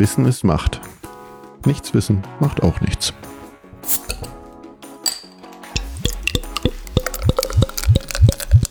Wissen 0.00 0.24
ist 0.24 0.44
Macht. 0.44 0.80
Nichts 1.66 1.92
wissen 1.92 2.22
macht 2.40 2.62
auch 2.62 2.80
nichts. 2.80 3.12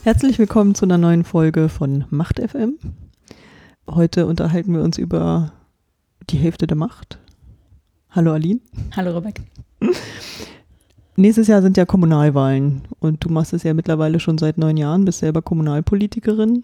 Herzlich 0.01 0.39
willkommen 0.39 0.73
zu 0.73 0.85
einer 0.85 0.97
neuen 0.97 1.23
Folge 1.23 1.69
von 1.69 2.05
Macht 2.09 2.39
FM. 2.39 2.79
Heute 3.87 4.25
unterhalten 4.25 4.73
wir 4.73 4.81
uns 4.81 4.97
über 4.97 5.51
die 6.31 6.37
Hälfte 6.37 6.65
der 6.65 6.77
Macht. 6.77 7.19
Hallo 8.09 8.33
Aline. 8.33 8.61
Hallo 8.95 9.15
Rebecca. 9.15 9.43
Nächstes 11.15 11.45
Jahr 11.45 11.61
sind 11.61 11.77
ja 11.77 11.85
Kommunalwahlen 11.85 12.81
und 12.99 13.23
du 13.23 13.29
machst 13.29 13.53
es 13.53 13.61
ja 13.61 13.75
mittlerweile 13.75 14.19
schon 14.19 14.39
seit 14.39 14.57
neun 14.57 14.77
Jahren, 14.77 15.05
bist 15.05 15.19
selber 15.19 15.43
Kommunalpolitikerin. 15.43 16.63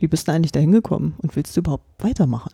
Wie 0.00 0.08
bist 0.08 0.26
du 0.26 0.32
eigentlich 0.32 0.50
da 0.50 0.58
hingekommen 0.58 1.14
und 1.18 1.36
willst 1.36 1.56
du 1.56 1.60
überhaupt 1.60 2.02
weitermachen? 2.02 2.50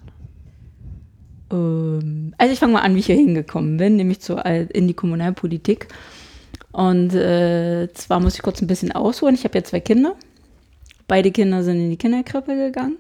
Ähm, 1.51 2.35
also 2.39 2.53
ich 2.53 2.59
fange 2.59 2.75
mal 2.75 2.81
an, 2.81 2.95
wie 2.95 3.01
ich 3.01 3.07
hier 3.07 3.17
hingekommen 3.17 3.77
bin, 3.77 3.97
nämlich 3.97 4.21
zu, 4.21 4.37
in 4.37 4.89
die 4.89 4.95
Kommunalpolitik. 4.95 5.89
Und 6.73 7.15
äh, 7.15 7.89
zwar 7.95 8.21
muss 8.21 8.35
ich 8.35 8.43
kurz 8.43 8.61
ein 8.61 8.67
bisschen 8.67 8.93
ausholen. 8.93 9.35
Ich 9.35 9.45
habe 9.45 9.59
ja 9.59 9.65
zwei 9.65 9.81
Kinder. 9.81 10.15
Beide 11.07 11.31
Kinder 11.31 11.63
sind 11.63 11.81
in 11.81 11.91
die 11.91 11.97
Kinderkrippe 11.97 12.55
gegangen. 12.55 12.99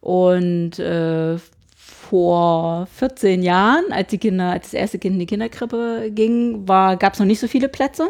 Und 0.00 0.78
äh, 0.78 1.36
vor 1.76 2.86
14 2.94 3.42
Jahren, 3.42 3.92
als 3.92 4.08
die 4.08 4.18
Kinder, 4.18 4.52
als 4.52 4.66
das 4.66 4.74
erste 4.74 4.98
Kind 4.98 5.14
in 5.14 5.20
die 5.20 5.26
Kinderkrippe 5.26 6.10
ging, 6.14 6.64
gab 6.64 7.12
es 7.12 7.18
noch 7.18 7.26
nicht 7.26 7.40
so 7.40 7.48
viele 7.48 7.68
Plätze. 7.68 8.08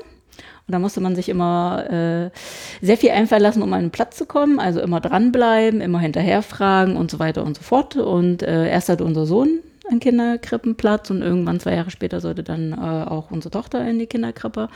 Und 0.69 0.73
da 0.73 0.79
musste 0.79 1.01
man 1.01 1.17
sich 1.17 1.31
immer 1.31 1.85
äh, 1.91 2.31
sehr 2.85 2.99
viel 2.99 3.11
einfallen 3.11 3.43
lassen, 3.43 3.63
um 3.63 3.73
an 3.73 3.87
den 3.87 3.91
Platz 3.91 4.19
zu 4.19 4.27
kommen. 4.27 4.61
Also 4.61 4.81
immer 4.81 5.01
dranbleiben, 5.01 5.81
immer 5.81 5.99
hinterher 5.99 6.43
fragen 6.43 6.97
und 6.97 7.11
so 7.11 7.19
weiter 7.19 7.43
und 7.43 7.57
so 7.57 7.63
fort. 7.63 7.97
Und 7.97 8.43
äh, 8.43 8.69
erst 8.69 8.91
hatte 8.91 9.05
unser 9.05 9.25
Sohn 9.25 9.61
einen 9.89 10.01
Kinderkrippenplatz 10.01 11.09
und 11.11 11.23
irgendwann 11.23 11.59
zwei 11.59 11.75
Jahre 11.75 11.91
später 11.91 12.21
sollte 12.21 12.43
dann 12.43 12.73
äh, 12.73 13.09
auch 13.09 13.31
unsere 13.31 13.51
Tochter 13.51 13.89
in 13.89 13.99
die 13.99 14.07
Kinderkrippe. 14.07 14.69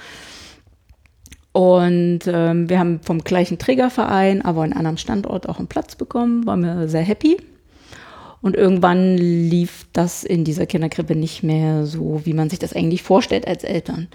Und 1.53 2.21
ähm, 2.27 2.71
wir 2.71 2.79
haben 2.79 3.01
vom 3.03 3.19
gleichen 3.19 3.59
Trägerverein, 3.59 4.43
aber 4.43 4.63
an 4.63 4.71
einem 4.71 4.79
anderen 4.79 4.97
Standort 4.97 5.47
auch 5.47 5.59
einen 5.59 5.69
Platz 5.69 5.97
bekommen, 5.97 6.47
waren 6.47 6.63
wir 6.63 6.89
sehr 6.89 7.03
happy. 7.03 7.37
Und 8.41 8.57
irgendwann 8.57 9.19
lief 9.19 9.87
das 9.93 10.25
in 10.25 10.45
dieser 10.45 10.67
Kinderkrippe 10.67 11.15
nicht 11.15 11.43
mehr 11.43 11.85
so, 11.85 12.23
wie 12.25 12.33
man 12.33 12.49
sich 12.49 12.59
das 12.59 12.73
eigentlich 12.73 13.03
vorstellt 13.03 13.47
als 13.47 13.63
Eltern. 13.63 14.09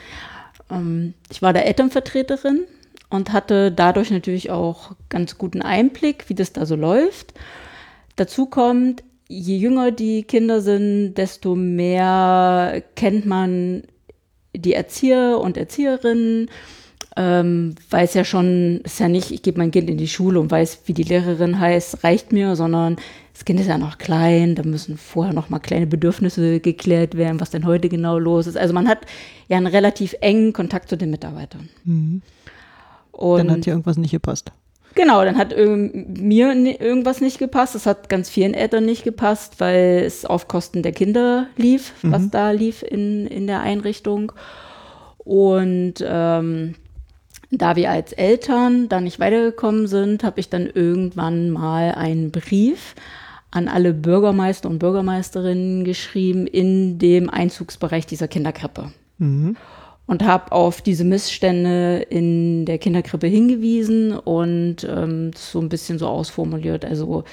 Ähm, 0.71 1.13
ich 1.31 1.41
war 1.41 1.53
da 1.53 1.61
Elternvertreterin 1.61 2.65
und 3.09 3.31
hatte 3.33 3.71
dadurch 3.71 4.11
natürlich 4.11 4.51
auch 4.51 4.91
ganz 5.09 5.37
guten 5.37 5.61
Einblick, 5.61 6.25
wie 6.27 6.35
das 6.35 6.53
da 6.53 6.65
so 6.65 6.75
läuft. 6.75 7.33
Dazu 8.15 8.47
kommt, 8.47 9.03
je 9.27 9.57
jünger 9.57 9.91
die 9.91 10.23
Kinder 10.23 10.61
sind, 10.61 11.15
desto 11.15 11.55
mehr 11.55 12.83
kennt 12.95 13.25
man 13.25 13.83
die 14.55 14.73
Erzieher 14.73 15.39
und 15.39 15.57
Erzieherinnen, 15.57 16.49
ähm, 17.15 17.75
weiß 17.89 18.13
ja 18.13 18.23
schon, 18.23 18.81
ist 18.83 18.99
ja 18.99 19.07
nicht, 19.07 19.31
ich 19.31 19.41
gebe 19.41 19.57
mein 19.57 19.71
Kind 19.71 19.89
in 19.89 19.97
die 19.97 20.07
Schule 20.07 20.39
und 20.39 20.51
weiß, 20.51 20.81
wie 20.85 20.93
die 20.93 21.03
Lehrerin 21.03 21.59
heißt, 21.59 22.03
reicht 22.03 22.31
mir, 22.31 22.55
sondern 22.55 22.97
das 23.37 23.45
Kind 23.45 23.59
ist 23.59 23.67
ja 23.67 23.77
noch 23.77 23.99
klein, 23.99 24.55
da 24.55 24.63
müssen 24.63 24.97
vorher 24.97 25.31
noch 25.31 25.49
mal 25.49 25.59
kleine 25.59 25.85
Bedürfnisse 25.85 26.59
geklärt 26.59 27.15
werden, 27.15 27.39
was 27.39 27.51
denn 27.51 27.67
heute 27.67 27.87
genau 27.87 28.17
los 28.17 28.47
ist. 28.47 28.57
Also 28.57 28.73
man 28.73 28.87
hat 28.87 29.01
ja 29.47 29.57
einen 29.57 29.67
relativ 29.67 30.15
engen 30.21 30.53
Kontakt 30.53 30.89
zu 30.89 30.97
den 30.97 31.11
Mitarbeitern. 31.11 31.69
Mhm. 31.83 32.23
Dann 33.13 33.51
hat 33.51 33.65
dir 33.67 33.73
irgendwas 33.73 33.97
nicht 33.97 34.09
gepasst. 34.09 34.51
Genau, 34.95 35.23
dann 35.23 35.37
hat 35.37 35.55
mir 35.55 36.51
irgendwas 36.81 37.21
nicht 37.21 37.37
gepasst. 37.37 37.75
Das 37.75 37.85
hat 37.85 38.09
ganz 38.09 38.27
vielen 38.27 38.55
Eltern 38.55 38.85
nicht 38.85 39.03
gepasst, 39.03 39.59
weil 39.59 40.01
es 40.03 40.25
auf 40.25 40.47
Kosten 40.47 40.81
der 40.81 40.91
Kinder 40.91 41.45
lief, 41.57 41.93
mhm. 42.01 42.11
was 42.11 42.31
da 42.31 42.49
lief 42.49 42.81
in, 42.81 43.27
in 43.27 43.45
der 43.45 43.61
Einrichtung. 43.61 44.31
Und 45.19 46.03
ähm, 46.03 46.73
da 47.51 47.75
wir 47.75 47.91
als 47.91 48.13
Eltern 48.13 48.89
da 48.89 48.99
nicht 48.99 49.19
weitergekommen 49.19 49.85
sind, 49.85 50.23
habe 50.23 50.39
ich 50.39 50.49
dann 50.49 50.65
irgendwann 50.65 51.51
mal 51.51 51.91
einen 51.91 52.31
Brief 52.31 52.95
an 53.51 53.67
alle 53.67 53.93
Bürgermeister 53.93 54.69
und 54.69 54.79
Bürgermeisterinnen 54.79 55.83
geschrieben 55.83 56.47
in 56.47 56.99
dem 56.99 57.29
Einzugsbereich 57.29 58.05
dieser 58.05 58.27
Kinderkrippe. 58.27 58.91
Mhm. 59.17 59.55
Und 60.05 60.23
habe 60.23 60.53
auf 60.53 60.81
diese 60.81 61.03
Missstände 61.03 61.97
in 62.09 62.65
der 62.65 62.77
Kinderkrippe 62.77 63.27
hingewiesen 63.27 64.17
und 64.17 64.87
ähm, 64.89 65.31
so 65.35 65.59
ein 65.59 65.67
bisschen 65.69 65.99
so 65.99 66.07
ausformuliert. 66.07 66.85
Also 66.85 67.25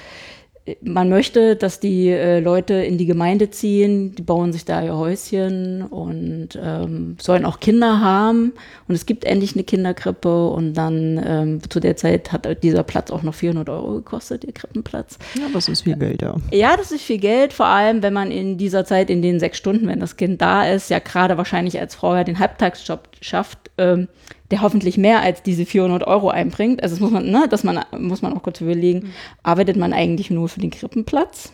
man 0.81 1.09
möchte, 1.09 1.55
dass 1.55 1.79
die 1.79 2.09
äh, 2.09 2.39
Leute 2.39 2.73
in 2.73 2.97
die 2.97 3.05
Gemeinde 3.05 3.51
ziehen, 3.51 4.15
die 4.15 4.23
bauen 4.23 4.51
sich 4.51 4.65
da 4.65 4.83
ihr 4.83 4.97
Häuschen 4.97 5.83
und 5.83 6.49
ähm, 6.59 7.17
sollen 7.21 7.45
auch 7.45 7.59
Kinder 7.59 7.99
haben. 7.99 8.53
Und 8.87 8.95
es 8.95 9.05
gibt 9.05 9.25
endlich 9.25 9.53
eine 9.53 9.63
Kinderkrippe 9.63 10.47
und 10.47 10.73
dann 10.73 11.23
ähm, 11.23 11.69
zu 11.69 11.79
der 11.79 11.97
Zeit 11.97 12.31
hat 12.31 12.63
dieser 12.63 12.81
Platz 12.81 13.11
auch 13.11 13.21
noch 13.21 13.35
400 13.35 13.69
Euro 13.69 13.93
gekostet, 13.93 14.43
ihr 14.43 14.53
Krippenplatz. 14.53 15.19
Ja, 15.35 15.43
das 15.53 15.67
ist 15.67 15.81
viel 15.81 15.97
Geld, 15.97 16.23
ja. 16.23 16.35
Ja, 16.51 16.75
das 16.75 16.91
ist 16.91 17.03
viel 17.03 17.19
Geld, 17.19 17.53
vor 17.53 17.67
allem 17.67 18.01
wenn 18.01 18.13
man 18.13 18.31
in 18.31 18.57
dieser 18.57 18.85
Zeit, 18.85 19.11
in 19.11 19.21
den 19.21 19.39
sechs 19.39 19.59
Stunden, 19.59 19.87
wenn 19.87 19.99
das 19.99 20.17
Kind 20.17 20.41
da 20.41 20.67
ist, 20.67 20.89
ja 20.89 20.97
gerade 20.97 21.37
wahrscheinlich 21.37 21.79
als 21.79 21.93
Frau 21.93 22.15
ja 22.15 22.23
den 22.23 22.39
Halbtagsjob 22.39 23.01
schafft, 23.21 23.59
ähm, 23.77 24.07
der 24.51 24.61
hoffentlich 24.61 24.97
mehr 24.97 25.21
als 25.21 25.43
diese 25.43 25.65
400 25.65 26.05
Euro 26.07 26.29
einbringt. 26.29 26.81
Also 26.83 26.95
das 26.95 27.01
muss 27.01 27.11
man, 27.11 27.29
ne, 27.29 27.47
das 27.49 27.63
man, 27.63 27.83
muss 27.97 28.21
man 28.21 28.33
auch 28.33 28.43
kurz 28.43 28.61
überlegen. 28.61 28.99
Mhm. 28.99 29.11
Arbeitet 29.43 29.77
man 29.77 29.93
eigentlich 29.93 30.29
nur 30.29 30.49
für 30.49 30.59
den 30.59 30.71
Krippenplatz? 30.71 31.51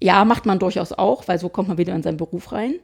Ja, 0.00 0.24
macht 0.24 0.46
man 0.46 0.58
durchaus 0.58 0.92
auch, 0.92 1.26
weil 1.26 1.38
so 1.38 1.48
kommt 1.48 1.68
man 1.68 1.78
wieder 1.78 1.94
in 1.94 2.02
seinen 2.02 2.18
Beruf 2.18 2.52
rein. 2.52 2.74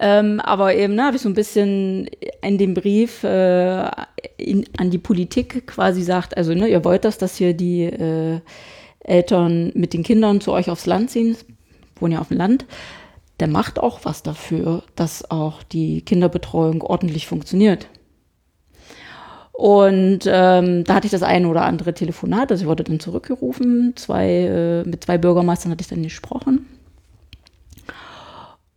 Ähm, 0.00 0.40
aber 0.40 0.74
eben, 0.74 0.94
ne, 0.94 1.04
habe 1.04 1.16
ich 1.16 1.22
so 1.22 1.28
ein 1.28 1.34
bisschen 1.34 2.08
in 2.42 2.58
dem 2.58 2.74
Brief 2.74 3.24
äh, 3.24 3.90
in, 4.36 4.64
an 4.78 4.90
die 4.90 4.98
Politik 4.98 5.66
quasi 5.66 6.02
sagt, 6.02 6.36
also 6.36 6.54
ne, 6.54 6.68
ihr 6.68 6.84
wollt 6.84 7.04
das, 7.04 7.18
dass 7.18 7.36
hier 7.36 7.52
die 7.54 7.82
äh, 7.84 8.40
Eltern 9.00 9.72
mit 9.74 9.94
den 9.94 10.04
Kindern 10.04 10.40
zu 10.40 10.52
euch 10.52 10.70
aufs 10.70 10.86
Land 10.86 11.10
ziehen, 11.10 11.36
wohnen 11.98 12.12
ja 12.12 12.20
auf 12.20 12.28
dem 12.28 12.36
Land 12.36 12.64
der 13.40 13.48
macht 13.48 13.78
auch 13.78 14.00
was 14.04 14.22
dafür, 14.22 14.82
dass 14.96 15.30
auch 15.30 15.62
die 15.62 16.02
Kinderbetreuung 16.02 16.82
ordentlich 16.82 17.26
funktioniert. 17.26 17.88
Und 19.58 20.20
ähm, 20.26 20.84
da 20.84 20.94
hatte 20.94 21.06
ich 21.06 21.10
das 21.10 21.24
eine 21.24 21.48
oder 21.48 21.64
andere 21.64 21.92
Telefonat, 21.92 22.52
also 22.52 22.62
ich 22.62 22.68
wurde 22.68 22.84
dann 22.84 23.00
zurückgerufen, 23.00 23.94
zwei, 23.96 24.28
äh, 24.28 24.88
mit 24.88 25.02
zwei 25.02 25.18
Bürgermeistern 25.18 25.72
hatte 25.72 25.82
ich 25.82 25.88
dann 25.88 26.04
gesprochen. 26.04 26.67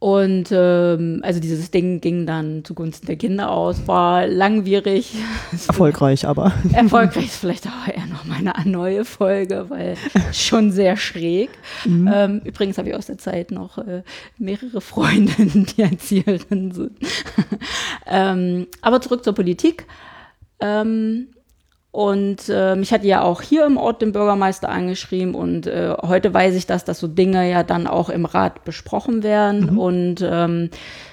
Und 0.01 0.45
ähm, 0.49 1.19
also 1.21 1.39
dieses 1.39 1.69
Ding 1.69 2.01
ging 2.01 2.25
dann 2.25 2.65
zugunsten 2.65 3.05
der 3.05 3.17
Kinder 3.17 3.51
aus, 3.51 3.85
war 3.85 4.25
langwierig. 4.25 5.13
Erfolgreich 5.67 6.25
aber. 6.25 6.53
Erfolgreich 6.73 7.25
ist 7.25 7.35
vielleicht 7.35 7.67
auch 7.67 7.87
eher 7.87 8.07
noch 8.07 8.25
meine 8.25 8.51
neue 8.65 9.05
Folge, 9.05 9.67
weil 9.69 9.97
schon 10.33 10.71
sehr 10.71 10.97
schräg. 10.97 11.51
Mhm. 11.85 12.09
Ähm, 12.11 12.41
übrigens 12.45 12.79
habe 12.79 12.89
ich 12.89 12.95
aus 12.95 13.05
der 13.05 13.19
Zeit 13.19 13.51
noch 13.51 13.77
äh, 13.77 14.01
mehrere 14.39 14.81
Freundinnen, 14.81 15.67
die 15.67 15.83
Erzieherinnen 15.83 16.71
sind. 16.71 16.97
ähm, 18.07 18.65
aber 18.81 19.01
zurück 19.01 19.23
zur 19.23 19.33
Politik. 19.33 19.85
Ähm, 20.59 21.27
und 21.91 22.47
äh, 22.47 22.77
mich 22.77 22.93
hat 22.93 23.03
ja 23.03 23.21
auch 23.21 23.41
hier 23.41 23.65
im 23.65 23.75
Ort 23.75 24.01
den 24.01 24.13
Bürgermeister 24.13 24.69
angeschrieben 24.69 25.35
und 25.35 25.67
äh, 25.67 25.93
heute 26.01 26.33
weiß 26.33 26.55
ich, 26.55 26.65
dass 26.65 26.85
das 26.85 26.99
so 26.99 27.07
Dinge 27.07 27.49
ja 27.49 27.63
dann 27.63 27.85
auch 27.85 28.09
im 28.09 28.23
Rat 28.23 28.63
besprochen 28.63 29.23
werden. 29.23 29.71
Mhm. 29.71 29.77
Und 29.77 30.15
ähm, 30.23 30.69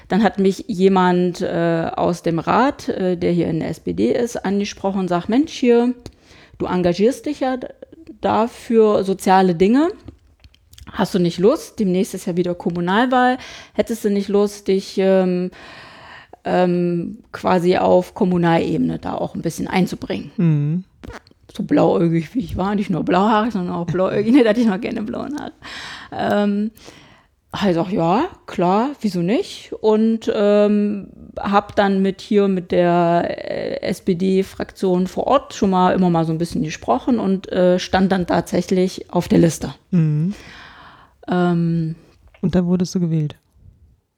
dann 0.06 0.22
hat 0.22 0.38
mich 0.38 0.66
jemand 0.68 1.40
äh, 1.40 1.90
aus 1.96 2.22
dem 2.22 2.38
Rat, 2.38 2.88
äh, 2.88 3.16
der 3.16 3.32
hier 3.32 3.48
in 3.48 3.58
der 3.58 3.70
SPD 3.70 4.12
ist, 4.12 4.36
angesprochen 4.36 5.00
und 5.00 5.08
sagt, 5.08 5.28
Mensch, 5.28 5.52
hier, 5.52 5.94
du 6.58 6.66
engagierst 6.66 7.26
dich 7.26 7.40
ja 7.40 7.56
da 8.20 8.46
für 8.46 9.02
soziale 9.02 9.56
Dinge. 9.56 9.88
Hast 10.92 11.12
du 11.12 11.18
nicht 11.18 11.38
Lust? 11.38 11.80
Demnächst 11.80 12.14
ist 12.14 12.26
ja 12.26 12.36
wieder 12.36 12.54
Kommunalwahl. 12.54 13.38
Hättest 13.74 14.04
du 14.04 14.10
nicht 14.10 14.28
Lust, 14.28 14.68
dich 14.68 14.96
ähm, 14.98 15.50
ähm, 16.44 17.18
quasi 17.32 17.76
auf 17.76 18.14
Kommunalebene 18.14 18.98
da 18.98 19.14
auch 19.14 19.34
ein 19.34 19.42
bisschen 19.42 19.68
einzubringen. 19.68 20.30
Mhm. 20.36 20.84
So 21.54 21.62
blauäugig 21.62 22.34
wie 22.34 22.40
ich 22.40 22.56
war, 22.56 22.74
nicht 22.74 22.90
nur 22.90 23.04
blauhaarig, 23.04 23.52
sondern 23.52 23.74
auch 23.74 23.86
blauäugig. 23.86 24.34
Da 24.42 24.50
hatte 24.50 24.60
ich 24.60 24.66
noch 24.66 24.80
gerne 24.80 25.02
blauen 25.02 25.36
Haare. 25.38 25.52
Ähm, 26.12 26.70
also 27.50 27.86
ja, 27.90 28.28
klar, 28.46 28.90
wieso 29.00 29.22
nicht? 29.22 29.72
Und 29.80 30.30
ähm, 30.34 31.08
habe 31.40 31.72
dann 31.74 32.02
mit 32.02 32.20
hier 32.20 32.46
mit 32.46 32.72
der 32.72 33.24
äh, 33.26 33.80
SPD-Fraktion 33.82 35.06
vor 35.06 35.26
Ort 35.26 35.54
schon 35.54 35.70
mal 35.70 35.94
immer 35.94 36.10
mal 36.10 36.26
so 36.26 36.32
ein 36.32 36.38
bisschen 36.38 36.62
gesprochen 36.62 37.18
und 37.18 37.50
äh, 37.50 37.78
stand 37.78 38.12
dann 38.12 38.26
tatsächlich 38.26 39.10
auf 39.10 39.28
der 39.28 39.38
Liste. 39.38 39.74
Mhm. 39.90 40.34
Ähm, 41.26 41.94
und 42.42 42.54
da 42.54 42.66
wurdest 42.66 42.94
du 42.94 43.00
gewählt? 43.00 43.36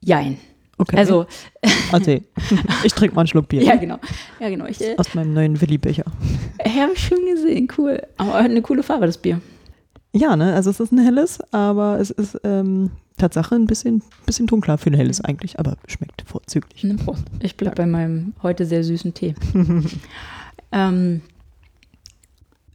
Jein. 0.00 0.38
Okay. 0.80 0.96
Also, 0.96 1.26
also 1.92 2.10
ich 2.84 2.94
trinke 2.94 3.14
mal 3.14 3.20
einen 3.20 3.28
Schluck 3.28 3.48
Bier. 3.48 3.62
ja, 3.62 3.76
genau. 3.76 3.98
Ja, 4.40 4.48
genau. 4.48 4.64
Ich, 4.64 4.80
äh, 4.80 4.96
Aus 4.96 5.14
meinem 5.14 5.34
neuen 5.34 5.60
Willi-Becher. 5.60 6.06
Ja, 6.64 6.82
habe 6.82 6.92
ich 6.94 7.06
schon 7.06 7.18
gesehen. 7.26 7.68
Cool. 7.76 8.02
Aber 8.16 8.36
eine 8.36 8.62
coole 8.62 8.82
Farbe, 8.82 9.04
das 9.04 9.18
Bier. 9.18 9.42
Ja, 10.12 10.36
ne? 10.36 10.54
Also 10.54 10.70
es 10.70 10.80
ist 10.80 10.90
ein 10.90 10.98
helles, 10.98 11.38
aber 11.52 12.00
es 12.00 12.08
ist 12.10 12.40
ähm, 12.44 12.92
Tatsache 13.18 13.54
ein 13.56 13.66
bisschen, 13.66 14.02
bisschen 14.24 14.46
dunkler 14.46 14.78
für 14.78 14.88
ein 14.88 14.94
helles 14.94 15.20
eigentlich, 15.20 15.58
aber 15.58 15.76
schmeckt 15.86 16.24
vorzüglich. 16.26 16.82
Ne, 16.82 16.94
Prost. 16.94 17.24
Ich 17.40 17.58
bleibe 17.58 17.76
bei 17.76 17.86
meinem 17.86 18.32
heute 18.42 18.64
sehr 18.64 18.82
süßen 18.82 19.12
Tee. 19.12 19.34
ähm, 20.72 21.20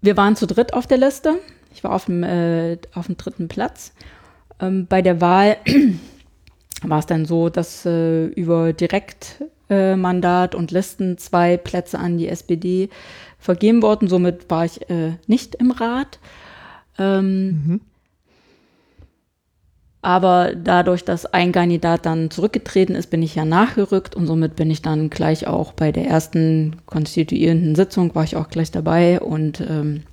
wir 0.02 0.16
waren 0.16 0.36
zu 0.36 0.46
dritt 0.46 0.76
auf 0.76 0.86
der 0.86 1.00
Liste. 1.00 1.40
Ich 1.74 1.84
war 1.84 1.92
auf 1.92 2.06
dem, 2.06 2.22
äh, 2.22 2.78
auf 2.94 3.08
dem 3.08 3.18
dritten 3.18 3.48
Platz. 3.48 3.94
Ähm, 4.60 4.86
bei 4.88 5.02
der 5.02 5.20
Wahl 5.22 5.58
war 6.84 7.00
es 7.00 7.06
dann 7.06 7.26
so, 7.26 7.50
dass 7.50 7.86
äh, 7.86 8.26
über 8.26 8.74
Direktmandat 8.74 10.54
äh, 10.54 10.58
und 10.58 10.72
Listen 10.72 11.18
zwei 11.18 11.58
Plätze 11.58 12.00
an 12.00 12.18
die 12.18 12.28
SPD 12.28 12.90
vergeben 13.40 13.82
wurden. 13.82 14.08
Somit 14.08 14.50
war 14.50 14.66
ich 14.66 14.90
äh, 14.90 15.14
nicht 15.28 15.56
im 15.56 15.72
Rat. 15.72 16.20
Ähm, 16.98 17.48
mhm. 17.48 17.82
Aber 20.02 20.54
dadurch, 20.54 21.04
dass 21.04 21.26
ein 21.26 21.52
Kandidat 21.52 22.06
dann 22.06 22.30
zurückgetreten 22.30 22.94
ist, 22.94 23.10
bin 23.10 23.24
ich 23.24 23.34
ja 23.34 23.44
nachgerückt 23.44 24.16
und 24.16 24.28
somit 24.28 24.56
bin 24.56 24.70
ich 24.70 24.84
dann 24.84 25.10
gleich 25.10 25.48
auch 25.48 25.74
bei 25.74 25.92
der 25.92 26.06
ersten 26.06 26.76
konstituierenden 26.86 27.74
Sitzung, 27.74 28.14
war 28.14 28.24
ich 28.24 28.36
auch 28.36 28.50
gleich 28.50 28.70
dabei 28.70 29.20
und 29.20 29.62
ähm, 29.62 30.04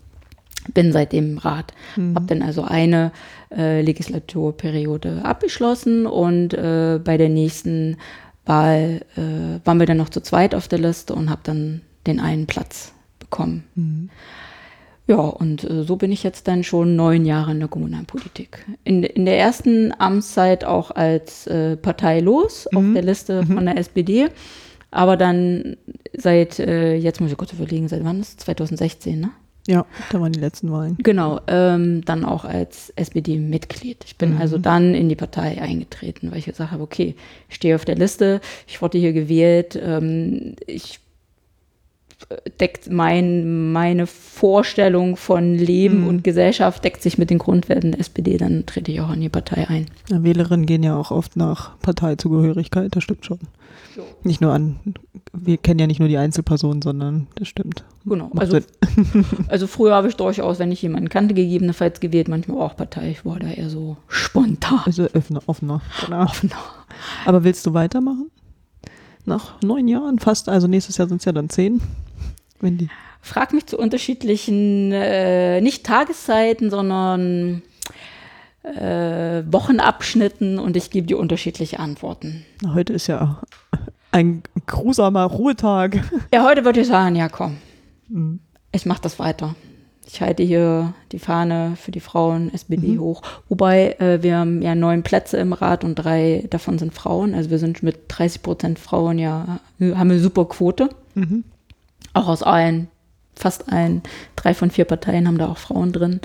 bin 0.74 0.92
seitdem 0.92 1.32
im 1.32 1.38
Rat. 1.38 1.72
Mhm. 1.96 2.14
Habe 2.14 2.26
dann 2.26 2.42
also 2.42 2.62
eine 2.62 3.12
äh, 3.54 3.82
Legislaturperiode 3.82 5.24
abgeschlossen 5.24 6.06
und 6.06 6.54
äh, 6.54 7.00
bei 7.02 7.16
der 7.16 7.28
nächsten 7.28 7.96
Wahl 8.44 9.02
äh, 9.16 9.66
waren 9.66 9.78
wir 9.78 9.86
dann 9.86 9.98
noch 9.98 10.08
zu 10.08 10.20
zweit 10.20 10.54
auf 10.54 10.68
der 10.68 10.78
Liste 10.78 11.14
und 11.14 11.30
habe 11.30 11.42
dann 11.44 11.82
den 12.06 12.20
einen 12.20 12.46
Platz 12.46 12.92
bekommen. 13.18 13.64
Mhm. 13.74 14.10
Ja, 15.08 15.16
und 15.16 15.68
äh, 15.68 15.82
so 15.82 15.96
bin 15.96 16.12
ich 16.12 16.22
jetzt 16.22 16.46
dann 16.46 16.62
schon 16.62 16.94
neun 16.94 17.24
Jahre 17.24 17.50
in 17.50 17.58
der 17.58 17.68
Kommunalpolitik. 17.68 18.64
In, 18.84 19.02
in 19.02 19.24
der 19.24 19.38
ersten 19.38 19.92
Amtszeit 19.98 20.64
auch 20.64 20.92
als 20.92 21.46
äh, 21.48 21.76
parteilos 21.76 22.68
mhm. 22.70 22.78
auf 22.78 22.84
der 22.94 23.02
Liste 23.02 23.42
mhm. 23.42 23.54
von 23.54 23.66
der 23.66 23.76
SPD, 23.78 24.28
aber 24.90 25.16
dann 25.16 25.76
seit, 26.16 26.58
äh, 26.60 26.94
jetzt 26.94 27.20
muss 27.20 27.32
ich 27.32 27.36
kurz 27.36 27.52
überlegen, 27.52 27.88
seit 27.88 28.04
wann 28.04 28.20
ist 28.20 28.40
es? 28.40 28.44
2016, 28.44 29.20
ne? 29.20 29.30
Ja, 29.68 29.86
da 30.10 30.20
waren 30.20 30.32
die 30.32 30.40
letzten 30.40 30.72
Wahlen. 30.72 30.96
Genau, 30.98 31.40
ähm, 31.46 32.04
dann 32.04 32.24
auch 32.24 32.44
als 32.44 32.90
SPD-Mitglied. 32.96 34.04
Ich 34.04 34.16
bin 34.16 34.34
mhm. 34.34 34.40
also 34.40 34.58
dann 34.58 34.94
in 34.94 35.08
die 35.08 35.14
Partei 35.14 35.60
eingetreten, 35.62 36.30
weil 36.30 36.38
ich 36.38 36.46
gesagt 36.46 36.72
habe, 36.72 36.82
okay, 36.82 37.14
ich 37.48 37.56
stehe 37.56 37.76
auf 37.76 37.84
der 37.84 37.94
Liste, 37.94 38.40
ich 38.66 38.82
wurde 38.82 38.98
hier 38.98 39.12
gewählt, 39.12 39.78
ähm, 39.80 40.56
ich 40.66 40.98
deckt 42.60 42.90
mein, 42.90 43.72
meine 43.72 44.06
Vorstellung 44.06 45.16
von 45.16 45.54
Leben 45.54 46.02
mhm. 46.02 46.08
und 46.08 46.24
Gesellschaft 46.24 46.84
deckt 46.84 47.02
sich 47.02 47.18
mit 47.18 47.30
den 47.30 47.38
Grundwerten 47.38 47.92
der 47.92 48.00
SPD, 48.00 48.36
dann 48.36 48.66
trete 48.66 48.92
ich 48.92 49.00
auch 49.00 49.12
in 49.12 49.20
die 49.20 49.28
Partei 49.28 49.68
ein. 49.68 49.86
Ja, 50.10 50.22
Wählerinnen 50.22 50.66
gehen 50.66 50.82
ja 50.82 50.96
auch 50.96 51.10
oft 51.10 51.36
nach 51.36 51.78
Parteizugehörigkeit, 51.80 52.94
das 52.94 53.04
stimmt 53.04 53.24
schon. 53.24 53.38
So. 53.94 54.02
Nicht 54.22 54.40
nur 54.40 54.52
an, 54.52 54.76
wir 55.32 55.58
kennen 55.58 55.80
ja 55.80 55.86
nicht 55.86 55.98
nur 55.98 56.08
die 56.08 56.16
Einzelpersonen, 56.16 56.82
sondern 56.82 57.26
das 57.34 57.48
stimmt. 57.48 57.84
Genau. 58.06 58.30
Also, 58.36 58.58
also, 59.48 59.66
früher 59.66 59.94
habe 59.94 60.08
ich 60.08 60.16
durchaus, 60.16 60.58
wenn 60.58 60.72
ich 60.72 60.82
jemanden 60.82 61.08
kannte, 61.08 61.34
gegebenenfalls 61.34 62.00
gewählt, 62.00 62.28
manchmal 62.28 62.60
auch 62.60 62.76
Partei. 62.76 63.10
Ich 63.10 63.24
war 63.24 63.38
da 63.38 63.48
eher 63.48 63.68
so 63.68 63.96
spontan. 64.08 64.80
Also 64.86 65.08
offener. 65.14 65.42
offener. 65.46 65.82
Genau. 66.04 66.22
offener. 66.22 66.56
Aber 67.26 67.44
willst 67.44 67.66
du 67.66 67.74
weitermachen? 67.74 68.30
Nach 69.24 69.60
neun 69.62 69.86
Jahren 69.88 70.18
fast, 70.18 70.48
also 70.48 70.66
nächstes 70.66 70.96
Jahr 70.96 71.08
sind 71.08 71.18
es 71.18 71.24
ja 71.24 71.32
dann 71.32 71.48
zehn. 71.48 71.80
Wendy? 72.62 72.88
Frag 73.20 73.52
mich 73.52 73.66
zu 73.66 73.78
unterschiedlichen, 73.78 74.90
äh, 74.92 75.60
nicht 75.60 75.84
Tageszeiten, 75.84 76.70
sondern 76.70 77.62
äh, 78.62 79.42
Wochenabschnitten 79.46 80.58
und 80.58 80.76
ich 80.76 80.90
gebe 80.90 81.06
dir 81.06 81.18
unterschiedliche 81.18 81.78
Antworten. 81.78 82.44
Heute 82.74 82.92
ist 82.92 83.06
ja 83.06 83.42
ein 84.10 84.42
grusamer 84.66 85.24
Ruhetag. 85.24 86.00
Ja, 86.32 86.44
heute 86.44 86.64
würde 86.64 86.80
ich 86.80 86.86
sagen, 86.86 87.16
ja 87.16 87.28
komm, 87.28 87.58
mhm. 88.08 88.40
ich 88.72 88.86
mache 88.86 89.02
das 89.02 89.18
weiter. 89.18 89.54
Ich 90.04 90.20
halte 90.20 90.42
hier 90.42 90.94
die 91.12 91.18
Fahne 91.18 91.74
für 91.76 91.92
die 91.92 92.00
Frauen 92.00 92.52
SPD 92.52 92.88
mhm. 92.88 93.00
hoch. 93.00 93.22
Wobei 93.48 93.92
äh, 93.98 94.22
wir 94.22 94.36
haben 94.36 94.60
ja 94.60 94.74
neun 94.74 95.02
Plätze 95.02 95.38
im 95.38 95.52
Rat 95.52 95.84
und 95.84 95.94
drei 95.94 96.44
davon 96.50 96.78
sind 96.78 96.92
Frauen. 96.92 97.34
Also 97.34 97.50
wir 97.50 97.58
sind 97.58 97.82
mit 97.82 98.00
30 98.08 98.42
Prozent 98.42 98.78
Frauen 98.78 99.18
ja, 99.18 99.60
haben 99.80 100.10
eine 100.10 100.18
super 100.18 100.44
Quote. 100.44 100.90
Mhm. 101.14 101.44
Auch 102.14 102.28
aus 102.28 102.42
allen, 102.42 102.88
fast 103.34 103.72
allen, 103.72 104.02
drei 104.36 104.54
von 104.54 104.70
vier 104.70 104.84
Parteien 104.84 105.26
haben 105.26 105.38
da 105.38 105.48
auch 105.48 105.58
Frauen 105.58 105.92
drin. 105.92 106.20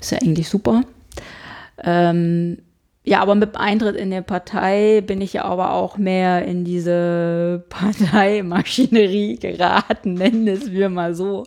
Ist 0.00 0.12
ja 0.12 0.18
eigentlich 0.18 0.48
super. 0.48 0.82
Ähm, 1.82 2.58
ja, 3.04 3.20
aber 3.20 3.36
mit 3.36 3.56
Eintritt 3.56 3.94
in 3.94 4.10
der 4.10 4.22
Partei 4.22 5.00
bin 5.00 5.20
ich 5.20 5.34
ja 5.34 5.44
aber 5.44 5.72
auch 5.72 5.96
mehr 5.96 6.44
in 6.44 6.64
diese 6.64 7.64
Parteimaschinerie 7.68 9.36
geraten, 9.36 10.14
nennen 10.14 10.48
es 10.48 10.72
wir 10.72 10.88
mal 10.88 11.14
so. 11.14 11.44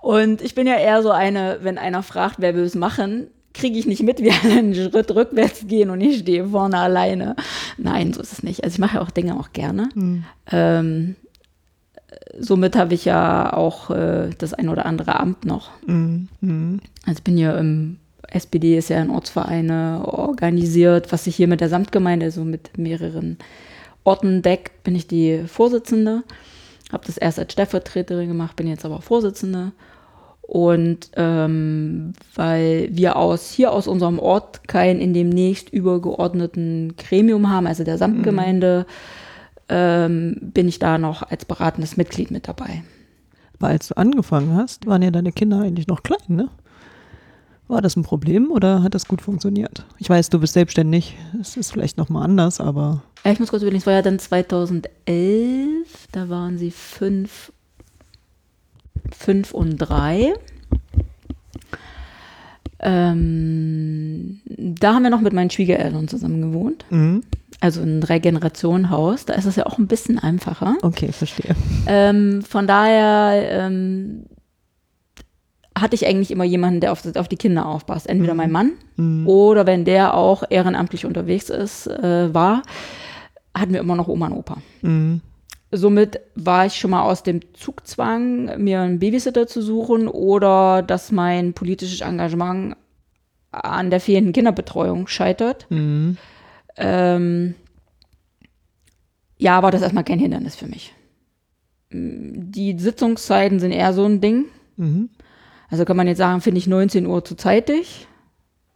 Und 0.00 0.40
ich 0.40 0.54
bin 0.54 0.66
ja 0.66 0.76
eher 0.76 1.02
so 1.02 1.10
eine, 1.10 1.58
wenn 1.62 1.76
einer 1.76 2.02
fragt, 2.02 2.36
wer 2.38 2.54
will 2.54 2.62
es 2.62 2.74
machen, 2.74 3.26
kriege 3.52 3.78
ich 3.78 3.86
nicht 3.86 4.02
mit, 4.02 4.22
wie 4.22 4.30
alle 4.44 4.58
einen 4.58 4.74
Schritt 4.74 5.14
rückwärts 5.14 5.66
gehen 5.66 5.90
und 5.90 6.00
ich 6.00 6.20
stehe 6.20 6.48
vorne 6.48 6.78
alleine. 6.78 7.36
Nein, 7.76 8.12
so 8.12 8.20
ist 8.20 8.32
es 8.32 8.42
nicht. 8.42 8.62
Also 8.64 8.74
ich 8.74 8.78
mache 8.78 8.96
ja 8.96 9.02
auch 9.02 9.10
Dinge 9.10 9.38
auch 9.38 9.52
gerne. 9.52 9.88
Mhm. 9.94 10.24
Ähm, 10.50 11.16
somit 12.38 12.76
habe 12.76 12.94
ich 12.94 13.04
ja 13.04 13.52
auch 13.52 13.90
äh, 13.90 14.30
das 14.38 14.54
ein 14.54 14.68
oder 14.68 14.86
andere 14.86 15.18
Amt 15.18 15.44
noch. 15.44 15.70
Mhm. 15.86 16.80
Also 17.06 17.18
ich 17.18 17.24
bin 17.24 17.38
ja 17.38 17.56
im 17.56 17.98
SPD 18.28 18.78
ist 18.78 18.90
ja 18.90 19.00
in 19.00 19.10
Ortsvereine 19.10 20.02
organisiert, 20.04 21.12
was 21.12 21.24
sich 21.24 21.36
hier 21.36 21.48
mit 21.48 21.60
der 21.60 21.68
Samtgemeinde, 21.68 22.26
also 22.26 22.44
mit 22.44 22.78
mehreren 22.78 23.38
Orten 24.04 24.42
deckt, 24.42 24.84
bin 24.84 24.94
ich 24.94 25.06
die 25.06 25.42
Vorsitzende. 25.46 26.22
Habe 26.92 27.04
das 27.06 27.18
erst 27.18 27.38
als 27.38 27.52
Stellvertreterin 27.52 28.28
gemacht, 28.28 28.56
bin 28.56 28.68
jetzt 28.68 28.84
aber 28.84 29.00
Vorsitzende. 29.02 29.72
Und 30.42 31.10
ähm, 31.16 32.12
weil 32.34 32.88
wir 32.92 33.16
aus 33.16 33.50
hier 33.50 33.72
aus 33.72 33.86
unserem 33.86 34.18
Ort 34.18 34.66
kein 34.66 35.00
in 35.00 35.14
dem 35.14 35.28
nächst 35.28 35.70
übergeordneten 35.70 36.94
Gremium 36.96 37.50
haben, 37.50 37.66
also 37.66 37.84
der 37.84 37.98
Samtgemeinde, 37.98 38.86
mhm 38.88 39.19
ähm, 39.70 40.36
bin 40.40 40.68
ich 40.68 40.78
da 40.78 40.98
noch 40.98 41.22
als 41.22 41.44
beratendes 41.44 41.96
Mitglied 41.96 42.30
mit 42.30 42.48
dabei. 42.48 42.82
Aber 43.54 43.68
als 43.68 43.88
du 43.88 43.96
angefangen 43.96 44.54
hast, 44.54 44.86
waren 44.86 45.02
ja 45.02 45.10
deine 45.10 45.32
Kinder 45.32 45.60
eigentlich 45.60 45.86
noch 45.86 46.02
klein, 46.02 46.18
ne? 46.28 46.48
War 47.68 47.80
das 47.80 47.94
ein 47.94 48.02
Problem 48.02 48.50
oder 48.50 48.82
hat 48.82 48.96
das 48.96 49.06
gut 49.06 49.22
funktioniert? 49.22 49.86
Ich 49.98 50.10
weiß, 50.10 50.28
du 50.30 50.40
bist 50.40 50.54
selbstständig, 50.54 51.16
es 51.40 51.56
ist 51.56 51.70
vielleicht 51.70 51.98
nochmal 51.98 52.24
anders, 52.24 52.60
aber. 52.60 53.02
Ich 53.22 53.38
muss 53.38 53.50
kurz 53.50 53.62
überlegen, 53.62 53.80
es 53.80 53.86
war 53.86 53.92
ja 53.92 54.02
dann 54.02 54.18
2011, 54.18 54.88
da 56.10 56.28
waren 56.28 56.58
sie 56.58 56.72
fünf, 56.72 57.52
fünf 59.16 59.54
und 59.54 59.76
drei. 59.76 60.34
Ähm, 62.80 64.40
da 64.46 64.94
haben 64.94 65.04
wir 65.04 65.10
noch 65.10 65.20
mit 65.20 65.32
meinen 65.32 65.50
Schwiegereltern 65.50 66.08
zusammen 66.08 66.40
gewohnt. 66.40 66.84
Mhm 66.90 67.22
also 67.60 67.82
ein 67.82 68.00
Drei-Generationen-Haus, 68.00 69.26
da 69.26 69.34
ist 69.34 69.44
es 69.44 69.56
ja 69.56 69.66
auch 69.66 69.78
ein 69.78 69.86
bisschen 69.86 70.18
einfacher. 70.18 70.76
Okay, 70.82 71.12
verstehe. 71.12 71.54
Ähm, 71.86 72.42
von 72.42 72.66
daher 72.66 73.66
ähm, 73.66 74.24
hatte 75.78 75.94
ich 75.94 76.06
eigentlich 76.06 76.30
immer 76.30 76.44
jemanden, 76.44 76.80
der 76.80 76.92
auf, 76.92 77.04
auf 77.16 77.28
die 77.28 77.36
Kinder 77.36 77.66
aufpasst. 77.66 78.08
Entweder 78.08 78.32
mhm. 78.34 78.38
mein 78.38 78.50
Mann 78.52 78.72
mhm. 78.96 79.26
oder 79.26 79.66
wenn 79.66 79.84
der 79.84 80.14
auch 80.14 80.42
ehrenamtlich 80.48 81.04
unterwegs 81.04 81.50
ist, 81.50 81.86
äh, 81.86 82.32
war, 82.32 82.62
hatten 83.54 83.72
wir 83.72 83.80
immer 83.80 83.96
noch 83.96 84.08
Oma 84.08 84.26
und 84.26 84.32
Opa. 84.32 84.56
Mhm. 84.82 85.20
Somit 85.72 86.20
war 86.34 86.66
ich 86.66 86.74
schon 86.74 86.90
mal 86.90 87.02
aus 87.02 87.22
dem 87.22 87.40
Zugzwang, 87.54 88.58
mir 88.58 88.80
einen 88.80 88.98
Babysitter 88.98 89.46
zu 89.46 89.62
suchen 89.62 90.08
oder 90.08 90.82
dass 90.82 91.12
mein 91.12 91.52
politisches 91.52 92.00
Engagement 92.00 92.74
an 93.52 93.90
der 93.90 94.00
fehlenden 94.00 94.32
Kinderbetreuung 94.32 95.06
scheitert. 95.06 95.66
Mhm. 95.70 96.16
Ähm, 96.76 97.54
ja, 99.38 99.62
war 99.62 99.70
das 99.70 99.82
erstmal 99.82 100.04
kein 100.04 100.18
Hindernis 100.18 100.54
für 100.56 100.66
mich. 100.66 100.94
Die 101.92 102.78
Sitzungszeiten 102.78 103.58
sind 103.58 103.72
eher 103.72 103.92
so 103.92 104.04
ein 104.04 104.20
Ding. 104.20 104.46
Mhm. 104.76 105.10
Also 105.70 105.84
kann 105.84 105.96
man 105.96 106.06
jetzt 106.06 106.18
sagen, 106.18 106.40
finde 106.40 106.58
ich 106.58 106.66
19 106.66 107.06
Uhr 107.06 107.24
zu 107.24 107.36
zeitig. 107.36 108.06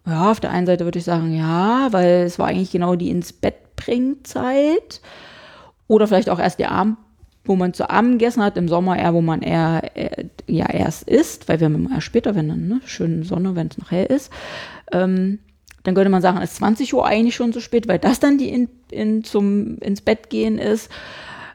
Ja, 0.07 0.31
auf 0.31 0.41
der 0.41 0.51
einen 0.51 0.67
Seite 0.67 0.85
würde 0.85 0.99
ich 0.99 1.05
sagen, 1.05 1.37
ja, 1.37 1.89
weil 1.91 2.23
es 2.25 2.39
war 2.39 2.49
eigentlich 2.49 2.71
genau 2.71 2.95
die 2.95 3.11
ins 3.11 3.33
Bett 3.33 3.77
bringzeit. 3.77 5.01
Oder 5.87 6.07
vielleicht 6.07 6.31
auch 6.31 6.39
erst 6.39 6.59
der 6.59 6.71
Abend, 6.71 6.97
wo 7.45 7.57
man 7.57 7.75
zu 7.75 7.91
Abend 7.91 8.13
gegessen 8.13 8.43
hat, 8.43 8.57
im 8.57 8.69
Sommer 8.69 8.99
eher, 8.99 9.15
wo 9.15 9.21
man 9.21 9.43
eher, 9.43 9.95
eher 9.95 10.31
ja 10.47 10.71
erst 10.71 11.09
isst, 11.09 11.49
weil 11.49 11.61
wir 11.61 11.67
haben 11.67 11.75
immer 11.75 11.95
erst 11.95 12.07
später, 12.07 12.35
wenn 12.35 12.49
dann, 12.49 12.69
ne, 12.69 12.81
schöne 12.87 13.25
Sonne, 13.25 13.55
wenn 13.55 13.69
es 13.69 13.79
noch 13.79 13.91
hell 13.91 14.07
ist. 14.07 14.33
Ähm, 14.93 15.41
dann 15.85 15.95
könnte 15.95 16.11
man 16.11 16.23
sagen, 16.23 16.41
ist 16.41 16.57
20 16.57 16.93
Uhr 16.95 17.07
eigentlich 17.07 17.37
schon 17.37 17.53
zu 17.53 17.61
spät, 17.61 17.87
weil 17.87 17.99
das 17.99 18.19
dann 18.19 18.39
die 18.39 18.49
in, 18.49 18.69
in 18.91 19.23
zum 19.23 19.79
ins 19.79 20.01
Bett 20.01 20.31
gehen 20.31 20.59
ist. 20.59 20.91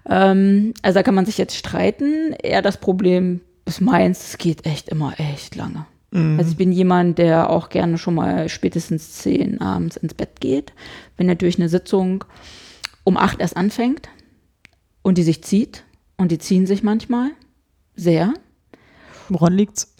Ähm, 0.07 0.74
also 0.81 1.00
da 1.00 1.03
kann 1.03 1.15
man 1.15 1.25
sich 1.25 1.38
jetzt 1.38 1.57
streiten. 1.57 2.33
Eher 2.41 2.62
das 2.62 2.77
Problem 2.77 3.41
ist 3.65 3.81
meins, 3.81 4.29
es 4.29 4.38
geht 4.38 4.65
echt 4.65 4.88
immer 4.89 5.19
echt 5.19 5.55
lange. 5.55 5.86
Mhm. 6.12 6.38
Also 6.38 6.51
ich 6.51 6.57
bin 6.57 6.71
jemand, 6.71 7.17
der 7.17 7.50
auch 7.50 7.69
gerne 7.69 7.98
schon 7.98 8.15
mal 8.15 8.50
spätestens 8.50 9.13
zehn 9.13 9.62
abends 9.62 9.98
ins 9.98 10.13
Bett 10.13 10.39
geht. 10.39 10.74
Wenn 11.17 11.27
natürlich 11.27 11.57
eine 11.57 11.69
Sitzung 11.69 12.24
um 13.03 13.17
acht 13.17 13.39
erst 13.41 13.57
anfängt 13.57 14.09
und 15.01 15.17
die 15.17 15.24
sich 15.24 15.43
zieht 15.43 15.83
und 16.17 16.31
die 16.31 16.38
ziehen 16.38 16.67
sich 16.67 16.83
manchmal 16.83 17.31
sehr. 17.95 18.33
Woran 19.27 19.53
liegt's? 19.53 19.95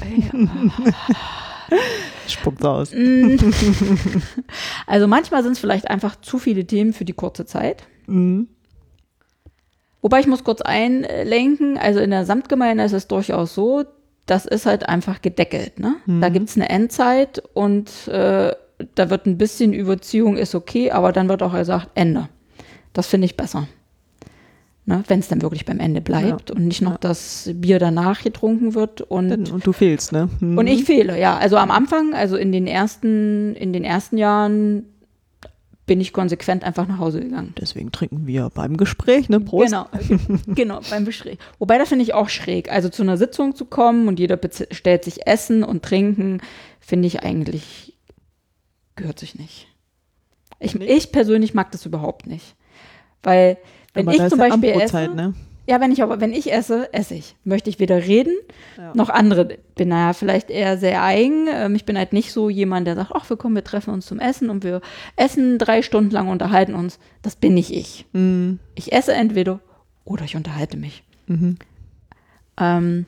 Spuckt 2.26 2.64
aus. 2.64 2.92
Mm. 2.92 3.36
Also 4.86 5.06
manchmal 5.06 5.42
sind 5.42 5.52
es 5.52 5.58
vielleicht 5.58 5.88
einfach 5.88 6.20
zu 6.20 6.38
viele 6.38 6.64
Themen 6.64 6.92
für 6.92 7.04
die 7.04 7.12
kurze 7.12 7.46
Zeit. 7.46 7.84
Mhm. 8.06 8.48
Wobei 10.02 10.20
ich 10.20 10.26
muss 10.26 10.44
kurz 10.44 10.62
einlenken, 10.62 11.76
also 11.76 12.00
in 12.00 12.10
der 12.10 12.24
Samtgemeinde 12.24 12.84
ist 12.84 12.92
es 12.92 13.06
durchaus 13.06 13.54
so, 13.54 13.84
das 14.26 14.46
ist 14.46 14.66
halt 14.66 14.88
einfach 14.88 15.20
gedeckelt. 15.22 15.78
Ne? 15.78 15.96
Da 16.06 16.28
gibt 16.28 16.48
es 16.48 16.56
eine 16.56 16.68
Endzeit 16.68 17.42
und 17.52 18.08
äh, 18.08 18.54
da 18.94 19.10
wird 19.10 19.26
ein 19.26 19.38
bisschen 19.38 19.72
Überziehung 19.72 20.36
ist 20.36 20.54
okay, 20.54 20.90
aber 20.90 21.12
dann 21.12 21.28
wird 21.28 21.42
auch 21.42 21.52
gesagt, 21.52 21.90
Ende. 21.94 22.28
Das 22.92 23.06
finde 23.06 23.26
ich 23.26 23.36
besser. 23.36 23.68
Ne? 24.90 25.04
Wenn 25.06 25.20
es 25.20 25.28
dann 25.28 25.40
wirklich 25.40 25.64
beim 25.64 25.78
Ende 25.78 26.00
bleibt 26.00 26.50
und 26.50 26.66
nicht 26.66 26.82
noch 26.82 26.92
Ja. 26.92 26.98
das 27.00 27.48
Bier 27.54 27.78
danach 27.78 28.22
getrunken 28.22 28.74
wird 28.74 29.00
und 29.02 29.52
Und 29.52 29.64
du 29.66 29.72
fehlst, 29.72 30.10
ne? 30.10 30.28
Mhm. 30.40 30.58
und 30.58 30.66
ich 30.66 30.84
fehle, 30.84 31.18
ja. 31.18 31.38
Also 31.38 31.56
am 31.58 31.70
Anfang, 31.70 32.12
also 32.12 32.36
in 32.36 32.50
den 32.50 32.66
ersten, 32.66 33.54
in 33.54 33.72
den 33.72 33.84
ersten 33.84 34.18
Jahren 34.18 34.86
bin 35.86 36.00
ich 36.00 36.12
konsequent 36.12 36.64
einfach 36.64 36.88
nach 36.88 36.98
Hause 36.98 37.20
gegangen. 37.20 37.54
Deswegen 37.60 37.92
trinken 37.92 38.26
wir 38.26 38.50
beim 38.52 38.76
Gespräch, 38.76 39.28
ne? 39.28 39.38
Prost. 39.40 39.66
Genau, 39.70 39.86
genau, 40.48 40.80
beim 40.90 41.04
Gespräch. 41.04 41.38
Wobei, 41.60 41.78
das 41.78 41.88
finde 41.88 42.02
ich 42.04 42.12
auch 42.14 42.28
schräg. 42.28 42.70
Also 42.72 42.88
zu 42.88 43.02
einer 43.02 43.16
Sitzung 43.16 43.54
zu 43.54 43.64
kommen 43.66 44.08
und 44.08 44.18
jeder 44.18 44.36
bestellt 44.36 45.04
sich 45.04 45.26
Essen 45.26 45.62
und 45.62 45.84
Trinken, 45.84 46.40
finde 46.80 47.06
ich 47.06 47.22
eigentlich, 47.22 47.96
gehört 48.96 49.20
sich 49.20 49.36
nicht. 49.36 49.68
Ich, 50.58 50.74
Nicht? 50.74 50.90
ich 50.90 51.12
persönlich 51.12 51.54
mag 51.54 51.70
das 51.72 51.86
überhaupt 51.86 52.26
nicht. 52.26 52.54
Weil, 53.22 53.56
wenn 53.94 54.06
Aber 54.08 54.16
ich 54.16 54.28
zum 54.28 54.38
ja 54.38 54.48
Beispiel 54.48 54.70
Abendbrotzeit, 54.70 55.08
esse, 55.08 55.16
ne? 55.16 55.34
ja, 55.66 55.80
wenn 55.80 55.92
ich 55.92 56.02
aber, 56.02 56.20
wenn 56.20 56.32
ich 56.32 56.52
esse, 56.52 56.92
esse 56.92 57.14
ich. 57.14 57.36
Möchte 57.44 57.70
ich 57.70 57.78
weder 57.78 57.98
reden, 58.06 58.34
Ja. 58.76 58.92
noch 58.94 59.08
andere. 59.08 59.56
Bin 59.76 59.88
naja 59.88 60.12
vielleicht 60.12 60.50
eher 60.50 60.78
sehr 60.78 61.02
eigen. 61.02 61.46
Ähm, 61.52 61.74
Ich 61.74 61.84
bin 61.84 61.96
halt 61.98 62.12
nicht 62.12 62.32
so 62.32 62.48
jemand, 62.50 62.86
der 62.86 62.96
sagt, 62.96 63.12
ach, 63.14 63.28
wir 63.30 63.36
kommen, 63.36 63.54
wir 63.54 63.64
treffen 63.64 63.92
uns 63.94 64.06
zum 64.06 64.18
Essen 64.20 64.50
und 64.50 64.64
wir 64.64 64.80
essen 65.16 65.58
drei 65.58 65.82
Stunden 65.82 66.10
lang, 66.10 66.28
unterhalten 66.28 66.74
uns. 66.74 66.98
Das 67.22 67.36
bin 67.36 67.54
nicht 67.54 67.70
ich. 67.72 68.06
Mhm. 68.12 68.58
Ich 68.74 68.92
esse 68.92 69.12
entweder 69.12 69.60
oder 70.04 70.24
ich 70.24 70.34
unterhalte 70.36 70.76
mich. 70.76 71.02
Mhm. 71.26 71.56
Ähm, 72.58 73.06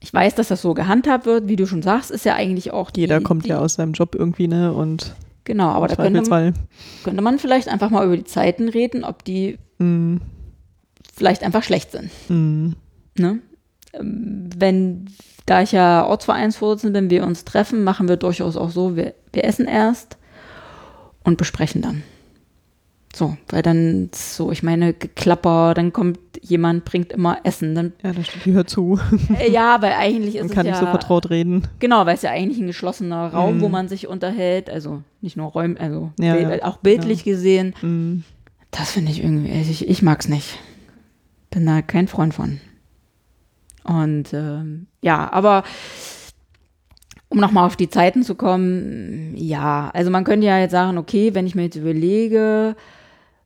ich 0.00 0.12
weiß, 0.14 0.34
dass 0.36 0.48
das 0.48 0.62
so 0.62 0.74
gehandhabt 0.74 1.26
wird, 1.26 1.48
wie 1.48 1.56
du 1.56 1.66
schon 1.66 1.82
sagst, 1.82 2.10
ist 2.10 2.24
ja 2.24 2.34
eigentlich 2.34 2.72
auch 2.72 2.90
die, 2.90 3.00
Jeder 3.00 3.20
kommt 3.20 3.44
die, 3.44 3.50
ja 3.50 3.58
aus 3.58 3.74
seinem 3.74 3.92
Job 3.92 4.14
irgendwie, 4.14 4.46
ne? 4.48 4.72
Und 4.72 5.14
Genau, 5.44 5.68
aber 5.70 5.88
da 5.88 5.96
könnte 5.96 6.22
man, 6.28 6.54
könnte 7.04 7.22
man 7.22 7.38
vielleicht 7.38 7.68
einfach 7.68 7.88
mal 7.90 8.04
über 8.04 8.16
die 8.16 8.24
Zeiten 8.24 8.68
reden, 8.68 9.02
ob 9.02 9.24
die 9.24 9.58
Mhm. 9.78 10.20
vielleicht 11.14 11.42
einfach 11.42 11.62
schlecht 11.62 11.92
sind. 11.92 12.10
Mhm. 12.28 12.76
Ne? 13.18 13.38
Ähm, 13.94 14.50
Wenn, 14.56 15.06
da 15.46 15.62
ich 15.62 15.72
ja 15.72 16.06
Ortsvereinsvorsitzende 16.06 17.00
bin, 17.00 17.10
wir 17.10 17.24
uns 17.24 17.44
treffen, 17.44 17.84
machen 17.84 18.08
wir 18.08 18.16
durchaus 18.16 18.56
auch 18.56 18.70
so, 18.70 18.96
wir, 18.96 19.14
wir 19.32 19.44
essen 19.44 19.66
erst 19.66 20.16
und 21.24 21.36
besprechen 21.38 21.82
dann. 21.82 22.02
So, 23.14 23.36
weil 23.48 23.62
dann 23.62 24.10
so, 24.14 24.52
ich 24.52 24.62
meine, 24.62 24.92
Geklapper, 24.92 25.72
dann 25.74 25.92
kommt 25.94 26.18
jemand, 26.42 26.84
bringt 26.84 27.10
immer 27.10 27.38
Essen. 27.42 27.74
Dann, 27.74 27.92
Ja, 28.02 28.12
da 28.12 28.22
steht 28.22 28.44
die 28.44 28.52
hör 28.52 28.66
zu. 28.66 29.00
äh, 29.40 29.50
ja, 29.50 29.80
weil 29.80 29.92
eigentlich 29.94 30.36
ist 30.36 30.42
Man 30.42 30.50
es 30.50 30.54
kann 30.54 30.66
ja, 30.66 30.72
nicht 30.72 30.80
so 30.80 30.86
vertraut 30.86 31.30
reden. 31.30 31.62
Genau, 31.80 32.04
weil 32.06 32.14
es 32.14 32.22
ja 32.22 32.30
eigentlich 32.30 32.58
ein 32.60 32.66
geschlossener 32.66 33.28
Raum, 33.32 33.56
Mhm. 33.56 33.60
wo 33.62 33.68
man 33.70 33.88
sich 33.88 34.06
unterhält, 34.06 34.68
also 34.70 35.02
nicht 35.22 35.36
nur 35.38 35.46
Räume, 35.50 35.80
also 35.80 36.12
Ja, 36.20 36.34
bild- 36.34 36.50
ja. 36.60 36.64
auch 36.64 36.76
bildlich 36.76 37.24
gesehen. 37.24 37.74
Mhm. 37.80 38.24
Das 38.78 38.92
finde 38.92 39.10
ich 39.10 39.22
irgendwie, 39.22 39.50
ich, 39.50 39.88
ich 39.88 40.02
mag 40.02 40.20
es 40.20 40.28
nicht. 40.28 40.58
Bin 41.50 41.66
da 41.66 41.82
kein 41.82 42.06
Freund 42.06 42.32
von. 42.32 42.60
Und 43.82 44.32
ähm, 44.32 44.86
ja, 45.02 45.32
aber 45.32 45.64
um 47.28 47.38
nochmal 47.38 47.66
auf 47.66 47.76
die 47.76 47.90
Zeiten 47.90 48.22
zu 48.22 48.36
kommen, 48.36 49.34
ja, 49.36 49.90
also 49.92 50.10
man 50.10 50.24
könnte 50.24 50.46
ja 50.46 50.58
jetzt 50.58 50.72
sagen, 50.72 50.96
okay, 50.96 51.34
wenn 51.34 51.46
ich 51.46 51.54
mir 51.54 51.64
jetzt 51.64 51.76
überlege, 51.76 52.76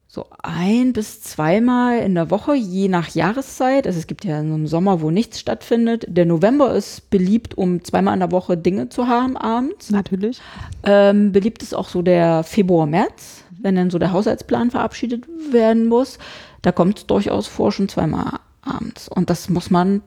so 0.06 0.26
ein 0.42 0.92
bis 0.92 1.22
zweimal 1.22 2.00
in 2.00 2.14
der 2.14 2.30
Woche, 2.30 2.54
je 2.54 2.88
nach 2.88 3.08
Jahreszeit. 3.08 3.86
Also 3.86 3.98
es 3.98 4.06
gibt 4.06 4.26
ja 4.26 4.40
so 4.40 4.52
einen 4.52 4.66
Sommer, 4.66 5.00
wo 5.00 5.10
nichts 5.10 5.40
stattfindet. 5.40 6.04
Der 6.06 6.26
November 6.26 6.74
ist 6.74 7.08
beliebt, 7.08 7.56
um 7.56 7.82
zweimal 7.82 8.12
in 8.12 8.20
der 8.20 8.30
Woche 8.30 8.58
Dinge 8.58 8.90
zu 8.90 9.08
haben 9.08 9.38
abends. 9.38 9.90
Natürlich. 9.90 10.38
Ähm, 10.82 11.32
beliebt 11.32 11.62
ist 11.62 11.74
auch 11.74 11.88
so 11.88 12.02
der 12.02 12.42
Februar, 12.42 12.86
März, 12.86 13.41
wenn 13.62 13.76
dann 13.76 13.90
so 13.90 13.98
der 13.98 14.12
Haushaltsplan 14.12 14.70
verabschiedet 14.70 15.24
werden 15.50 15.86
muss. 15.86 16.18
Da 16.62 16.72
kommt 16.72 16.98
es 16.98 17.06
durchaus 17.06 17.46
vor, 17.46 17.72
schon 17.72 17.88
zweimal 17.88 18.38
abends. 18.62 19.08
Und 19.08 19.30
das 19.30 19.48
muss 19.48 19.70
man, 19.70 20.02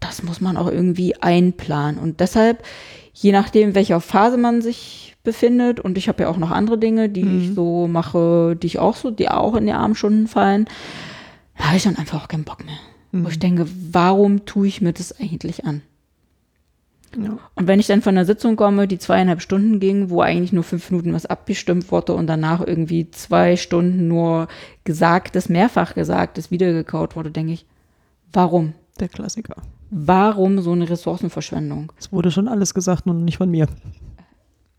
das 0.00 0.22
muss 0.22 0.40
man 0.40 0.56
auch 0.56 0.68
irgendwie 0.70 1.16
einplanen. 1.20 1.98
Und 2.00 2.20
deshalb, 2.20 2.64
je 3.12 3.32
nachdem, 3.32 3.70
in 3.70 3.74
welcher 3.74 4.00
Phase 4.00 4.36
man 4.36 4.62
sich 4.62 5.16
befindet, 5.22 5.80
und 5.80 5.96
ich 5.96 6.08
habe 6.08 6.24
ja 6.24 6.28
auch 6.28 6.36
noch 6.36 6.50
andere 6.50 6.78
Dinge, 6.78 7.08
die 7.08 7.24
Mhm. 7.24 7.40
ich 7.40 7.54
so 7.54 7.86
mache, 7.88 8.56
die 8.56 8.66
ich 8.66 8.78
auch 8.78 8.96
so, 8.96 9.10
die 9.10 9.28
auch 9.28 9.54
in 9.54 9.66
die 9.66 9.72
Abendstunden 9.72 10.26
fallen, 10.26 10.66
da 11.56 11.66
habe 11.66 11.76
ich 11.76 11.84
dann 11.84 11.96
einfach 11.96 12.22
auch 12.22 12.28
keinen 12.28 12.44
Bock 12.44 12.64
mehr. 12.64 12.76
Wo 13.16 13.28
ich 13.28 13.38
denke, 13.38 13.66
warum 13.92 14.44
tue 14.44 14.66
ich 14.66 14.80
mir 14.80 14.92
das 14.92 15.18
eigentlich 15.20 15.64
an? 15.64 15.82
Ja. 17.16 17.38
Und 17.54 17.66
wenn 17.66 17.80
ich 17.80 17.86
dann 17.86 18.02
von 18.02 18.14
der 18.14 18.24
Sitzung 18.24 18.56
komme, 18.56 18.88
die 18.88 18.98
zweieinhalb 18.98 19.40
Stunden 19.40 19.80
ging, 19.80 20.10
wo 20.10 20.20
eigentlich 20.20 20.52
nur 20.52 20.64
fünf 20.64 20.90
Minuten 20.90 21.12
was 21.12 21.26
abgestimmt 21.26 21.90
wurde 21.90 22.14
und 22.14 22.26
danach 22.26 22.60
irgendwie 22.66 23.10
zwei 23.10 23.56
Stunden 23.56 24.08
nur 24.08 24.48
Gesagtes, 24.84 25.48
mehrfach 25.48 25.94
Gesagtes 25.94 26.50
wiedergekaut 26.50 27.16
wurde, 27.16 27.30
denke 27.30 27.52
ich, 27.52 27.66
warum? 28.32 28.74
Der 29.00 29.08
Klassiker. 29.08 29.56
Warum 29.90 30.60
so 30.60 30.72
eine 30.72 30.88
Ressourcenverschwendung? 30.88 31.92
Es 31.98 32.12
wurde 32.12 32.30
schon 32.30 32.48
alles 32.48 32.74
gesagt, 32.74 33.06
nur 33.06 33.14
nicht 33.14 33.38
von 33.38 33.50
mir. 33.50 33.66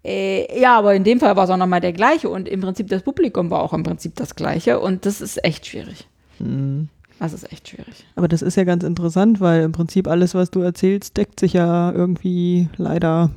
Äh, 0.03 0.59
ja, 0.59 0.77
aber 0.77 0.93
in 0.93 1.03
dem 1.03 1.19
Fall 1.19 1.35
war 1.35 1.45
es 1.45 1.49
auch 1.49 1.57
nochmal 1.57 1.81
der 1.81 1.93
gleiche 1.93 2.29
und 2.29 2.47
im 2.47 2.61
Prinzip 2.61 2.87
das 2.89 3.01
Publikum 3.01 3.49
war 3.49 3.61
auch 3.61 3.73
im 3.73 3.83
Prinzip 3.83 4.15
das 4.15 4.35
gleiche 4.35 4.79
und 4.79 5.05
das 5.05 5.19
ist 5.19 5.43
echt 5.43 5.65
schwierig. 5.65 6.07
Mhm. 6.39 6.89
Das 7.19 7.33
ist 7.33 7.51
echt 7.51 7.69
schwierig. 7.69 8.05
Aber 8.15 8.27
das 8.27 8.41
ist 8.41 8.55
ja 8.57 8.63
ganz 8.63 8.83
interessant, 8.83 9.39
weil 9.39 9.63
im 9.63 9.71
Prinzip 9.71 10.07
alles, 10.07 10.35
was 10.35 10.51
du 10.51 10.61
erzählst, 10.61 11.17
deckt 11.17 11.39
sich 11.39 11.53
ja 11.53 11.91
irgendwie 11.91 12.67
leider 12.77 13.31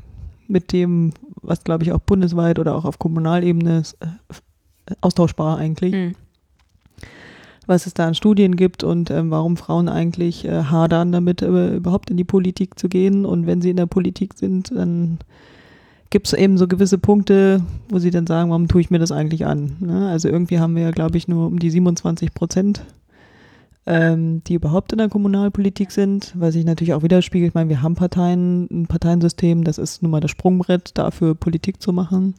mit 0.48 0.72
dem, 0.72 1.12
was 1.42 1.62
glaube 1.62 1.84
ich 1.84 1.92
auch 1.92 2.00
bundesweit 2.00 2.58
oder 2.58 2.74
auch 2.74 2.84
auf 2.84 2.98
Kommunalebene 2.98 3.78
ist, 3.78 3.96
äh, 4.00 4.06
austauschbar 5.00 5.58
eigentlich, 5.58 5.92
Hm. 5.92 6.14
was 7.66 7.86
es 7.86 7.94
da 7.94 8.06
an 8.06 8.14
Studien 8.14 8.56
gibt 8.56 8.82
und 8.82 9.10
ähm, 9.10 9.30
warum 9.30 9.56
Frauen 9.56 9.88
eigentlich 9.88 10.44
äh, 10.44 10.64
hadern 10.64 11.12
damit, 11.12 11.42
äh, 11.42 11.76
überhaupt 11.76 12.10
in 12.10 12.16
die 12.16 12.24
Politik 12.24 12.78
zu 12.78 12.88
gehen. 12.88 13.24
Und 13.24 13.46
wenn 13.46 13.60
sie 13.62 13.70
in 13.70 13.76
der 13.76 13.86
Politik 13.86 14.34
sind, 14.34 14.72
dann 14.74 15.18
gibt 16.10 16.26
es 16.26 16.32
eben 16.32 16.56
so 16.56 16.66
gewisse 16.66 16.98
Punkte, 16.98 17.62
wo 17.90 17.98
sie 17.98 18.10
dann 18.10 18.26
sagen, 18.26 18.50
warum 18.50 18.68
tue 18.68 18.80
ich 18.80 18.90
mir 18.90 18.98
das 18.98 19.12
eigentlich 19.12 19.46
an? 19.46 19.76
Ne? 19.80 20.08
Also 20.08 20.28
irgendwie 20.28 20.58
haben 20.58 20.74
wir 20.74 20.82
ja, 20.82 20.90
glaube 20.90 21.18
ich, 21.18 21.28
nur 21.28 21.46
um 21.46 21.58
die 21.58 21.70
27 21.70 22.32
Prozent 22.32 22.82
ähm, 23.88 24.42
die 24.44 24.54
überhaupt 24.54 24.92
in 24.92 24.98
der 24.98 25.08
Kommunalpolitik 25.08 25.90
sind, 25.90 26.32
was 26.36 26.52
sich 26.54 26.64
natürlich 26.64 26.92
auch 26.94 27.02
widerspiegelt. 27.02 27.48
Ich 27.48 27.54
meine, 27.54 27.70
wir 27.70 27.80
haben 27.82 27.94
Parteien, 27.94 28.68
ein 28.70 28.86
Parteiensystem, 28.86 29.64
das 29.64 29.78
ist 29.78 30.02
nun 30.02 30.10
mal 30.12 30.20
das 30.20 30.30
Sprungbrett, 30.30 30.90
dafür 30.98 31.34
Politik 31.34 31.80
zu 31.80 31.92
machen. 31.92 32.34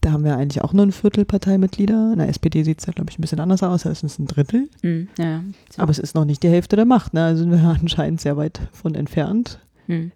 Da 0.00 0.12
haben 0.12 0.24
wir 0.24 0.36
eigentlich 0.36 0.62
auch 0.62 0.72
nur 0.72 0.86
ein 0.86 0.92
Viertel 0.92 1.24
Parteimitglieder. 1.24 2.12
In 2.12 2.18
der 2.20 2.28
SPD 2.28 2.62
sieht 2.62 2.78
es 2.80 2.86
ja, 2.86 2.92
glaube 2.92 3.10
ich, 3.10 3.18
ein 3.18 3.20
bisschen 3.20 3.40
anders 3.40 3.62
aus, 3.62 3.82
da 3.82 3.90
ist 3.90 4.04
es 4.04 4.18
ein 4.18 4.26
Drittel. 4.26 4.68
Hm, 4.82 5.08
ja. 5.18 5.42
So. 5.74 5.82
Aber 5.82 5.90
es 5.90 5.98
ist 5.98 6.14
noch 6.14 6.24
nicht 6.24 6.42
die 6.42 6.48
Hälfte 6.48 6.76
der 6.76 6.84
Macht. 6.86 7.14
Ne? 7.14 7.24
Also 7.24 7.42
sind 7.42 7.50
wir 7.52 7.58
anscheinend 7.80 8.20
sehr 8.20 8.36
weit 8.36 8.60
von 8.72 8.94
entfernt. 8.94 9.58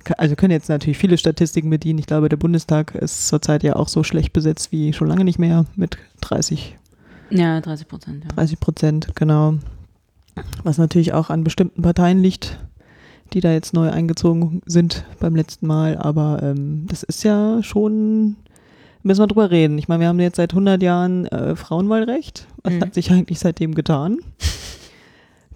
Ka- 0.04 0.14
Also 0.18 0.36
können 0.36 0.50
jetzt 0.52 0.68
natürlich 0.68 0.98
viele 0.98 1.16
Statistiken 1.16 1.70
bedienen. 1.70 1.98
Ich 1.98 2.04
glaube, 2.06 2.28
der 2.28 2.36
Bundestag 2.36 2.94
ist 2.94 3.26
zurzeit 3.28 3.62
ja 3.62 3.74
auch 3.76 3.88
so 3.88 4.02
schlecht 4.04 4.32
besetzt 4.34 4.70
wie 4.70 4.92
schon 4.92 5.08
lange 5.08 5.24
nicht 5.24 5.38
mehr 5.38 5.64
mit 5.76 5.96
30 6.20 6.76
Ja, 7.30 7.58
30 7.60 7.88
Prozent. 7.88 8.24
Ja. 8.24 8.28
30 8.36 8.60
Prozent, 8.60 9.08
genau. 9.14 9.54
Was 10.64 10.78
natürlich 10.78 11.12
auch 11.12 11.30
an 11.30 11.44
bestimmten 11.44 11.82
Parteien 11.82 12.22
liegt, 12.22 12.58
die 13.32 13.40
da 13.40 13.52
jetzt 13.52 13.72
neu 13.74 13.90
eingezogen 13.90 14.62
sind 14.66 15.04
beim 15.20 15.34
letzten 15.36 15.66
Mal. 15.66 15.96
Aber 15.98 16.42
ähm, 16.42 16.86
das 16.88 17.02
ist 17.02 17.22
ja 17.24 17.62
schon, 17.62 18.36
müssen 19.02 19.20
wir 19.22 19.26
drüber 19.26 19.50
reden. 19.50 19.78
Ich 19.78 19.88
meine, 19.88 20.00
wir 20.00 20.08
haben 20.08 20.20
jetzt 20.20 20.36
seit 20.36 20.52
100 20.52 20.82
Jahren 20.82 21.26
äh, 21.26 21.56
Frauenwahlrecht. 21.56 22.46
Was 22.62 22.74
Mhm. 22.74 22.80
hat 22.80 22.94
sich 22.94 23.10
eigentlich 23.10 23.38
seitdem 23.38 23.74
getan? 23.74 24.18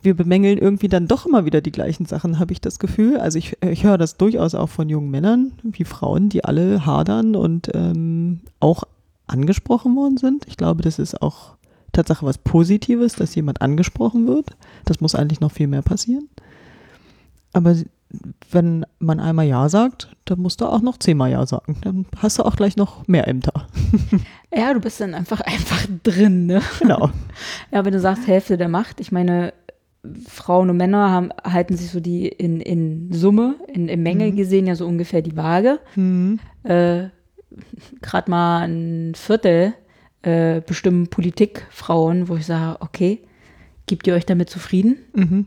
Wir 0.02 0.14
bemängeln 0.14 0.59
irgendwie 0.59 0.87
dann 0.88 1.09
doch 1.09 1.26
immer 1.26 1.47
wieder 1.47 1.61
die 1.61 1.73
gleichen 1.73 2.06
Sachen, 2.06 2.38
habe 2.38 2.52
ich 2.52 2.61
das 2.61 2.78
Gefühl. 2.78 3.16
Also 3.16 3.38
ich, 3.38 3.56
ich 3.61 3.83
höre 3.83 3.99
das 3.99 4.16
durchaus 4.16 4.54
auch 4.54 4.68
von 4.68 4.88
jungen 4.88 5.11
Männern 5.11 5.50
wie 5.64 5.83
Frauen, 5.85 6.28
die 6.28 6.45
alle 6.45 6.87
hadern 6.87 7.35
und 7.35 7.71
ähm, 7.75 8.42
auch 8.61 8.85
angesprochen 9.26 9.97
worden 9.97 10.16
sind. 10.16 10.45
Ich 10.47 10.56
glaube, 10.56 10.83
das 10.85 11.00
ist 11.00 11.21
auch 11.23 11.55
Tatsache 11.96 12.24
was 12.26 12.38
Positives, 12.38 13.14
dass 13.14 13.34
jemand 13.34 13.62
angesprochen 13.62 14.26
wird. 14.26 14.56
Das 14.84 15.00
muss 15.00 15.14
eigentlich 15.14 15.40
noch 15.40 15.52
viel 15.52 15.66
mehr 15.66 15.82
passieren. 15.82 16.28
Aber 17.52 17.74
wenn 18.50 18.86
man 18.98 19.18
einmal 19.18 19.46
Ja 19.46 19.68
sagt, 19.68 20.14
dann 20.26 20.40
musst 20.40 20.60
du 20.60 20.66
auch 20.66 20.80
noch 20.82 20.98
zehnmal 20.98 21.30
Ja 21.30 21.44
sagen. 21.46 21.76
Dann 21.82 22.06
hast 22.18 22.38
du 22.38 22.44
auch 22.44 22.54
gleich 22.56 22.76
noch 22.76 23.06
mehr 23.08 23.26
Ämter. 23.28 23.66
Ja, 24.54 24.72
du 24.72 24.80
bist 24.80 25.00
dann 25.02 25.12
einfach, 25.12 25.42
einfach 25.42 25.86
drin, 26.02 26.46
ne? 26.46 26.62
Genau. 26.78 27.10
Ja, 27.72 27.84
wenn 27.84 27.92
du 27.92 28.00
sagst 28.00 28.26
Hälfte 28.26 28.56
der 28.56 28.68
Macht, 28.68 29.00
ich 29.00 29.12
meine, 29.12 29.52
Frauen 30.26 30.70
und 30.70 30.76
Männer 30.78 31.10
haben, 31.10 31.30
halten 31.44 31.76
sich 31.76 31.90
so 31.90 32.00
die 32.00 32.26
in, 32.28 32.60
in 32.62 33.12
Summe, 33.12 33.56
in, 33.66 33.88
in 33.88 34.02
Menge 34.02 34.26
Mhm. 34.30 34.36
gesehen 34.36 34.66
ja 34.66 34.74
so 34.76 34.86
ungefähr 34.86 35.20
die 35.20 35.36
Waage. 35.36 35.78
Mhm. 35.94 36.38
Äh, 36.62 37.08
Gerade 38.00 38.30
mal 38.30 38.60
ein 38.66 39.14
Viertel 39.14 39.74
äh, 40.23 40.61
bestimmen 40.61 41.08
Politikfrauen, 41.08 42.28
wo 42.28 42.37
ich 42.37 42.46
sage, 42.46 42.80
okay, 42.80 43.20
gebt 43.87 44.06
ihr 44.06 44.14
euch 44.14 44.26
damit 44.26 44.50
zufrieden? 44.50 44.96
Mhm. 45.14 45.46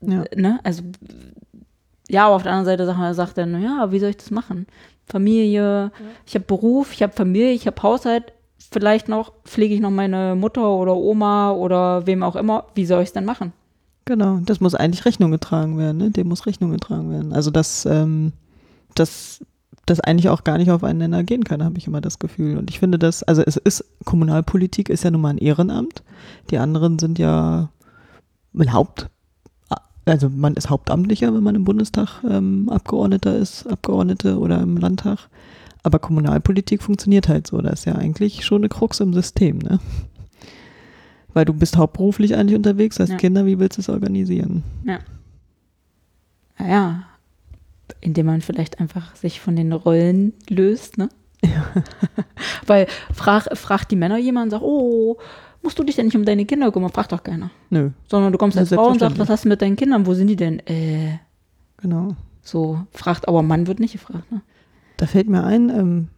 Ja. 0.00 0.24
Ne? 0.34 0.60
Also, 0.62 0.82
ja, 2.08 2.26
aber 2.26 2.36
auf 2.36 2.42
der 2.42 2.52
anderen 2.52 2.66
Seite 2.66 2.86
sagt 2.86 2.98
man, 2.98 3.14
sagt 3.14 3.38
dann, 3.38 3.62
ja, 3.62 3.90
wie 3.90 3.98
soll 3.98 4.10
ich 4.10 4.16
das 4.18 4.30
machen? 4.30 4.66
Familie, 5.06 5.90
ich 6.26 6.34
habe 6.34 6.44
Beruf, 6.44 6.92
ich 6.92 7.02
habe 7.02 7.12
Familie, 7.12 7.52
ich 7.52 7.66
habe 7.66 7.82
Haushalt, 7.82 8.32
vielleicht 8.58 9.08
noch 9.08 9.32
pflege 9.44 9.74
ich 9.74 9.80
noch 9.80 9.90
meine 9.90 10.34
Mutter 10.34 10.68
oder 10.68 10.96
Oma 10.96 11.52
oder 11.52 12.06
wem 12.06 12.22
auch 12.22 12.36
immer. 12.36 12.66
Wie 12.74 12.86
soll 12.86 13.02
ich 13.02 13.08
es 13.08 13.12
denn 13.12 13.24
machen? 13.24 13.52
Genau, 14.06 14.38
das 14.42 14.60
muss 14.60 14.74
eigentlich 14.74 15.04
Rechnung 15.04 15.30
getragen 15.30 15.78
werden, 15.78 15.96
ne? 15.96 16.10
Dem 16.10 16.28
muss 16.28 16.46
Rechnung 16.46 16.70
getragen 16.70 17.10
werden. 17.10 17.32
Also 17.32 17.50
dass 17.50 17.86
ähm, 17.86 18.32
das, 18.94 19.44
das 19.86 20.00
eigentlich 20.00 20.28
auch 20.28 20.44
gar 20.44 20.58
nicht 20.58 20.70
auf 20.70 20.84
einen 20.84 20.98
Nenner 20.98 21.24
gehen 21.24 21.44
kann, 21.44 21.62
habe 21.62 21.78
ich 21.78 21.86
immer 21.86 22.00
das 22.00 22.18
Gefühl. 22.18 22.56
Und 22.56 22.70
ich 22.70 22.78
finde 22.78 22.98
das, 22.98 23.22
also 23.22 23.42
es 23.42 23.56
ist, 23.56 23.84
Kommunalpolitik 24.04 24.88
ist 24.88 25.04
ja 25.04 25.10
nun 25.10 25.20
mal 25.20 25.30
ein 25.30 25.38
Ehrenamt. 25.38 26.02
Die 26.50 26.58
anderen 26.58 26.98
sind 26.98 27.18
ja 27.18 27.68
ein 28.54 28.72
Haupt, 28.72 29.08
also 30.06 30.28
man 30.28 30.54
ist 30.54 30.70
Hauptamtlicher, 30.70 31.34
wenn 31.34 31.42
man 31.42 31.54
im 31.54 31.64
Bundestag 31.64 32.22
ähm, 32.28 32.68
Abgeordneter 32.68 33.36
ist, 33.36 33.66
Abgeordnete 33.66 34.38
oder 34.38 34.60
im 34.60 34.76
Landtag. 34.76 35.28
Aber 35.82 35.98
Kommunalpolitik 35.98 36.82
funktioniert 36.82 37.28
halt 37.28 37.46
so. 37.46 37.60
Das 37.60 37.80
ist 37.80 37.84
ja 37.86 37.94
eigentlich 37.94 38.44
schon 38.44 38.62
eine 38.62 38.68
Krux 38.68 39.00
im 39.00 39.12
System, 39.12 39.58
ne? 39.58 39.80
Weil 41.32 41.44
du 41.44 41.52
bist 41.52 41.76
hauptberuflich 41.76 42.36
eigentlich 42.36 42.56
unterwegs, 42.56 43.00
hast 43.00 43.10
Ja. 43.10 43.16
Kinder, 43.16 43.44
wie 43.44 43.58
willst 43.58 43.78
du 43.78 43.80
es 43.80 43.88
organisieren? 43.88 44.62
Naja, 46.58 47.04
indem 48.00 48.26
man 48.26 48.40
vielleicht 48.40 48.80
einfach 48.80 49.14
sich 49.16 49.40
von 49.40 49.56
den 49.56 49.72
Rollen 49.72 50.32
löst, 50.48 50.98
ne? 50.98 51.08
Weil 52.66 52.86
frag, 53.12 53.56
fragt 53.56 53.90
die 53.90 53.96
Männer 53.96 54.18
jemand 54.18 54.44
und 54.44 54.50
sagt, 54.50 54.62
oh, 54.62 55.18
musst 55.62 55.78
du 55.78 55.84
dich 55.84 55.96
denn 55.96 56.06
nicht 56.06 56.16
um 56.16 56.24
deine 56.24 56.46
Kinder 56.46 56.72
kümmern? 56.72 56.90
Fragt 56.90 57.12
doch 57.12 57.22
keiner. 57.22 57.50
Nö, 57.70 57.90
Sondern 58.08 58.32
du 58.32 58.38
kommst 58.38 58.56
Ja, 58.56 58.62
als 58.62 58.72
Frau 58.72 58.88
und 58.88 59.00
sagst, 59.00 59.18
was 59.18 59.28
hast 59.28 59.44
du 59.44 59.48
mit 59.48 59.60
deinen 59.60 59.76
Kindern? 59.76 60.06
Wo 60.06 60.14
sind 60.14 60.28
die 60.28 60.36
denn? 60.36 60.60
Äh, 60.66 61.18
genau. 61.78 62.16
so, 62.42 62.78
fragt, 62.92 63.28
aber 63.28 63.42
Mann 63.42 63.66
wird 63.66 63.80
nicht 63.80 63.92
gefragt, 63.92 64.30
ne? 64.32 64.40
Da 64.96 65.06
fällt 65.06 65.28
mir 65.28 65.42
ein, 65.44 65.70
ähm, 65.70 66.08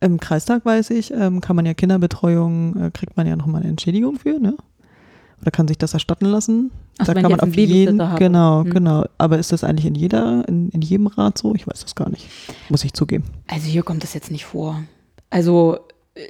im 0.00 0.18
Kreistag 0.18 0.64
weiß 0.66 0.90
ich, 0.90 1.12
ähm, 1.12 1.40
kann 1.40 1.56
man 1.56 1.66
ja 1.66 1.74
Kinderbetreuung, 1.74 2.76
äh, 2.76 2.90
kriegt 2.90 3.16
man 3.16 3.26
ja 3.26 3.36
nochmal 3.36 3.62
eine 3.62 3.70
Entschädigung 3.70 4.18
für, 4.18 4.40
ne? 4.40 4.56
Oder 5.44 5.50
kann 5.50 5.68
sich 5.68 5.76
das 5.76 5.92
erstatten 5.92 6.24
lassen? 6.24 6.70
Ach, 6.96 7.04
da 7.04 7.14
wenn 7.14 7.22
kann 7.22 7.32
man 7.32 7.40
auf 7.40 7.54
jeden, 7.54 8.00
habe. 8.02 8.18
genau, 8.18 8.64
Hm. 8.64 8.70
genau. 8.72 9.04
Aber 9.18 9.38
ist 9.38 9.52
das 9.52 9.62
eigentlich 9.62 9.84
in 9.84 9.94
jeder, 9.94 10.48
in, 10.48 10.70
in 10.70 10.80
jedem 10.80 11.06
Rat 11.06 11.36
so? 11.36 11.54
Ich 11.54 11.66
weiß 11.66 11.80
das 11.82 11.94
gar 11.94 12.08
nicht. 12.08 12.26
Muss 12.70 12.82
ich 12.82 12.94
zugeben. 12.94 13.24
Also 13.46 13.66
hier 13.66 13.82
kommt 13.82 14.02
das 14.02 14.14
jetzt 14.14 14.30
nicht 14.30 14.46
vor. 14.46 14.82
Also 15.28 15.76
äh, 16.14 16.20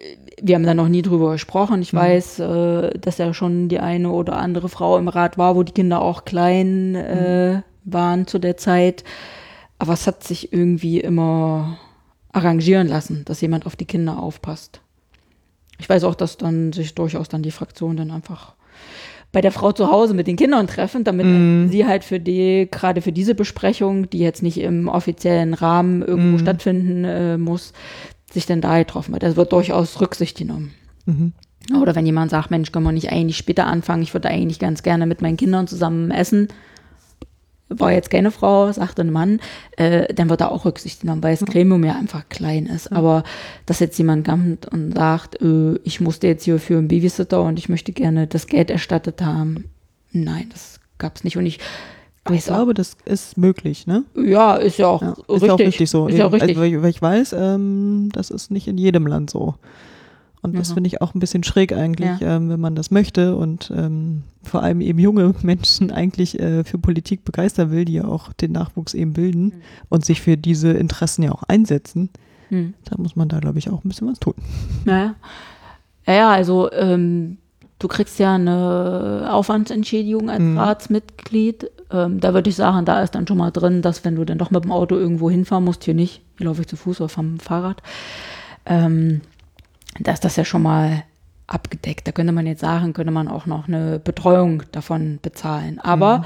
wir 0.42 0.56
haben 0.56 0.64
da 0.64 0.74
noch 0.74 0.88
nie 0.88 1.02
drüber 1.02 1.30
gesprochen. 1.30 1.80
Ich 1.80 1.92
Mhm. 1.92 1.96
weiß, 1.98 2.38
äh, 2.40 2.98
dass 2.98 3.18
ja 3.18 3.32
schon 3.34 3.68
die 3.68 3.78
eine 3.78 4.10
oder 4.10 4.36
andere 4.36 4.68
Frau 4.68 4.98
im 4.98 5.06
Rat 5.06 5.38
war, 5.38 5.54
wo 5.54 5.62
die 5.62 5.72
Kinder 5.72 6.02
auch 6.02 6.24
klein 6.24 6.96
äh, 6.96 7.62
waren 7.84 8.26
zu 8.26 8.40
der 8.40 8.56
Zeit. 8.56 9.04
Aber 9.78 9.92
es 9.92 10.08
hat 10.08 10.24
sich 10.24 10.52
irgendwie 10.52 10.98
immer 11.00 11.78
arrangieren 12.32 12.88
lassen, 12.88 13.24
dass 13.26 13.40
jemand 13.42 13.64
auf 13.64 13.76
die 13.76 13.84
Kinder 13.84 14.18
aufpasst. 14.20 14.80
Ich 15.78 15.88
weiß 15.88 16.02
auch, 16.02 16.16
dass 16.16 16.36
dann 16.36 16.72
sich 16.72 16.96
durchaus 16.96 17.28
dann 17.28 17.42
die 17.44 17.52
Fraktionen 17.52 17.96
dann 17.96 18.10
einfach 18.10 18.54
bei 19.32 19.40
der 19.40 19.50
Frau 19.52 19.72
zu 19.72 19.90
Hause 19.90 20.14
mit 20.14 20.26
den 20.28 20.36
Kindern 20.36 20.66
treffen, 20.68 21.02
damit 21.02 21.26
Mhm. 21.26 21.68
sie 21.68 21.86
halt 21.86 22.04
für 22.04 22.20
die, 22.20 22.68
gerade 22.70 23.00
für 23.02 23.10
diese 23.12 23.34
Besprechung, 23.34 24.08
die 24.08 24.18
jetzt 24.20 24.42
nicht 24.42 24.58
im 24.58 24.86
offiziellen 24.88 25.54
Rahmen 25.54 26.02
irgendwo 26.02 26.36
Mhm. 26.38 26.40
stattfinden 26.40 27.04
äh, 27.04 27.36
muss, 27.36 27.72
sich 28.32 28.46
dann 28.46 28.60
da 28.60 28.78
getroffen 28.78 29.12
wird. 29.12 29.24
Da 29.24 29.34
wird 29.36 29.52
durchaus 29.52 30.00
Rücksicht 30.00 30.38
genommen. 30.38 30.72
Mhm. 31.06 31.32
Oder 31.80 31.94
wenn 31.96 32.06
jemand 32.06 32.30
sagt, 32.30 32.50
Mensch, 32.50 32.70
können 32.72 32.84
wir 32.84 32.92
nicht 32.92 33.10
eigentlich 33.10 33.36
später 33.38 33.66
anfangen? 33.66 34.02
Ich 34.02 34.12
würde 34.14 34.28
eigentlich 34.28 34.58
ganz 34.58 34.82
gerne 34.82 35.06
mit 35.06 35.22
meinen 35.22 35.36
Kindern 35.36 35.66
zusammen 35.66 36.10
essen. 36.10 36.48
War 37.70 37.92
jetzt 37.92 38.10
keine 38.10 38.30
Frau, 38.30 38.70
sagte 38.72 39.02
ein 39.02 39.10
Mann, 39.10 39.40
äh, 39.76 40.12
dann 40.14 40.28
wird 40.28 40.42
da 40.42 40.48
auch 40.48 40.64
Rücksicht 40.66 41.00
genommen, 41.00 41.22
weil 41.22 41.34
das 41.36 41.46
Gremium 41.48 41.82
ja 41.84 41.94
einfach 41.96 42.28
klein 42.28 42.66
ist. 42.66 42.92
Aber 42.92 43.24
dass 43.66 43.80
jetzt 43.80 43.96
jemand 43.98 44.26
kommt 44.28 44.66
und 44.70 44.94
sagt, 44.94 45.40
äh, 45.40 45.76
ich 45.82 46.00
musste 46.00 46.26
jetzt 46.26 46.44
hier 46.44 46.58
für 46.58 46.76
einen 46.76 46.88
Babysitter 46.88 47.42
und 47.42 47.58
ich 47.58 47.68
möchte 47.68 47.92
gerne 47.92 48.26
das 48.26 48.46
Geld 48.46 48.70
erstattet 48.70 49.22
haben, 49.22 49.70
nein, 50.12 50.48
das 50.52 50.78
gab 50.98 51.16
es 51.16 51.24
nicht. 51.24 51.36
Und 51.38 51.46
ich 51.46 51.58
Ich 52.26 52.30
weiß 52.30 52.50
auch, 52.50 52.56
glaube, 52.56 52.74
das 52.74 52.96
ist 53.06 53.38
möglich, 53.38 53.86
ne? 53.86 54.04
ja, 54.14 54.56
ist 54.56 54.78
ja 54.78 54.86
auch 54.86 55.02
Ja, 55.02 55.08
richtig. 55.10 55.34
ist 55.36 55.42
ja 55.46 55.52
auch 55.54 55.58
richtig 55.58 55.90
so. 55.90 56.06
Ist 56.08 56.18
ja 56.18 56.24
auch 56.26 56.32
Eben, 56.32 56.34
richtig. 56.42 56.50
Also, 56.50 56.60
weil, 56.60 56.72
ich, 56.74 56.82
weil 56.82 56.90
ich 56.90 57.02
weiß, 57.02 57.32
ähm, 57.32 58.10
das 58.12 58.30
ist 58.30 58.50
nicht 58.50 58.68
in 58.68 58.76
jedem 58.78 59.06
Land 59.06 59.30
so. 59.30 59.54
Und 60.44 60.58
das 60.58 60.68
Mhm. 60.70 60.74
finde 60.74 60.88
ich 60.88 61.00
auch 61.00 61.14
ein 61.14 61.20
bisschen 61.20 61.42
schräg 61.42 61.72
eigentlich, 61.72 62.10
ähm, 62.20 62.50
wenn 62.50 62.60
man 62.60 62.74
das 62.74 62.90
möchte 62.90 63.34
und 63.34 63.72
ähm, 63.74 64.22
vor 64.42 64.62
allem 64.62 64.82
eben 64.82 64.98
junge 64.98 65.34
Menschen 65.42 65.90
eigentlich 65.90 66.38
äh, 66.38 66.64
für 66.64 66.76
Politik 66.78 67.24
begeistern 67.24 67.70
will, 67.70 67.86
die 67.86 67.94
ja 67.94 68.04
auch 68.04 68.32
den 68.34 68.52
Nachwuchs 68.52 68.92
eben 68.92 69.14
bilden 69.14 69.44
Mhm. 69.46 69.52
und 69.88 70.04
sich 70.04 70.20
für 70.20 70.36
diese 70.36 70.72
Interessen 70.72 71.22
ja 71.22 71.32
auch 71.32 71.44
einsetzen. 71.44 72.10
Hm. 72.50 72.74
Da 72.84 72.96
muss 72.98 73.16
man 73.16 73.28
da, 73.28 73.38
glaube 73.40 73.58
ich, 73.58 73.70
auch 73.70 73.82
ein 73.84 73.88
bisschen 73.88 74.06
was 74.06 74.20
tun. 74.20 74.34
Ja, 74.84 75.14
ja, 76.06 76.12
ja 76.12 76.30
also 76.30 76.70
ähm, 76.72 77.38
du 77.78 77.88
kriegst 77.88 78.18
ja 78.18 78.34
eine 78.34 79.28
Aufwandsentschädigung 79.30 80.28
als 80.28 80.42
Mhm. 80.42 80.58
Ratsmitglied. 80.58 81.70
Ähm, 81.90 82.20
da 82.20 82.34
würde 82.34 82.50
ich 82.50 82.56
sagen, 82.56 82.84
da 82.84 83.02
ist 83.02 83.14
dann 83.14 83.26
schon 83.26 83.38
mal 83.38 83.50
drin, 83.50 83.80
dass 83.80 84.04
wenn 84.04 84.16
du 84.16 84.26
dann 84.26 84.36
doch 84.36 84.50
mit 84.50 84.64
dem 84.64 84.72
Auto 84.72 84.94
irgendwo 84.94 85.30
hinfahren 85.30 85.64
musst, 85.64 85.84
hier 85.84 85.94
nicht, 85.94 86.20
hier 86.36 86.46
laufe 86.48 86.60
ich 86.60 86.66
zu 86.68 86.76
Fuß 86.76 87.00
oder 87.00 87.08
vom 87.08 87.38
Fahrrad, 87.38 87.82
ähm, 88.66 89.22
da 90.00 90.12
ist 90.12 90.24
das 90.24 90.36
ja 90.36 90.44
schon 90.44 90.62
mal 90.62 91.02
abgedeckt. 91.46 92.06
Da 92.08 92.12
könnte 92.12 92.32
man 92.32 92.46
jetzt 92.46 92.60
sagen, 92.60 92.92
könnte 92.94 93.12
man 93.12 93.28
auch 93.28 93.46
noch 93.46 93.68
eine 93.68 93.98
Betreuung 93.98 94.62
davon 94.72 95.18
bezahlen. 95.22 95.78
Aber 95.78 96.24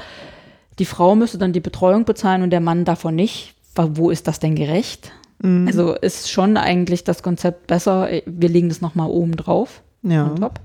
die 0.79 0.85
Frau 0.85 1.15
müsste 1.15 1.37
dann 1.37 1.51
die 1.53 1.59
Betreuung 1.59 2.05
bezahlen 2.05 2.41
und 2.41 2.51
der 2.51 2.61
Mann 2.61 2.85
davon 2.85 3.15
nicht. 3.15 3.55
Wo 3.75 4.09
ist 4.09 4.27
das 4.27 4.39
denn 4.39 4.55
gerecht? 4.55 5.11
Mhm. 5.41 5.67
Also 5.67 5.93
ist 5.93 6.29
schon 6.31 6.57
eigentlich 6.57 7.03
das 7.03 7.21
Konzept 7.23 7.67
besser. 7.67 8.09
Wir 8.25 8.49
legen 8.49 8.69
das 8.69 8.81
nochmal 8.81 9.09
oben 9.09 9.35
drauf. 9.35 9.81
ja. 10.03 10.29
top. 10.29 10.59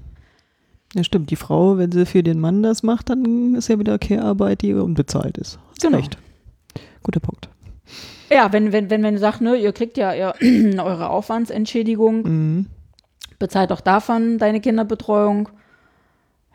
ja, 0.95 1.05
stimmt. 1.05 1.31
Die 1.31 1.37
Frau, 1.37 1.77
wenn 1.79 1.93
sie 1.93 2.07
für 2.07 2.23
den 2.23 2.41
Mann 2.41 2.63
das 2.63 2.83
macht, 2.83 3.11
dann 3.11 3.55
ist 3.57 3.69
ja 3.69 3.79
wieder 3.79 3.99
Care-Arbeit, 3.99 4.63
die 4.63 4.73
unbezahlt 4.75 5.37
ist. 5.39 5.59
Hast 5.71 5.83
Genau. 5.83 5.99
recht. 5.99 6.17
Guter 7.03 7.21
Punkt. 7.21 7.49
Ja, 8.31 8.53
wenn, 8.53 8.73
wenn, 8.73 8.89
wenn, 8.91 9.03
wenn 9.03 9.15
du 9.15 9.21
sagst, 9.21 9.41
ne, 9.43 9.55
ihr 9.57 9.73
kriegt 9.73 9.97
ja, 9.99 10.13
ja 10.15 10.35
eure 10.41 11.11
Aufwandsentschädigung, 11.11 12.23
Mhm. 12.23 12.67
Bezahlt 13.39 13.73
auch 13.73 13.81
davon 13.81 14.39
deine 14.39 14.61
Kinderbetreuung. 14.61 15.49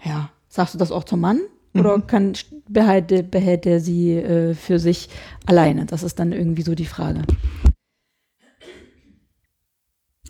Ja, 0.03 0.29
sagst 0.47 0.73
du 0.73 0.77
das 0.77 0.91
auch 0.91 1.03
zum 1.03 1.21
Mann? 1.21 1.39
Oder 1.75 1.99
kann, 2.01 2.33
behält, 2.67 3.11
er- 3.11 3.21
behält 3.23 3.65
er 3.65 3.79
sie 3.79 4.13
äh, 4.15 4.55
für 4.55 4.79
sich 4.79 5.09
alleine? 5.45 5.85
Das 5.85 6.03
ist 6.03 6.17
dann 6.19 6.31
irgendwie 6.31 6.63
so 6.63 6.73
die 6.73 6.85
Frage. 6.87 7.21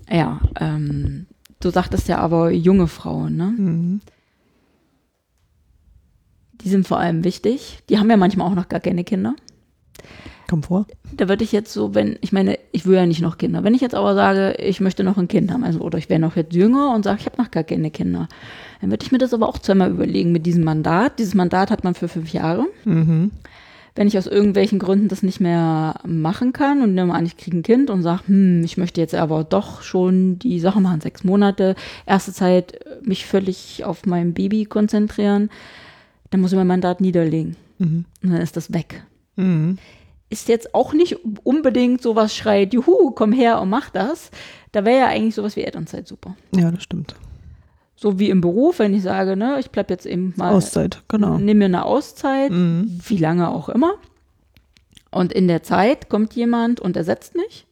Ja, 0.10 0.42
ähm, 0.60 1.28
du 1.60 1.70
sagtest 1.70 2.08
ja 2.08 2.18
aber 2.18 2.52
junge 2.52 2.88
Frauen, 2.88 3.38
ne? 3.38 3.54
Mhm. 3.58 4.02
Die 6.62 6.70
sind 6.70 6.88
vor 6.88 7.00
allem 7.00 7.24
wichtig. 7.24 7.80
Die 7.90 8.00
haben 8.00 8.10
ja 8.10 8.18
manchmal 8.18 8.48
auch 8.52 8.56
noch 8.56 8.68
gar 8.68 8.82
keine 8.82 9.04
Kinder. 9.06 9.36
Komm 10.50 10.64
vor. 10.64 10.88
Da 11.16 11.30
würde 11.30 11.44
ich 11.44 11.52
jetzt 11.52 11.72
so, 11.72 11.94
wenn, 11.94 12.18
ich 12.22 12.32
meine, 12.32 12.58
ich 12.72 12.86
will 12.88 12.96
ja 12.96 13.06
nicht 13.06 13.22
noch 13.22 13.38
Kinder. 13.38 13.64
Wenn 13.64 13.76
ich 13.76 13.82
jetzt 13.82 13.94
aber 13.94 14.16
sage, 14.16 14.56
ich 14.58 14.80
möchte 14.80 15.04
noch 15.04 15.18
ein 15.18 15.28
Kind 15.28 15.52
haben, 15.52 15.64
also, 15.64 15.80
oder 15.80 16.00
ich 16.00 16.10
wäre 16.10 16.20
noch 16.20 16.36
jetzt 16.36 16.56
jünger 16.56 16.96
und 16.96 17.04
sage, 17.04 17.20
ich 17.20 17.28
habe 17.28 17.40
noch 17.40 17.52
gar 17.52 17.64
keine 17.64 17.92
Kinder, 17.92 18.28
dann 18.82 18.90
würde 18.90 19.06
ich 19.06 19.12
mir 19.12 19.20
das 19.20 19.34
aber 19.34 19.48
auch 19.48 19.60
zweimal 19.60 19.92
überlegen 19.92 20.32
mit 20.32 20.48
diesem 20.48 20.64
Mandat. 20.64 21.20
Dieses 21.20 21.36
Mandat 21.36 21.70
hat 21.70 21.84
man 21.84 21.94
für 21.94 22.08
fünf 22.08 22.34
Jahre. 22.34 22.66
Mhm. 22.84 23.30
Wenn 23.94 24.08
ich 24.08 24.18
aus 24.18 24.26
irgendwelchen 24.26 24.80
Gründen 24.80 25.08
das 25.08 25.22
nicht 25.24 25.40
mehr 25.40 26.00
machen 26.06 26.52
kann 26.52 26.82
und 26.82 26.96
nehme 26.96 27.14
an, 27.14 27.26
ich 27.26 27.38
kriege 27.38 27.58
ein 27.58 27.64
Kind 27.64 27.92
und 27.92 28.02
sage, 28.02 28.24
hm, 28.26 28.64
ich 28.64 28.78
möchte 28.78 29.02
jetzt 29.02 29.14
aber 29.14 29.44
doch 29.44 29.84
schon 29.84 30.40
die 30.40 30.60
Sache 30.60 30.82
machen, 30.82 31.02
sechs 31.02 31.24
Monate, 31.24 31.76
erste 32.08 32.34
Zeit 32.34 32.74
äh, 32.74 32.98
mich 33.04 33.26
völlig 33.26 33.84
auf 33.84 34.06
mein 34.06 34.34
Baby 34.34 34.66
konzentrieren, 34.66 35.50
dann 36.32 36.42
muss 36.42 36.52
ich 36.52 36.58
mein 36.58 36.68
Mandat 36.68 37.02
niederlegen. 37.02 37.56
Mhm. 37.78 38.06
Und 38.24 38.32
dann 38.32 38.42
ist 38.42 38.58
das 38.58 38.74
weg 38.74 39.04
Mhm. 39.40 39.78
Ist 40.30 40.48
jetzt 40.48 40.76
auch 40.76 40.94
nicht 40.94 41.18
unbedingt 41.44 42.02
sowas 42.02 42.36
schreit, 42.36 42.74
juhu, 42.74 43.12
komm 43.12 43.32
her 43.32 43.60
und 43.62 43.70
mach 43.70 43.90
das. 43.90 44.30
Da 44.72 44.86
wäre 44.86 45.00
ja 45.00 45.08
eigentlich 45.08 45.36
sowas 45.36 45.56
wie 45.56 45.64
Elternzeit 45.64 46.08
super. 46.08 46.36
Ja, 46.56 46.70
das 46.72 46.84
stimmt. 46.84 47.16
So 47.96 48.20
wie 48.20 48.30
im 48.30 48.40
Beruf, 48.40 48.80
wenn 48.80 48.94
ich 48.94 49.02
sage, 49.04 49.36
ne, 49.36 49.58
ich 49.60 49.72
bleib 49.72 49.90
jetzt 49.90 50.06
eben 50.06 50.34
mal, 50.38 50.54
Auszeit, 50.54 51.02
genau. 51.08 51.38
nimm 51.38 51.58
mir 51.58 51.66
eine 51.66 51.84
Auszeit, 51.86 52.52
Mhm. 52.52 53.00
wie 53.08 53.18
lange 53.18 53.50
auch 53.50 53.68
immer. 53.70 53.94
Und 55.12 55.34
in 55.34 55.48
der 55.48 55.64
Zeit 55.64 56.08
kommt 56.10 56.34
jemand 56.36 56.80
und 56.80 56.96
ersetzt 56.96 57.36
mich. 57.36 57.66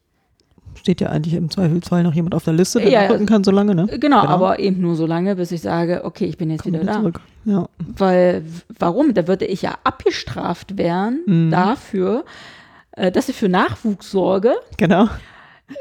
Steht 0.88 1.02
ja 1.02 1.10
eigentlich 1.10 1.34
im 1.34 1.50
Zweifelsfall 1.52 2.02
noch 2.04 2.14
jemand 2.14 2.34
auf 2.34 2.46
der 2.46 2.54
Liste, 2.54 2.80
der 2.80 2.90
Ja, 2.90 3.02
nachrücken 3.02 3.26
kann, 3.26 3.44
so 3.44 3.52
lange, 3.52 3.76
ne? 3.76 3.88
Genau, 4.00 4.20
aber 4.22 4.60
eben 4.60 4.80
nur 4.80 4.96
so 4.96 5.06
lange, 5.06 5.36
bis 5.36 5.52
ich 5.52 5.60
sage, 5.60 6.06
okay, 6.06 6.24
ich 6.24 6.38
bin 6.38 6.50
jetzt 6.50 6.64
Komm 6.64 6.72
wieder 6.72 6.84
wieder 6.84 6.94
da. 6.94 7.00
zurück. 7.00 7.20
Ja. 7.44 7.68
Weil, 7.98 8.46
warum? 8.80 9.14
Da 9.14 9.28
würde 9.28 9.44
ich 9.44 9.62
ja 9.64 9.76
abgestraft 9.84 10.78
werden 10.78 11.24
Mhm. 11.26 11.52
dafür, 11.52 12.24
äh, 12.94 13.12
dass 13.12 13.28
ich 13.28 13.36
für 13.36 13.50
Nachwuchs 13.50 14.10
sorge, 14.12 14.54
Genau. 14.78 15.10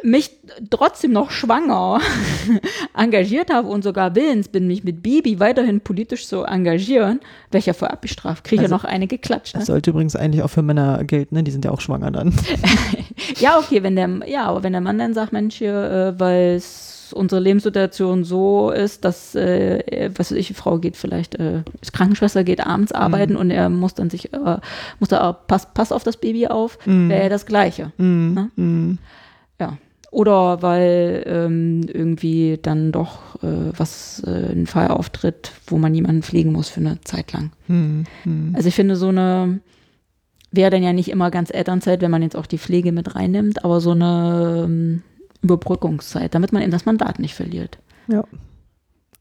Mich 0.03 0.31
trotzdem 0.71 1.13
noch 1.13 1.31
schwanger 1.31 2.01
engagiert 2.97 3.53
habe 3.53 3.69
und 3.69 3.85
sogar 3.85 4.15
willens 4.17 4.49
bin, 4.49 4.67
mich 4.67 4.83
mit 4.83 5.03
Baby 5.03 5.39
weiterhin 5.39 5.81
politisch 5.81 6.27
zu 6.27 6.43
engagieren, 6.43 7.21
wäre 7.53 7.61
ich 7.61 7.67
ja 7.67 7.73
voll 7.73 7.89
abgestraft. 7.89 8.43
Kriege 8.45 8.63
Also- 8.63 8.75
ja 8.75 8.77
noch 8.77 8.85
eine 8.85 9.07
geklatscht. 9.07 9.55
Ne? 9.55 9.61
Das 9.61 9.67
sollte 9.67 9.91
übrigens 9.91 10.17
eigentlich 10.17 10.43
auch 10.43 10.51
für 10.51 10.63
Männer 10.63 11.05
gelten, 11.05 11.37
ne? 11.37 11.43
Die 11.45 11.51
sind 11.53 11.65
ja 11.65 11.71
auch 11.71 11.81
schwanger 11.81 12.11
dann. 12.11 12.35
Ja, 13.39 13.59
okay, 13.59 13.83
wenn 13.83 13.97
der, 13.97 14.09
ja, 14.27 14.45
aber 14.47 14.63
wenn 14.63 14.73
der 14.73 14.81
Mann 14.81 14.99
dann 14.99 15.13
sagt, 15.15 15.33
Mensch, 15.33 15.57
hier, 15.57 15.75
äh, 16.17 16.21
weil 16.21 16.55
es 16.57 17.13
unsere 17.15 17.41
Lebenssituation 17.41 18.25
so 18.25 18.71
ist, 18.71 19.05
dass, 19.05 19.35
äh, 19.35 20.11
was 20.17 20.31
weiß 20.31 20.39
ich, 20.39 20.49
die 20.49 20.55
Frau 20.55 20.79
geht 20.79 20.97
vielleicht, 20.97 21.35
äh, 21.35 21.63
ist 21.81 21.93
Krankenschwester, 21.93 22.45
geht 22.45 22.65
abends 22.67 22.93
arbeiten 22.93 23.37
und 23.37 23.51
er 23.51 23.69
muss 23.69 23.95
dann 23.95 24.11
sich, 24.11 24.33
äh, 24.33 24.57
muss 25.01 25.09
da, 25.09 25.29
auch, 25.31 25.47
pass, 25.47 25.67
pass 25.73 25.93
auf 25.93 26.05
das 26.05 26.17
Baby 26.19 26.47
auf, 26.47 26.79
wäre 26.85 27.25
ja 27.25 27.29
das 27.29 27.47
Gleiche. 27.47 27.93
Mhm. 27.99 28.51
Ne? 28.57 28.99
Ja. 29.61 29.79
Oder 30.11 30.63
weil 30.63 31.25
ähm, 31.27 31.83
irgendwie 31.93 32.59
dann 32.63 32.93
doch 32.93 33.43
äh, 33.43 33.73
was, 33.77 34.23
äh, 34.27 34.53
ein 34.53 34.67
Fall 34.67 34.89
auftritt, 34.89 35.53
wo 35.67 35.79
man 35.79 35.95
jemanden 35.95 36.23
pflegen 36.23 36.53
muss 36.53 36.69
für 36.69 36.81
eine 36.81 37.01
Zeit 37.03 37.33
lang. 37.33 37.53
Mhm. 37.67 38.05
Mhm. 38.25 38.53
Also 38.55 38.69
ich 38.69 38.75
finde 38.75 38.97
so 38.97 39.09
eine, 39.09 39.61
wäre 40.53 40.71
dann 40.71 40.83
ja 40.83 40.93
nicht 40.93 41.11
immer 41.11 41.31
ganz 41.31 41.51
Elternzeit, 41.53 42.01
wenn 42.01 42.11
man 42.11 42.23
jetzt 42.23 42.37
auch 42.37 42.47
die 42.47 42.59
Pflege 42.59 42.93
mit 42.93 43.15
reinnimmt, 43.15 43.65
aber 43.65 43.81
so 43.81 43.91
eine 43.91 44.65
ähm, 44.65 45.03
Überbrückungszeit, 45.43 46.35
damit 46.35 46.53
man 46.53 46.63
eben 46.63 46.73
das 46.73 46.87
Mandat 46.87 47.19
nicht 47.19 47.35
verliert. 47.35 47.79
Ja. 48.09 48.25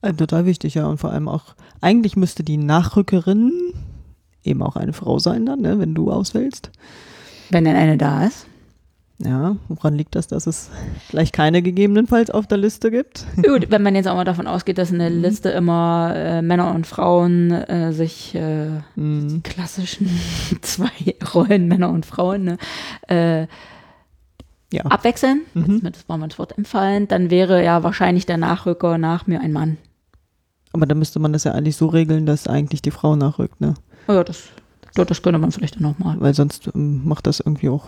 Also 0.02 0.18
total 0.18 0.46
wichtig, 0.46 0.76
ja. 0.76 0.86
Und 0.86 1.00
vor 1.00 1.12
allem 1.12 1.28
auch, 1.28 1.56
eigentlich 1.82 2.16
müsste 2.16 2.44
die 2.44 2.58
Nachrückerin 2.58 3.52
eben 4.44 4.62
auch 4.62 4.76
eine 4.76 4.94
Frau 4.94 5.20
sein 5.20 5.46
dann, 5.46 5.62
ne, 5.62 5.80
wenn 5.80 5.96
du 5.96 6.12
ausfällst. 6.12 6.72
Wenn 7.50 7.66
denn 7.66 7.76
eine 7.76 7.98
da 7.98 8.26
ist. 8.26 8.46
Ja, 9.18 9.56
woran 9.70 9.94
liegt 9.96 10.16
das, 10.16 10.28
dass 10.28 10.46
es 10.46 10.70
vielleicht 11.08 11.32
keine 11.34 11.62
gegebenenfalls 11.62 12.30
auf 12.32 12.48
der 12.48 12.58
Liste 12.58 12.92
gibt? 12.92 13.26
Gut, 13.38 13.68
wenn 13.72 13.82
man 13.82 13.96
jetzt 13.96 14.08
auch 14.10 14.16
mal 14.16 14.26
davon 14.26 14.46
ausgeht, 14.46 14.78
dass 14.78 14.92
in 14.92 15.00
der 15.00 15.10
Liste 15.10 15.50
immer 15.52 16.12
äh, 16.14 16.42
Männer 16.42 16.74
und 16.76 16.86
Frauen 16.86 17.50
äh, 17.52 17.94
sich 17.94 18.36
äh, 18.36 18.82
Mhm. 18.96 19.42
klassischen 19.44 20.10
zwei 20.62 20.90
Rollen, 21.34 21.68
Männer 21.70 21.92
und 21.92 22.06
Frauen, 22.06 22.44
ne, 22.44 22.58
äh, 23.08 23.48
Ja. 24.74 24.84
abwechseln, 24.84 25.42
Mhm. 25.54 25.80
mir 25.82 25.92
das 25.92 26.10
war 26.10 26.18
das 26.18 26.38
Wort 26.38 26.58
empfallen, 26.58 27.08
dann 27.08 27.30
wäre 27.30 27.64
ja 27.64 27.84
wahrscheinlich 27.84 28.26
der 28.26 28.38
Nachrücker 28.38 28.98
nach 28.98 29.28
mir 29.28 29.40
ein 29.40 29.54
Mann. 29.54 29.78
Aber 30.74 30.86
dann 30.86 31.00
müsste 31.00 31.20
man 31.20 31.32
das 31.32 31.46
ja 31.46 31.54
eigentlich 31.54 31.78
so 31.78 31.88
regeln, 31.88 32.26
dass 32.26 32.48
eigentlich 32.50 32.82
die 32.82 32.92
Frau 32.92 33.16
nachrückt, 33.16 33.62
ne? 33.62 33.76
Ja, 34.10 34.26
das, 34.26 34.44
das 34.94 35.22
könnte 35.22 35.40
man 35.40 35.54
vielleicht 35.54 35.78
dann 35.78 35.84
nochmal. 35.84 36.20
Weil 36.20 36.34
sonst 36.34 36.70
ähm, 36.76 37.08
macht 37.08 37.28
das 37.28 37.40
irgendwie 37.40 37.70
auch 37.70 37.86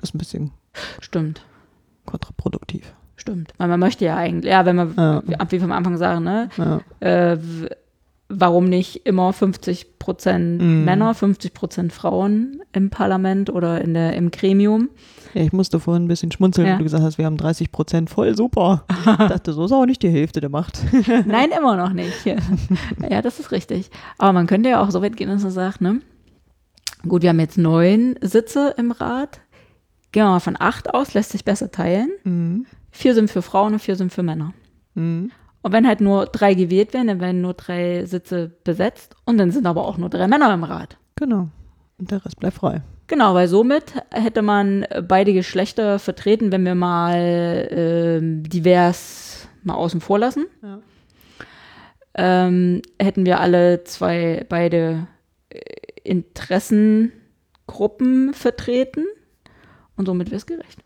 das 0.00 0.14
ein 0.14 0.18
bisschen 0.18 0.50
Stimmt. 1.00 1.42
kontraproduktiv. 2.06 2.94
Stimmt. 3.16 3.52
Weil 3.58 3.68
man 3.68 3.80
möchte 3.80 4.04
ja 4.04 4.16
eigentlich, 4.16 4.50
ja, 4.52 4.64
wenn 4.64 4.76
man, 4.76 4.94
Ja. 4.96 5.22
ab 5.38 5.50
wie 5.52 5.58
vom 5.58 5.72
Anfang 5.72 5.96
sagen, 5.96 6.24
ne, 6.24 6.48
Ja. 6.56 6.80
äh, 7.00 7.38
warum 8.28 8.66
nicht 8.66 9.06
immer 9.06 9.32
50 9.32 9.98
Prozent 9.98 10.60
Mhm. 10.62 10.84
Männer, 10.84 11.14
50 11.14 11.52
Prozent 11.54 11.92
Frauen 11.92 12.60
im 12.72 12.90
Parlament 12.90 13.50
oder 13.50 13.80
in 13.80 13.94
der, 13.94 14.14
im 14.14 14.30
Gremium? 14.30 14.88
ja, 15.34 15.42
ich 15.42 15.52
musste 15.52 15.80
vorhin 15.80 16.04
ein 16.04 16.08
bisschen 16.08 16.30
schmunzeln, 16.30 16.66
Ja. 16.66 16.72
weil 16.74 16.78
du 16.78 16.84
gesagt 16.84 17.02
hast, 17.02 17.18
wir 17.18 17.24
haben 17.26 17.36
30 17.36 17.72
Prozent 17.72 18.08
voll 18.08 18.36
super. 18.36 18.84
Ich 19.20 19.28
dachte, 19.28 19.52
so 19.52 19.64
ist 19.64 19.72
auch 19.72 19.84
nicht 19.86 20.02
die 20.02 20.10
Hälfte 20.10 20.40
der 20.40 20.50
Macht. 20.50 20.78
Nein, 21.26 21.50
immer 21.58 21.76
noch 21.76 21.92
nicht. 21.92 22.24
ja, 23.10 23.20
das 23.22 23.40
ist 23.40 23.50
richtig. 23.50 23.90
Aber 24.18 24.32
man 24.32 24.46
könnte 24.46 24.68
ja 24.70 24.80
auch 24.82 24.90
so 24.90 25.02
weit 25.02 25.16
gehen, 25.16 25.28
dass 25.28 25.42
man 25.42 25.50
sagt, 25.52 25.80
ne, 25.80 26.00
gut, 27.06 27.22
wir 27.22 27.30
haben 27.30 27.40
jetzt 27.40 27.58
neun 27.58 28.14
Sitze 28.20 28.74
im 28.78 28.92
Rat. 28.92 29.40
Gehen 30.12 30.24
wir 30.24 30.30
mal 30.30 30.40
von 30.40 30.56
acht 30.58 30.94
aus, 30.94 31.14
lässt 31.14 31.30
sich 31.30 31.44
besser 31.44 31.70
teilen. 31.70 32.10
Mhm. 32.24 32.66
Vier 32.90 33.14
sind 33.14 33.30
für 33.30 33.42
Frauen 33.42 33.74
und 33.74 33.80
vier 33.80 33.96
sind 33.96 34.12
für 34.12 34.22
Männer. 34.22 34.54
Mhm. 34.94 35.30
Und 35.60 35.72
wenn 35.72 35.86
halt 35.86 36.00
nur 36.00 36.26
drei 36.26 36.54
gewählt 36.54 36.94
werden, 36.94 37.08
dann 37.08 37.20
werden 37.20 37.42
nur 37.42 37.54
drei 37.54 38.04
Sitze 38.06 38.52
besetzt 38.64 39.16
und 39.24 39.38
dann 39.38 39.50
sind 39.50 39.66
aber 39.66 39.86
auch 39.86 39.98
nur 39.98 40.08
drei 40.08 40.28
Männer 40.28 40.52
im 40.54 40.64
Rat. 40.64 40.96
Genau. 41.16 41.48
Und 41.98 42.10
der 42.10 42.24
Rest 42.24 42.38
bleibt 42.38 42.56
frei. 42.56 42.82
Genau, 43.08 43.34
weil 43.34 43.48
somit 43.48 43.94
hätte 44.10 44.42
man 44.42 44.86
beide 45.08 45.32
Geschlechter 45.32 45.98
vertreten, 45.98 46.52
wenn 46.52 46.64
wir 46.64 46.74
mal 46.74 47.68
ähm, 47.70 48.42
divers 48.44 49.48
mal 49.62 49.74
außen 49.74 50.00
vor 50.00 50.18
lassen. 50.18 50.46
Ja. 50.62 50.80
Ähm, 52.14 52.80
hätten 53.00 53.26
wir 53.26 53.40
alle 53.40 53.84
zwei, 53.84 54.46
beide 54.48 55.06
äh, 55.50 55.60
Interessengruppen 56.04 58.32
vertreten 58.32 59.04
und 59.98 60.06
somit 60.06 60.28
wäre 60.28 60.36
es 60.38 60.46
gerecht. 60.46 60.78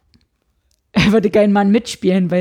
Er 0.94 1.10
würde 1.10 1.30
kein 1.30 1.52
Mann 1.52 1.70
mitspielen, 1.70 2.30
weil 2.30 2.38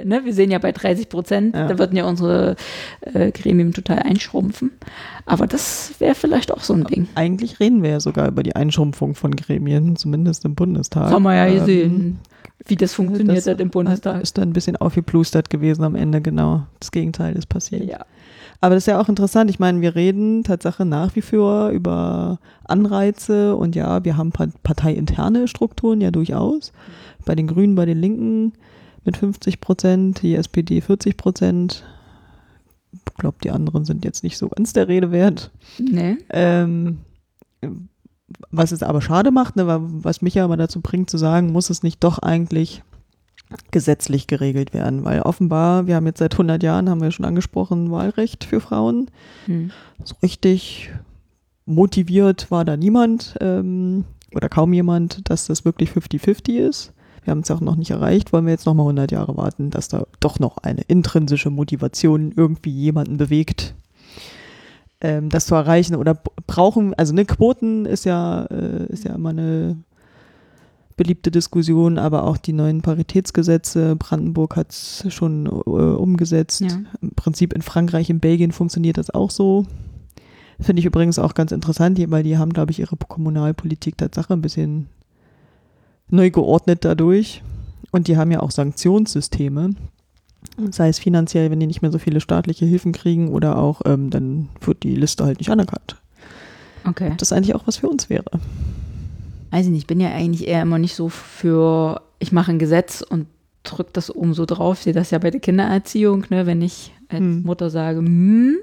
äh, 0.00 0.04
ne, 0.04 0.24
wir 0.24 0.32
sehen 0.32 0.52
ja 0.52 0.58
bei 0.58 0.70
30 0.70 1.08
Prozent, 1.08 1.56
Ja. 1.56 1.66
da 1.66 1.76
würden 1.76 1.96
ja 1.96 2.06
unsere 2.06 2.54
äh, 3.00 3.32
Gremien 3.32 3.72
total 3.72 3.98
einschrumpfen. 3.98 4.70
Aber 5.26 5.48
das 5.48 5.92
wäre 5.98 6.14
vielleicht 6.14 6.52
auch 6.52 6.60
so 6.60 6.72
ein 6.74 6.84
Ding. 6.84 7.08
Eigentlich 7.16 7.58
reden 7.58 7.82
wir 7.82 7.90
ja 7.90 8.00
sogar 8.00 8.28
über 8.28 8.44
die 8.44 8.54
Einschrumpfung 8.54 9.16
von 9.16 9.34
Gremien, 9.34 9.96
zumindest 9.96 10.44
im 10.44 10.54
Bundestag. 10.54 11.04
Das 11.04 11.12
haben 11.14 11.24
wir 11.24 11.34
ja 11.34 11.46
Ähm, 11.46 11.58
gesehen, 11.58 12.18
wie 12.66 12.76
das 12.76 12.94
funktioniert 12.94 13.36
das 13.36 13.46
hat 13.46 13.60
im 13.60 13.70
Bundestag. 13.70 14.22
Ist 14.22 14.38
dann 14.38 14.50
ein 14.50 14.52
bisschen 14.52 14.76
aufgeplustert 14.76 15.50
gewesen 15.50 15.84
am 15.84 15.94
Ende, 15.94 16.20
genau. 16.22 16.66
Das 16.80 16.90
Gegenteil 16.90 17.36
ist 17.36 17.46
passiert. 17.48 17.84
Ja. 17.84 18.04
Aber 18.60 18.74
das 18.74 18.84
ist 18.84 18.86
ja 18.86 18.98
auch 19.00 19.08
interessant. 19.10 19.50
Ich 19.50 19.58
meine, 19.58 19.80
wir 19.82 19.94
reden 19.94 20.42
Tatsache 20.44 20.84
nach 20.86 21.14
wie 21.16 21.20
vor 21.20 21.68
über 21.70 22.38
Anreize 22.64 23.54
und 23.56 23.76
ja, 23.76 24.04
wir 24.04 24.16
haben 24.16 24.32
pa- 24.32 24.48
parteiinterne 24.62 25.48
Strukturen 25.48 26.00
ja 26.00 26.10
durchaus. 26.10 26.72
Bei 27.26 27.34
den 27.34 27.46
Grünen, 27.46 27.74
bei 27.74 27.84
den 27.84 27.98
Linken 28.00 28.52
mit 29.04 29.18
50 29.18 29.60
Prozent, 29.60 30.22
die 30.22 30.34
SPD 30.34 30.80
40 30.80 31.16
Prozent. 31.18 31.84
Ich 32.92 33.14
glaube, 33.16 33.36
die 33.44 33.50
anderen 33.50 33.84
sind 33.84 34.04
jetzt 34.06 34.22
nicht 34.24 34.38
so 34.38 34.48
ganz 34.48 34.72
der 34.72 34.88
Rede 34.88 35.10
wert. 35.12 35.50
Nee. 35.78 36.16
Ähm, 36.30 37.00
was 38.50 38.72
es 38.72 38.82
aber 38.82 39.00
schade 39.02 39.30
macht, 39.30 39.56
ne, 39.56 39.66
wa- 39.66 39.80
was 39.82 40.22
mich 40.22 40.34
ja 40.34 40.44
immer 40.44 40.56
dazu 40.56 40.80
bringt 40.80 41.10
zu 41.10 41.18
sagen, 41.18 41.52
muss 41.52 41.70
es 41.70 41.82
nicht 41.82 42.02
doch 42.02 42.18
eigentlich 42.18 42.82
gesetzlich 43.70 44.26
geregelt 44.26 44.72
werden, 44.74 45.04
weil 45.04 45.20
offenbar, 45.22 45.86
wir 45.86 45.96
haben 45.96 46.06
jetzt 46.06 46.18
seit 46.18 46.32
100 46.34 46.62
Jahren, 46.62 46.88
haben 46.88 47.02
wir 47.02 47.10
schon 47.10 47.26
angesprochen, 47.26 47.90
Wahlrecht 47.90 48.44
für 48.44 48.60
Frauen. 48.60 49.10
Hm. 49.46 49.70
So 50.02 50.14
richtig 50.22 50.90
motiviert 51.66 52.50
war 52.50 52.64
da 52.64 52.76
niemand 52.76 53.36
ähm, 53.40 54.04
oder 54.34 54.48
kaum 54.48 54.72
jemand, 54.72 55.28
dass 55.30 55.46
das 55.46 55.64
wirklich 55.64 55.90
50-50 55.90 56.56
ist. 56.58 56.92
Wir 57.22 57.30
haben 57.30 57.40
es 57.40 57.50
auch 57.50 57.60
noch 57.60 57.76
nicht 57.76 57.90
erreicht, 57.90 58.32
wollen 58.32 58.44
wir 58.44 58.52
jetzt 58.52 58.66
noch 58.66 58.74
mal 58.74 58.82
100 58.82 59.12
Jahre 59.12 59.36
warten, 59.36 59.70
dass 59.70 59.88
da 59.88 60.04
doch 60.20 60.38
noch 60.40 60.58
eine 60.58 60.82
intrinsische 60.82 61.50
Motivation 61.50 62.32
irgendwie 62.36 62.70
jemanden 62.70 63.16
bewegt, 63.16 63.74
ähm, 65.04 65.28
das 65.28 65.44
zu 65.44 65.54
erreichen 65.54 65.96
oder 65.96 66.14
brauchen, 66.46 66.94
also 66.94 67.14
ne, 67.14 67.26
Quoten 67.26 67.84
ist 67.84 68.06
ja, 68.06 68.46
äh, 68.46 68.86
ist 68.86 69.04
ja 69.04 69.14
immer 69.14 69.28
eine 69.28 69.76
beliebte 70.96 71.30
Diskussion, 71.30 71.98
aber 71.98 72.22
auch 72.22 72.38
die 72.38 72.54
neuen 72.54 72.80
Paritätsgesetze, 72.80 73.96
Brandenburg 73.96 74.56
hat 74.56 74.70
es 74.70 75.04
schon 75.10 75.44
äh, 75.44 75.50
umgesetzt. 75.50 76.62
Ja. 76.62 76.78
Im 77.02 77.10
Prinzip 77.10 77.52
in 77.52 77.60
Frankreich, 77.60 78.08
in 78.08 78.20
Belgien 78.20 78.52
funktioniert 78.52 78.96
das 78.96 79.10
auch 79.10 79.30
so. 79.30 79.66
Finde 80.58 80.80
ich 80.80 80.86
übrigens 80.86 81.18
auch 81.18 81.34
ganz 81.34 81.52
interessant, 81.52 82.00
weil 82.10 82.22
die 82.22 82.38
haben, 82.38 82.54
glaube 82.54 82.70
ich, 82.70 82.78
ihre 82.78 82.96
Kommunalpolitik 82.96 83.98
Tatsache 83.98 84.32
ein 84.32 84.40
bisschen 84.40 84.86
neu 86.08 86.30
geordnet 86.30 86.84
dadurch. 86.84 87.42
Und 87.90 88.08
die 88.08 88.16
haben 88.16 88.30
ja 88.30 88.40
auch 88.40 88.52
Sanktionssysteme. 88.52 89.74
Sei 90.70 90.88
es 90.88 90.98
finanziell, 90.98 91.50
wenn 91.50 91.60
die 91.60 91.66
nicht 91.66 91.82
mehr 91.82 91.90
so 91.90 91.98
viele 91.98 92.20
staatliche 92.20 92.64
Hilfen 92.64 92.92
kriegen 92.92 93.28
oder 93.28 93.58
auch, 93.58 93.82
ähm, 93.84 94.10
dann 94.10 94.48
wird 94.60 94.82
die 94.82 94.94
Liste 94.94 95.24
halt 95.24 95.38
nicht 95.38 95.50
anerkannt. 95.50 95.96
Okay. 96.86 97.12
Das 97.16 97.32
eigentlich 97.32 97.54
auch 97.54 97.66
was 97.66 97.78
für 97.78 97.88
uns 97.88 98.08
wäre. 98.10 98.30
Weiß 99.50 99.66
ich 99.66 99.72
nicht, 99.72 99.82
ich 99.82 99.86
bin 99.86 100.00
ja 100.00 100.10
eigentlich 100.10 100.46
eher 100.46 100.62
immer 100.62 100.78
nicht 100.78 100.94
so 100.94 101.08
für, 101.08 102.02
ich 102.18 102.30
mache 102.32 102.52
ein 102.52 102.58
Gesetz 102.58 103.02
und 103.02 103.26
drücke 103.62 103.90
das 103.92 104.14
oben 104.14 104.34
so 104.34 104.44
drauf. 104.46 104.78
Ich 104.78 104.84
sehe 104.84 104.92
das 104.92 105.10
ja 105.10 105.18
bei 105.18 105.30
der 105.30 105.40
Kindererziehung, 105.40 106.26
ne? 106.28 106.46
wenn 106.46 106.62
ich 106.62 106.92
als 107.08 107.20
Hm. 107.20 107.42
Mutter 107.42 107.70
sage, 107.70 107.98
hm, 107.98 108.56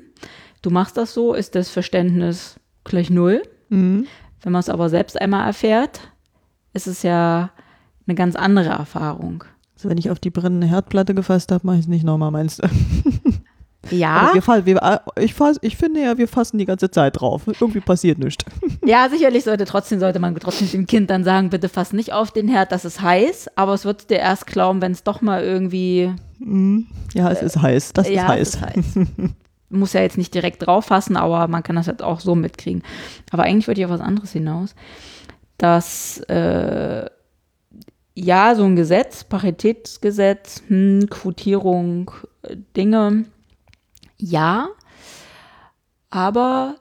du 0.62 0.70
machst 0.70 0.98
das 0.98 1.14
so, 1.14 1.34
ist 1.34 1.56
das 1.56 1.70
Verständnis 1.70 2.56
gleich 2.84 3.10
null. 3.10 3.42
Mhm. 3.70 4.06
Wenn 4.42 4.52
man 4.52 4.60
es 4.60 4.70
aber 4.70 4.90
selbst 4.90 5.20
einmal 5.20 5.46
erfährt, 5.48 6.00
ist 6.74 6.88
es 6.88 7.04
ja 7.04 7.52
eine 8.08 8.16
ganz 8.16 8.36
andere 8.36 8.70
Erfahrung. 8.70 9.44
Also 9.82 9.90
wenn 9.90 9.98
ich 9.98 10.10
auf 10.10 10.20
die 10.20 10.30
brennende 10.30 10.68
Herdplatte 10.68 11.14
gefasst 11.14 11.52
habe, 11.52 11.66
mache 11.66 11.78
ich 11.78 11.82
es 11.82 11.88
nicht 11.88 12.04
nochmal, 12.04 12.32
meinst 12.32 12.64
du? 12.64 12.68
Ja, 13.90 14.30
wir, 14.36 14.66
wir, 14.68 14.78
äh, 14.84 15.26
ich, 15.26 15.34
ich 15.62 15.76
finde 15.76 16.04
ja, 16.04 16.16
wir 16.16 16.28
fassen 16.28 16.60
die 16.60 16.68
ganze 16.68 16.92
Zeit 16.92 17.20
drauf. 17.20 17.42
Irgendwie 17.48 17.80
passiert 17.80 18.20
nichts. 18.20 18.46
ja, 18.86 19.10
sicherlich 19.10 19.44
sollte 19.44 19.66
trotzdem, 19.66 20.00
sollte 20.00 20.20
man 20.20 20.36
trotzdem 20.36 20.70
dem 20.70 20.86
Kind 20.86 21.10
dann 21.10 21.24
sagen, 21.24 21.50
bitte 21.50 21.68
fass 21.68 21.92
nicht 21.92 22.14
auf 22.14 22.30
den 22.30 22.48
Herd, 22.48 22.72
das 22.72 22.86
ist 22.86 23.02
heiß, 23.02 23.50
aber 23.56 23.74
es 23.74 23.84
wird 23.84 24.12
dir 24.12 24.20
erst 24.20 24.46
glauben, 24.46 24.84
wenn 24.84 24.92
es 24.92 25.04
doch 25.04 25.22
mal 25.22 25.44
irgendwie 25.44 26.14
Mhm. 26.42 26.88
Ja, 27.14 27.32
es 27.32 27.42
ist 27.42 27.62
heiß. 27.62 27.94
Das 27.94 28.10
ja, 28.10 28.34
ist 28.34 28.56
es 28.56 28.62
heiß. 28.62 28.78
ist 28.78 28.96
heiß. 28.96 29.08
Muss 29.70 29.94
ja 29.94 30.02
jetzt 30.02 30.18
nicht 30.18 30.34
direkt 30.34 30.66
drauf 30.66 30.86
fassen, 30.86 31.16
aber 31.16 31.48
man 31.48 31.64
kann 31.64 31.78
das 31.78 31.88
halt 31.88 32.02
auch 32.02 32.20
so 32.20 32.36
mitkriegen. 32.36 32.84
Aber 33.32 33.44
eigentlich 33.44 33.68
wollte 33.68 33.80
ich 33.80 33.86
auf 33.86 33.92
was 33.92 34.02
anderes 34.02 34.32
hinaus. 34.32 34.76
Dass, 35.58 36.20
äh, 36.22 37.06
ja, 38.14 38.56
so 38.56 38.64
ein 38.64 38.76
Gesetz, 38.76 39.24
Paritätsgesetz, 39.24 40.64
hm, 40.68 41.08
Quotierung, 41.10 42.12
äh, 42.44 42.56
Dinge, 42.76 43.26
ja, 44.18 44.68
aber 46.10 46.76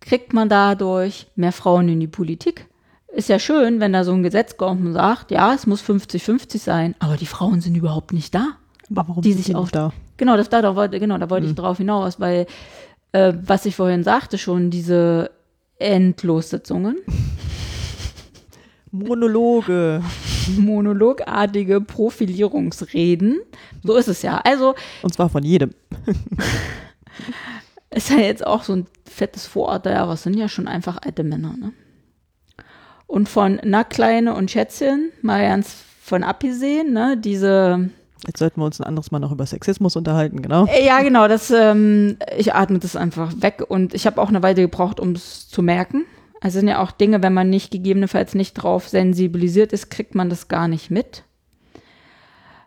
kriegt 0.00 0.32
man 0.32 0.48
dadurch 0.48 1.26
mehr 1.36 1.52
Frauen 1.52 1.88
in 1.88 2.00
die 2.00 2.06
Politik? 2.06 2.66
Ist 3.08 3.28
ja 3.28 3.38
schön, 3.38 3.80
wenn 3.80 3.92
da 3.92 4.04
so 4.04 4.12
ein 4.12 4.22
Gesetz 4.22 4.56
kommt 4.56 4.84
und 4.84 4.92
sagt, 4.92 5.30
ja, 5.30 5.54
es 5.54 5.66
muss 5.66 5.82
50-50 5.82 6.58
sein, 6.58 6.94
aber 6.98 7.16
die 7.16 7.26
Frauen 7.26 7.60
sind 7.60 7.76
überhaupt 7.76 8.12
nicht 8.12 8.34
da. 8.34 8.48
Aber 8.90 9.08
warum 9.08 9.22
die 9.22 9.32
sind 9.32 9.44
sich 9.46 9.56
auch- 9.56 9.70
da? 9.70 9.92
Genau, 10.16 10.36
das, 10.36 10.48
da, 10.48 10.62
da, 10.62 10.76
wollte- 10.76 11.00
genau, 11.00 11.16
da 11.18 11.30
wollte 11.30 11.46
ich 11.46 11.54
drauf 11.54 11.78
hinaus, 11.78 12.20
weil, 12.20 12.46
äh, 13.12 13.32
was 13.44 13.66
ich 13.66 13.74
vorhin 13.74 14.04
sagte 14.04 14.36
schon, 14.38 14.70
diese 14.70 15.30
Endlossitzungen, 15.78 16.98
Monologe. 18.90 20.02
monologartige 20.56 21.80
Profilierungsreden, 21.80 23.40
so 23.82 23.96
ist 23.96 24.08
es 24.08 24.22
ja. 24.22 24.38
Also 24.44 24.74
Und 25.02 25.14
zwar 25.14 25.28
von 25.28 25.42
jedem. 25.42 25.70
ist 27.90 28.10
ja 28.10 28.18
jetzt 28.18 28.46
auch 28.46 28.62
so 28.62 28.74
ein 28.74 28.86
fettes 29.04 29.46
Vorurteil, 29.46 29.96
aber 29.96 30.14
es 30.14 30.22
sind 30.22 30.36
ja 30.36 30.48
schon 30.48 30.68
einfach 30.68 30.98
alte 31.04 31.22
Männer, 31.22 31.54
ne? 31.56 31.72
Und 33.06 33.28
von 33.28 33.60
Na 33.62 33.84
Kleine 33.84 34.34
und 34.34 34.50
Schätzchen, 34.50 35.12
mal 35.22 35.46
ganz 35.46 35.76
von 36.02 36.22
abgesehen, 36.22 36.92
ne, 36.92 37.16
diese 37.16 37.90
Jetzt 38.26 38.38
sollten 38.38 38.60
wir 38.60 38.64
uns 38.64 38.80
ein 38.80 38.86
anderes 38.86 39.10
Mal 39.10 39.18
noch 39.18 39.32
über 39.32 39.44
Sexismus 39.44 39.96
unterhalten, 39.96 40.40
genau. 40.40 40.66
Äh, 40.66 40.84
Ja, 40.86 41.02
genau, 41.02 41.28
das, 41.28 41.50
ähm, 41.50 42.16
ich 42.36 42.54
atme 42.54 42.78
das 42.78 42.96
einfach 42.96 43.32
weg 43.40 43.62
und 43.68 43.94
ich 43.94 44.06
habe 44.06 44.20
auch 44.20 44.28
eine 44.28 44.42
Weile 44.42 44.62
gebraucht, 44.62 44.98
um 44.98 45.12
es 45.12 45.48
zu 45.48 45.62
merken. 45.62 46.06
Also 46.44 46.58
sind 46.58 46.68
ja 46.68 46.82
auch 46.82 46.90
Dinge, 46.90 47.22
wenn 47.22 47.32
man 47.32 47.48
nicht 47.48 47.70
gegebenenfalls 47.70 48.34
nicht 48.34 48.52
drauf 48.52 48.86
sensibilisiert 48.86 49.72
ist, 49.72 49.88
kriegt 49.88 50.14
man 50.14 50.28
das 50.28 50.46
gar 50.46 50.68
nicht 50.68 50.90
mit. 50.90 51.24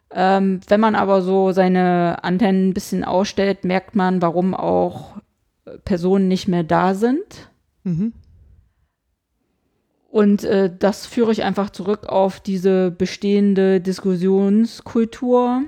Ähm, 0.10 0.62
wenn 0.68 0.80
man 0.80 0.96
aber 0.96 1.22
so 1.22 1.52
seine 1.52 2.24
Antennen 2.24 2.70
ein 2.70 2.74
bisschen 2.74 3.04
ausstellt, 3.04 3.66
merkt 3.66 3.96
man, 3.96 4.20
warum 4.20 4.56
auch 4.56 5.18
Personen 5.86 6.28
nicht 6.28 6.48
mehr 6.48 6.63
da 6.63 6.96
sind. 6.96 7.52
Mhm. 7.84 8.13
Und 10.10 10.44
äh, 10.44 10.72
das 10.76 11.06
führe 11.06 11.32
ich 11.32 11.44
einfach 11.44 11.70
zurück 11.70 12.08
auf 12.08 12.40
diese 12.40 12.90
bestehende 12.90 13.80
Diskussionskultur. 13.80 15.62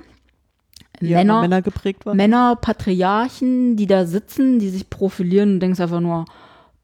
Die 1.00 1.14
Männer, 1.14 1.42
Männer, 1.42 1.62
geprägt 1.62 2.04
waren, 2.06 2.16
Männer, 2.16 2.56
Patriarchen, 2.56 3.76
die 3.76 3.86
da 3.86 4.04
sitzen, 4.04 4.58
die 4.58 4.68
sich 4.70 4.90
profilieren 4.90 5.54
und 5.54 5.60
denkst 5.60 5.78
einfach 5.78 6.00
nur, 6.00 6.24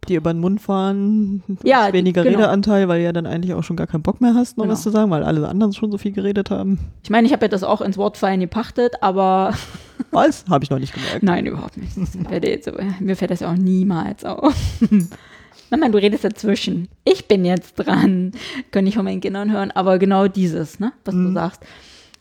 die 0.08 0.14
über 0.14 0.32
den 0.32 0.40
Mund 0.40 0.60
fahren. 0.60 1.42
Ja, 1.64 1.92
weniger 1.92 2.22
genau. 2.22 2.38
Redeanteil, 2.38 2.86
weil 2.88 3.00
du 3.00 3.04
ja 3.06 3.12
dann 3.12 3.26
eigentlich 3.26 3.54
auch 3.54 3.64
schon 3.64 3.76
gar 3.76 3.86
keinen 3.88 4.02
Bock 4.02 4.20
mehr 4.20 4.34
hast, 4.34 4.56
noch 4.56 4.64
Genau. 4.64 4.72
was 4.74 4.82
zu 4.82 4.90
sagen, 4.90 5.10
weil 5.10 5.24
alle 5.24 5.48
anderen 5.48 5.72
schon 5.72 5.90
so 5.90 5.98
viel 5.98 6.12
geredet 6.12 6.50
haben. 6.50 6.78
ich 7.02 7.10
meine, 7.10 7.26
ich 7.26 7.32
habe 7.32 7.44
ja 7.46 7.48
das 7.48 7.64
auch 7.64 7.80
ins 7.80 7.98
Wortfallen 7.98 8.38
gepachtet, 8.40 8.94
aber 9.00 9.52
Was? 10.12 10.44
Habe 10.48 10.62
ich 10.62 10.70
noch 10.70 10.78
nicht 10.78 10.94
gemerkt. 10.94 11.22
nein, 11.22 11.46
überhaupt 11.46 11.76
nicht. 11.76 11.96
Jetzt, 12.42 12.70
mir 13.00 13.16
fällt 13.16 13.30
das 13.32 13.40
ja 13.40 13.50
auch 13.50 13.56
niemals 13.56 14.24
auf. 14.24 14.54
Mama, 15.70 15.88
du 15.88 15.98
redest 15.98 16.22
dazwischen. 16.22 16.86
Ich 17.04 17.26
bin 17.26 17.44
jetzt 17.44 17.74
dran. 17.74 18.30
Könnte 18.70 18.88
ich 18.88 18.94
von 18.94 19.04
meinen 19.04 19.20
Kindern 19.20 19.50
hören, 19.50 19.72
aber 19.72 19.98
genau 19.98 20.28
dieses, 20.28 20.78
ne, 20.78 20.92
was 21.04 21.14
du 21.14 21.20
Mhm. 21.20 21.34
sagst. 21.34 21.62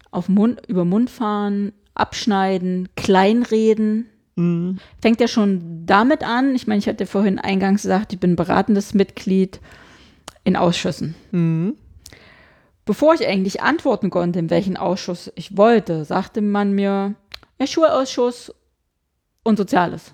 Auf 0.09 0.29
Mund, 0.29 0.61
über 0.67 0.85
Mund 0.85 1.09
fahren, 1.11 1.71
abschneiden, 1.93 2.89
kleinreden, 2.95 4.07
Mhm. 4.35 4.79
fängt 5.01 5.21
ja 5.21 5.27
schon 5.27 5.85
damit 5.85 6.23
an. 6.23 6.55
Ich 6.55 6.67
meine, 6.67 6.79
ich 6.79 6.87
hatte 6.87 7.05
vorhin 7.05 7.39
eingangs 7.39 7.83
gesagt, 7.83 8.13
ich 8.13 8.19
bin 8.19 8.35
beratendes 8.35 8.93
Mitglied 8.93 9.59
in 10.43 10.55
Ausschüssen. 10.55 11.15
Mhm. 11.31 11.75
Bevor 12.85 13.15
ich 13.15 13.25
eigentlich 13.25 13.61
antworten 13.61 14.09
konnte, 14.09 14.39
in 14.39 14.49
welchen 14.49 14.77
Ausschuss 14.77 15.31
ich 15.35 15.57
wollte, 15.57 16.05
sagte 16.05 16.41
man 16.41 16.73
mir, 16.73 17.15
ja, 17.59 17.67
Schulausschuss 17.67 18.53
und 19.43 19.57
Soziales. 19.57 20.13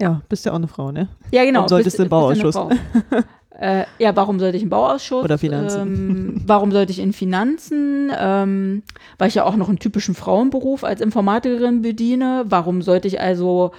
Ja, 0.00 0.20
bist 0.28 0.44
ja 0.44 0.52
auch 0.52 0.56
eine 0.56 0.66
Frau, 0.66 0.90
ne? 0.90 1.08
Ja, 1.30 1.44
genau. 1.44 1.60
Warum 1.60 1.68
solltest 1.68 1.98
du 1.98 2.02
im 2.02 2.08
Bauausschuss? 2.08 2.56
äh, 3.58 3.84
ja, 3.98 4.16
warum 4.16 4.40
sollte 4.40 4.56
ich 4.56 4.62
im 4.62 4.70
Bauausschuss? 4.70 5.24
Oder 5.24 5.38
Finanzen. 5.38 5.80
Ähm, 5.80 6.42
warum 6.46 6.72
sollte 6.72 6.92
ich 6.92 6.98
in 6.98 7.12
Finanzen? 7.12 8.10
Ähm, 8.18 8.82
weil 9.18 9.28
ich 9.28 9.34
ja 9.34 9.44
auch 9.44 9.56
noch 9.56 9.68
einen 9.68 9.78
typischen 9.78 10.14
Frauenberuf 10.14 10.84
als 10.84 11.00
Informatikerin 11.00 11.82
bediene. 11.82 12.44
Warum 12.48 12.82
sollte 12.82 13.08
ich 13.08 13.20
also 13.20 13.72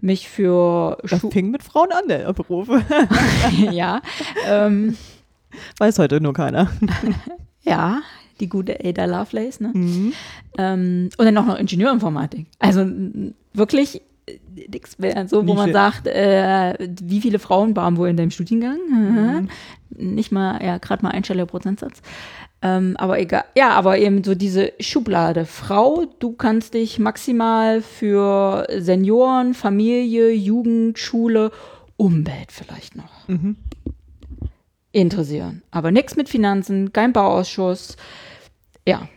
mich 0.00 0.28
für 0.28 0.98
Das 1.02 1.20
Schu 1.20 1.30
fing 1.30 1.50
mit 1.50 1.62
Frauen 1.62 1.90
an, 1.92 2.08
der 2.08 2.32
Beruf. 2.32 2.68
ja, 3.70 4.00
ähm, 4.46 4.96
Weiß 5.78 5.98
heute 5.98 6.20
nur 6.20 6.34
keiner. 6.34 6.70
ja, 7.62 8.00
die 8.40 8.48
gute 8.48 8.78
Ada 8.84 9.06
Lovelace, 9.06 9.60
ne? 9.60 9.70
Mhm. 9.74 10.12
Ähm, 10.56 11.08
und 11.16 11.24
dann 11.24 11.36
auch 11.38 11.46
noch 11.46 11.58
Ingenieurinformatik. 11.58 12.46
Also 12.58 12.86
wirklich 13.52 14.02
nix 14.70 14.98
mehr 14.98 15.26
so, 15.28 15.46
wo 15.46 15.54
man 15.54 15.72
sagt, 15.72 16.06
äh, 16.06 16.74
wie 17.02 17.20
viele 17.20 17.38
Frauen 17.38 17.74
waren 17.76 17.96
wohl 17.96 18.08
in 18.08 18.16
deinem 18.16 18.30
Studiengang? 18.30 18.78
Mhm. 18.88 19.48
Nicht 19.90 20.32
mal, 20.32 20.62
ja, 20.62 20.78
gerade 20.78 21.02
mal 21.02 21.10
einstelliger 21.10 21.46
Prozentsatz. 21.46 22.02
Ähm, 22.60 22.96
aber 22.98 23.18
egal. 23.20 23.44
Ja, 23.56 23.70
aber 23.70 23.98
eben 23.98 24.22
so 24.22 24.34
diese 24.34 24.72
Schublade. 24.80 25.44
Frau, 25.46 26.04
du 26.18 26.32
kannst 26.32 26.74
dich 26.74 26.98
maximal 26.98 27.80
für 27.82 28.66
Senioren, 28.78 29.54
Familie, 29.54 30.30
Jugend, 30.32 30.98
Schule, 30.98 31.50
Umwelt 31.96 32.52
vielleicht 32.52 32.96
noch 32.96 33.28
Mhm. 33.28 33.56
interessieren. 34.92 35.62
Aber 35.70 35.90
nichts 35.90 36.16
mit 36.16 36.28
Finanzen, 36.28 36.92
kein 36.92 37.12
Bauausschuss. 37.12 37.96
Ja, 38.86 39.08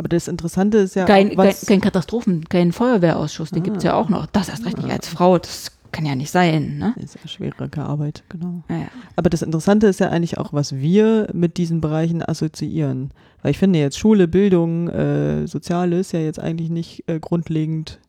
Aber 0.00 0.08
das 0.08 0.28
Interessante 0.28 0.78
ist 0.78 0.96
ja, 0.96 1.04
kein, 1.04 1.32
auch, 1.32 1.36
kein, 1.36 1.48
was, 1.48 1.66
kein 1.66 1.82
Katastrophen, 1.82 2.48
kein 2.48 2.72
Feuerwehrausschuss, 2.72 3.50
den 3.50 3.60
Ah. 3.60 3.64
gibt 3.64 3.76
es 3.76 3.82
ja 3.82 3.92
auch 3.92 4.08
noch. 4.08 4.24
Das 4.24 4.48
erst 4.48 4.64
recht 4.64 4.78
nicht 4.78 4.90
als 4.90 5.08
Frau, 5.08 5.36
das 5.36 5.72
kann 5.92 6.06
ja 6.06 6.14
nicht 6.14 6.30
sein, 6.30 6.78
ne? 6.78 6.94
ist 6.96 7.16
ja 7.22 7.28
schwierige 7.28 7.82
Arbeit, 7.82 8.24
genau. 8.30 8.62
Naja. 8.68 8.86
Aber 9.16 9.28
das 9.28 9.42
Interessante 9.42 9.88
ist 9.88 10.00
ja 10.00 10.08
eigentlich 10.08 10.38
auch, 10.38 10.54
was 10.54 10.74
wir 10.76 11.28
mit 11.34 11.58
diesen 11.58 11.82
Bereichen 11.82 12.22
assoziieren. 12.22 13.10
Weil 13.42 13.50
ich 13.50 13.58
finde 13.58 13.78
jetzt 13.78 13.98
Schule, 13.98 14.26
Bildung, 14.26 14.88
äh, 14.88 15.46
Soziales 15.46 16.12
ja 16.12 16.20
jetzt 16.20 16.40
eigentlich 16.40 16.70
nicht 16.70 17.04
äh, 17.06 17.20
grundlegend 17.20 18.00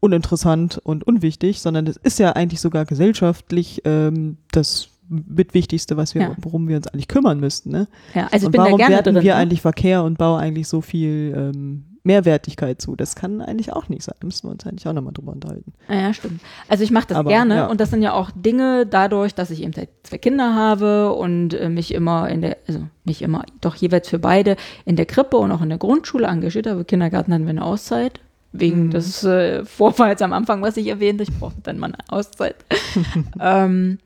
uninteressant 0.00 0.76
und 0.84 1.06
unwichtig, 1.06 1.62
sondern 1.62 1.86
das 1.86 1.96
ist 1.96 2.18
ja 2.18 2.32
eigentlich 2.32 2.60
sogar 2.60 2.84
gesellschaftlich 2.84 3.80
ähm, 3.86 4.36
das 4.52 4.90
mitwichtigste, 5.08 5.96
was 5.96 6.14
wir, 6.14 6.22
Ja. 6.22 6.36
worum 6.38 6.68
wir 6.68 6.76
uns 6.76 6.86
eigentlich 6.88 7.08
kümmern 7.08 7.40
müssten. 7.40 7.70
Ne? 7.70 7.88
Ja, 8.14 8.24
also 8.32 8.36
ich 8.36 8.44
und 8.46 8.52
bin 8.52 8.58
da 8.60 8.64
warum 8.66 8.78
gerne 8.78 8.94
werten 8.96 9.14
drin. 9.14 9.24
wir 9.24 9.34
ne? 9.34 9.40
eigentlich 9.40 9.60
Verkehr 9.62 10.02
und 10.04 10.18
Bau 10.18 10.36
eigentlich 10.36 10.68
so 10.68 10.80
viel 10.80 11.32
ähm, 11.36 11.84
Mehrwertigkeit 12.02 12.80
zu? 12.80 12.94
Das 12.96 13.16
kann 13.16 13.40
eigentlich 13.40 13.72
auch 13.72 13.88
nicht 13.88 14.02
sein. 14.02 14.14
Da 14.20 14.26
müssen 14.26 14.46
wir 14.46 14.52
uns 14.52 14.64
eigentlich 14.66 14.86
auch 14.86 14.92
nochmal 14.92 15.12
drüber 15.12 15.32
unterhalten. 15.32 15.72
Ja, 15.88 15.94
ja, 16.02 16.14
stimmt. 16.14 16.40
Also 16.68 16.84
ich 16.84 16.90
mache 16.90 17.08
das 17.08 17.18
Aber, 17.18 17.28
gerne 17.30 17.54
ja. 17.56 17.66
und 17.66 17.80
das 17.80 17.90
sind 17.90 18.02
ja 18.02 18.12
auch 18.12 18.30
Dinge 18.34 18.86
dadurch, 18.86 19.34
dass 19.34 19.50
ich 19.50 19.62
eben 19.62 19.72
halt 19.76 19.88
zwei 20.04 20.18
Kinder 20.18 20.54
habe 20.54 21.12
und 21.14 21.54
äh, 21.54 21.68
mich 21.68 21.92
immer 21.94 22.28
in 22.28 22.42
der, 22.42 22.56
also 22.68 22.80
nicht 23.04 23.22
immer, 23.22 23.44
doch 23.60 23.74
jeweils 23.76 24.08
für 24.08 24.18
beide 24.20 24.56
in 24.84 24.96
der 24.96 25.06
Krippe 25.06 25.36
und 25.36 25.50
auch 25.52 25.62
in 25.62 25.68
der 25.68 25.78
Grundschule 25.78 26.26
engagiert 26.28 26.66
habe. 26.66 26.84
Kindergarten 26.84 27.32
hatten 27.32 27.44
wir 27.44 27.50
eine 27.50 27.64
Auszeit. 27.64 28.20
Wegen 28.52 28.86
Mhm. 28.86 28.90
des 28.92 29.22
äh, 29.24 29.64
Vorfalls 29.66 30.22
am 30.22 30.32
Anfang, 30.32 30.62
was 30.62 30.76
ich 30.78 30.86
erwähnte, 30.86 31.24
ich 31.24 31.38
brauchte 31.38 31.60
dann 31.64 31.78
mal 31.78 31.86
eine 31.88 31.98
Auszeit. 32.08 32.54
ähm, 33.40 33.98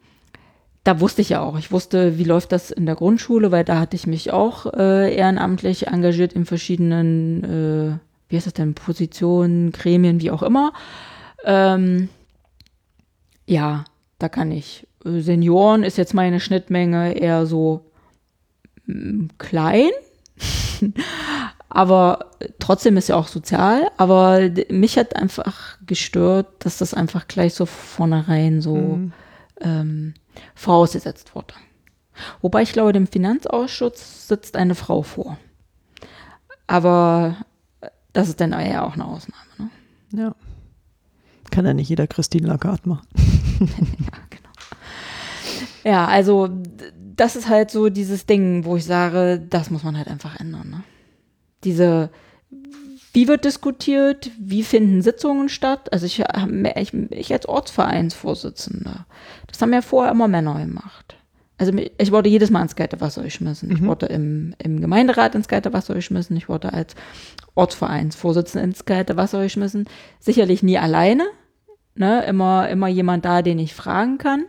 da 0.85 1.01
wusste 1.01 1.21
ich 1.21 1.29
ja 1.31 1.43
auch, 1.43 1.59
ich 1.59 1.73
wusste, 1.73 2.17
wie 2.19 2.25
läuft 2.25 2.53
das 2.53 2.71
in 2.71 2.87
der 2.87 2.95
Grundschule, 2.95 3.53
weil 3.53 3.65
da 3.65 3.79
hatte 3.79 3.97
ich 3.97 4.07
mich 4.07 4.33
auch 4.33 4.67
äh, 4.73 5.15
ehrenamtlich 5.15 5.89
engagiert 5.89 6.33
in 6.33 6.47
verschiedenen, 6.47 7.45
äh, 7.45 7.99
wie 8.29 8.37
heißt 8.37 8.47
das 8.47 8.55
denn, 8.55 8.75
Positionen, 8.75 9.73
Gremien, 9.73 10.21
wie 10.21 10.31
auch 10.31 10.43
immer. 10.43 10.73
Ähm, 11.45 12.09
ja, 13.47 13.85
da 14.19 14.29
kann 14.29 14.51
ich. 14.53 14.87
Äh, 15.05 15.21
Senioren 15.21 15.83
ist 15.83 15.99
jetzt 15.99 16.15
meine 16.15 16.41
Schnittmenge 16.41 17.13
eher 17.13 17.45
so 17.45 17.91
mm, 18.87 19.27
klein, 19.37 19.91
aber 21.69 22.31
trotzdem 22.59 22.97
ist 22.97 23.09
ja 23.09 23.17
auch 23.17 23.29
sozial. 23.29 23.91
Aber 23.99 24.49
mich 24.71 24.97
hat 24.97 25.15
einfach 25.17 25.77
gestört, 25.87 26.47
dass 26.61 26.79
das 26.79 26.95
einfach 26.95 27.29
gleich 27.29 27.53
so 27.53 27.67
vornherein 27.67 28.63
so 28.63 28.77
Mhm. 28.77 29.13
ähm, 29.61 30.15
vorausgesetzt 30.55 31.35
wurde. 31.35 31.55
Wobei 32.41 32.63
ich 32.63 32.73
glaube, 32.73 32.93
dem 32.93 33.07
Finanzausschuss 33.07 34.29
sitzt 34.29 34.57
eine 34.57 34.75
Frau 34.75 35.03
vor. 35.03 35.39
Aber 36.67 37.37
das 38.13 38.29
ist 38.29 38.41
dann 38.41 38.53
ja 38.53 38.85
auch 38.85 38.95
eine 38.95 39.07
Ausnahme. 39.07 39.45
Ne? 39.59 39.71
Ja. 40.13 40.35
Kann 41.51 41.67
ja 41.67 41.75
nicht 41.75 41.89
jeder 41.89 42.07
Christine 42.07 42.47
Lagarde 42.47 42.89
machen. 42.89 43.07
ja, 43.61 44.19
genau. 44.31 44.51
Ja, 45.83 46.07
also 46.07 46.49
das 47.17 47.37
ist 47.37 47.49
halt 47.49 47.71
so 47.71 47.89
dieses 47.89 48.27
Ding, 48.27 48.65
wo 48.65 48.77
ich 48.77 48.85
sage, 48.85 49.45
das 49.51 49.71
muss 49.71 49.83
man 49.83 49.97
halt 49.97 50.09
einfach 50.09 50.39
ändern. 50.39 50.71
Ne? 50.71 50.83
Diese, 51.65 52.11
wie 53.13 53.29
wird 53.29 53.45
diskutiert, 53.45 54.31
wie 54.39 54.63
finden 54.63 55.03
Sitzungen 55.03 55.49
statt? 55.49 55.93
Also 55.93 56.07
ich, 56.07 56.23
ich, 56.77 56.95
ich 56.95 57.33
als 57.33 57.49
Ortsvereinsvorsitzender, 57.49 59.07
das 59.47 59.61
haben 59.61 59.73
ja 59.73 59.83
vorher 59.83 60.13
immer 60.13 60.29
Männer 60.29 60.59
gemacht. 60.59 61.17
Also 61.59 61.73
ich 61.77 62.11
wurde 62.11 62.31
jedes 62.31 62.51
Mal 62.51 62.63
ins 62.63 62.75
kalte 62.75 63.03
Wasser 63.03 63.23
geschmissen. 63.23 63.71
Ich 63.71 63.83
wurde 63.85 64.07
im, 64.07 64.55
im 64.57 64.81
Gemeinderat 64.81 65.35
ins 65.35 65.47
kalte 65.47 65.75
Wasser 65.75 65.93
geschmissen. 65.93 66.35
Ich 66.39 66.49
wurde 66.49 66.73
als 66.73 66.95
Ortsvereinsvorsitzender 67.55 68.65
ins 68.65 68.87
kalte 68.87 69.19
Wasser 69.19 69.43
geschmissen. 69.43 69.87
Sicherlich 70.21 70.63
nie 70.63 70.79
alleine. 70.79 71.27
Ne? 71.95 72.25
Immer, 72.25 72.71
immer 72.71 72.89
jemand 72.89 73.27
da, 73.27 73.43
den 73.43 73.59
ich 73.59 73.75
fragen 73.75 74.17
kann. 74.17 74.47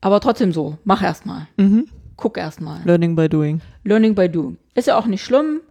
Aber 0.00 0.20
trotzdem 0.20 0.52
so, 0.52 0.78
mach 0.84 1.02
erst 1.02 1.26
mal. 1.26 1.48
Mhm. 1.56 1.88
Guck 2.16 2.38
erst 2.38 2.60
mal. 2.60 2.82
Learning 2.84 3.16
by 3.16 3.28
doing. 3.28 3.60
Learning 3.82 4.14
by 4.14 4.28
doing. 4.28 4.56
Ist 4.74 4.86
ja 4.86 4.96
auch 4.96 5.06
nicht 5.06 5.24
schlimm. 5.24 5.62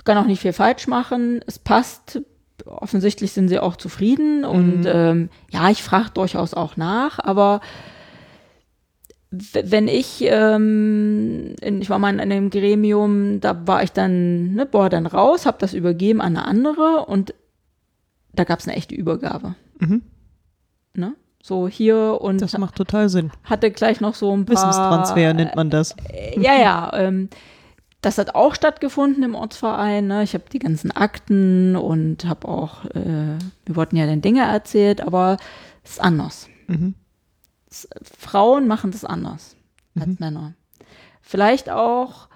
Ich 0.00 0.04
kann 0.04 0.16
auch 0.16 0.24
nicht 0.26 0.40
viel 0.40 0.54
falsch 0.54 0.86
machen. 0.86 1.40
Es 1.46 1.58
passt. 1.58 2.22
Offensichtlich 2.64 3.32
sind 3.32 3.48
sie 3.48 3.58
auch 3.58 3.76
zufrieden. 3.76 4.46
Und 4.46 4.84
ähm, 4.86 5.28
ja, 5.50 5.68
ich 5.68 5.82
frage 5.82 6.10
durchaus 6.14 6.54
auch 6.54 6.78
nach. 6.78 7.18
Aber 7.18 7.60
wenn 9.30 9.88
ich, 9.88 10.22
ähm, 10.22 11.54
in, 11.60 11.82
ich 11.82 11.90
war 11.90 11.98
mal 11.98 12.12
in 12.12 12.18
einem 12.20 12.48
Gremium, 12.50 13.40
da 13.40 13.66
war 13.66 13.82
ich 13.82 13.92
dann, 13.92 14.54
ne, 14.54 14.66
boah, 14.66 14.88
dann 14.88 15.06
raus, 15.06 15.44
habe 15.46 15.58
das 15.60 15.74
übergeben 15.74 16.20
an 16.20 16.36
eine 16.36 16.46
andere 16.46 17.04
und 17.06 17.34
da 18.32 18.44
gab 18.44 18.58
es 18.58 18.66
eine 18.66 18.76
echte 18.76 18.94
Übergabe. 18.94 19.54
Mhm. 19.78 20.02
Ne? 20.94 21.14
So 21.42 21.68
hier 21.68 22.18
und 22.20 22.42
Das 22.42 22.56
macht 22.58 22.74
total 22.74 23.08
Sinn. 23.08 23.30
hatte 23.44 23.70
gleich 23.70 24.00
noch 24.00 24.14
so 24.14 24.34
ein 24.36 24.46
paar 24.46 24.56
Wissenstransfer 24.56 25.32
nennt 25.34 25.54
man 25.56 25.70
das. 25.70 25.94
äh, 26.12 26.38
ja, 26.40 26.58
ja. 26.58 26.90
Ähm, 26.96 27.28
das 28.02 28.16
hat 28.18 28.34
auch 28.34 28.54
stattgefunden 28.54 29.22
im 29.22 29.34
Ortsverein. 29.34 30.06
Ne? 30.06 30.22
Ich 30.22 30.34
habe 30.34 30.44
die 30.52 30.58
ganzen 30.58 30.90
Akten 30.90 31.76
und 31.76 32.24
habe 32.24 32.48
auch, 32.48 32.84
äh, 32.86 33.36
wir 33.66 33.76
wollten 33.76 33.96
ja 33.96 34.06
dann 34.06 34.22
Dinge 34.22 34.42
erzählt, 34.42 35.00
aber 35.02 35.36
es 35.84 35.92
ist 35.92 36.00
anders. 36.00 36.48
Mhm. 36.66 36.94
Es, 37.70 37.88
Frauen 38.02 38.66
machen 38.66 38.90
das 38.90 39.04
anders 39.04 39.56
als 39.98 40.06
Mhm. 40.06 40.16
Männer. 40.18 40.54
Vielleicht 41.20 41.68
auch, 41.70 42.28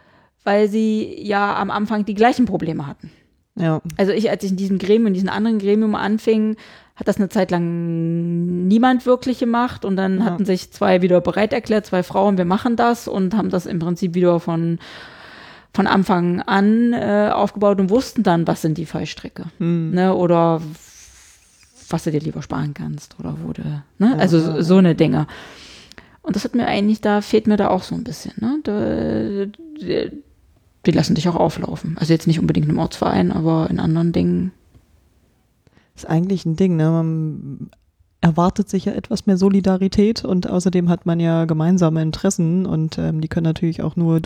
weil 0.44 0.68
sie 0.68 1.16
ja 1.22 1.56
am 1.56 1.70
Anfang 1.70 2.04
die 2.04 2.14
gleichen 2.14 2.44
Probleme 2.44 2.86
hatten. 2.86 3.10
Ja. 3.56 3.80
Also 3.96 4.12
ich, 4.12 4.28
als 4.30 4.44
ich 4.44 4.50
in 4.50 4.56
diesem 4.56 4.78
Gremium, 4.78 5.06
in 5.08 5.14
diesem 5.14 5.28
anderen 5.28 5.58
Gremium 5.58 5.94
anfing, 5.94 6.56
hat 6.96 7.08
das 7.08 7.16
eine 7.16 7.28
Zeit 7.28 7.50
lang 7.50 8.66
niemand 8.68 9.06
wirklich 9.06 9.38
gemacht 9.38 9.84
und 9.84 9.96
dann 9.96 10.18
Ja. 10.18 10.24
hatten 10.24 10.44
sich 10.44 10.72
zwei 10.72 11.02
wieder 11.02 11.20
bereit 11.20 11.52
erklärt, 11.52 11.86
zwei 11.86 12.02
Frauen, 12.02 12.36
wir 12.36 12.44
machen 12.44 12.76
das 12.76 13.08
und 13.08 13.34
haben 13.34 13.50
das 13.50 13.66
im 13.66 13.78
Prinzip 13.78 14.14
wieder 14.14 14.38
von, 14.40 14.78
von 15.74 15.86
Anfang 15.88 16.40
an 16.40 16.92
äh, 16.92 17.30
aufgebaut 17.34 17.80
und 17.80 17.90
wussten 17.90 18.22
dann, 18.22 18.46
was 18.46 18.62
sind 18.62 18.78
die 18.78 18.86
Fallstricke, 18.86 19.46
Hm. 19.58 19.90
ne, 19.90 20.14
oder 20.14 20.62
was 21.90 22.04
du 22.04 22.12
dir 22.12 22.20
lieber 22.20 22.42
sparen 22.42 22.72
kannst 22.72 23.16
oder 23.18 23.36
wo 23.42 23.52
du, 23.52 23.62
ne, 23.98 24.16
also 24.18 24.38
ja, 24.38 24.42
so, 24.44 24.50
ja. 24.52 24.62
so 24.62 24.76
eine 24.76 24.94
Dinge. 24.94 25.26
Und 26.22 26.36
das 26.36 26.44
hat 26.44 26.54
mir 26.54 26.66
eigentlich, 26.66 27.00
da 27.00 27.20
fehlt 27.20 27.46
mir 27.46 27.56
da 27.56 27.68
auch 27.68 27.82
so 27.82 27.94
ein 27.94 28.04
bisschen, 28.04 28.32
ne, 28.40 28.60
da, 28.62 29.46
die, 29.80 30.10
die 30.86 30.90
lassen 30.90 31.16
dich 31.16 31.28
auch 31.28 31.36
auflaufen. 31.36 31.96
Also 31.98 32.12
jetzt 32.12 32.26
nicht 32.26 32.40
unbedingt 32.40 32.68
im 32.68 32.78
Ortsverein, 32.78 33.32
aber 33.32 33.68
in 33.68 33.80
anderen 33.80 34.12
Dingen. 34.12 34.52
Ist 35.96 36.08
eigentlich 36.08 36.44
ein 36.44 36.56
Ding, 36.56 36.76
ne? 36.76 36.90
Man 36.90 37.70
erwartet 38.20 38.68
sich 38.68 38.86
ja 38.86 38.92
etwas 38.92 39.26
mehr 39.26 39.36
Solidarität 39.36 40.24
und 40.24 40.48
außerdem 40.48 40.88
hat 40.88 41.04
man 41.04 41.20
ja 41.20 41.44
gemeinsame 41.44 42.00
Interessen 42.00 42.64
und 42.64 42.98
ähm, 42.98 43.20
die 43.20 43.28
können 43.28 43.44
natürlich 43.44 43.82
auch 43.82 43.96
nur 43.96 44.20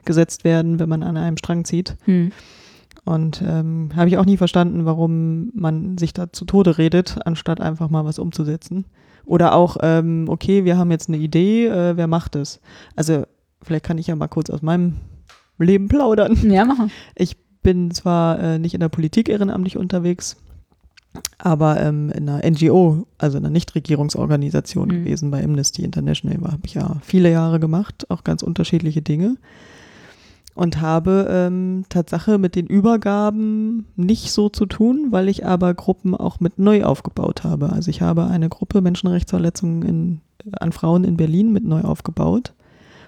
durchgesetzt 0.00 0.44
werden, 0.44 0.78
wenn 0.78 0.88
man 0.88 1.02
an 1.02 1.16
einem 1.16 1.36
Strang 1.36 1.64
zieht. 1.64 1.96
Hm. 2.04 2.32
Und 3.04 3.42
ähm, 3.46 3.90
habe 3.96 4.08
ich 4.08 4.18
auch 4.18 4.24
nie 4.26 4.36
verstanden, 4.36 4.84
warum 4.84 5.50
man 5.54 5.96
sich 5.98 6.12
da 6.12 6.32
zu 6.32 6.44
Tode 6.44 6.78
redet, 6.78 7.18
anstatt 7.24 7.60
einfach 7.60 7.88
mal 7.88 8.04
was 8.04 8.18
umzusetzen. 8.18 8.84
Oder 9.24 9.54
auch, 9.54 9.76
ähm, 9.82 10.26
okay, 10.28 10.64
wir 10.64 10.76
haben 10.76 10.90
jetzt 10.90 11.08
eine 11.08 11.18
Idee, 11.18 11.66
äh, 11.66 11.96
wer 11.96 12.06
macht 12.06 12.36
es? 12.36 12.60
Also 12.96 13.24
vielleicht 13.62 13.84
kann 13.84 13.98
ich 13.98 14.08
ja 14.08 14.16
mal 14.16 14.28
kurz 14.28 14.50
aus 14.50 14.62
meinem 14.62 14.96
Leben 15.58 15.88
plaudern. 15.88 16.36
Ja, 16.50 16.64
machen. 16.64 16.90
Ich 17.14 17.36
bin 17.62 17.90
zwar 17.90 18.38
äh, 18.38 18.58
nicht 18.58 18.74
in 18.74 18.80
der 18.80 18.88
Politik 18.88 19.28
ehrenamtlich 19.28 19.76
unterwegs, 19.76 20.36
aber 21.38 21.80
ähm, 21.80 22.10
in 22.10 22.28
einer 22.28 22.48
NGO, 22.48 23.06
also 23.18 23.38
einer 23.38 23.50
Nichtregierungsorganisation 23.50 24.88
Mhm. 24.88 24.92
gewesen 24.92 25.30
bei 25.30 25.42
Amnesty 25.42 25.84
International, 25.84 26.52
habe 26.52 26.62
ich 26.64 26.74
ja 26.74 26.96
viele 27.02 27.30
Jahre 27.30 27.60
gemacht, 27.60 28.10
auch 28.10 28.24
ganz 28.24 28.42
unterschiedliche 28.42 29.02
Dinge. 29.02 29.36
Und 30.60 30.82
habe 30.82 31.26
ähm, 31.30 31.86
Tatsache 31.88 32.36
mit 32.36 32.54
den 32.54 32.66
Übergaben 32.66 33.86
nicht 33.96 34.30
so 34.30 34.50
zu 34.50 34.66
tun, 34.66 35.06
weil 35.08 35.30
ich 35.30 35.46
aber 35.46 35.72
Gruppen 35.72 36.14
auch 36.14 36.38
mit 36.38 36.58
neu 36.58 36.84
aufgebaut 36.84 37.44
habe. 37.44 37.72
Also 37.72 37.88
ich 37.88 38.02
habe 38.02 38.26
eine 38.26 38.50
Gruppe 38.50 38.82
Menschenrechtsverletzungen 38.82 39.82
in, 39.82 40.20
an 40.52 40.72
Frauen 40.72 41.04
in 41.04 41.16
Berlin 41.16 41.50
mit 41.50 41.64
neu 41.64 41.80
aufgebaut 41.80 42.52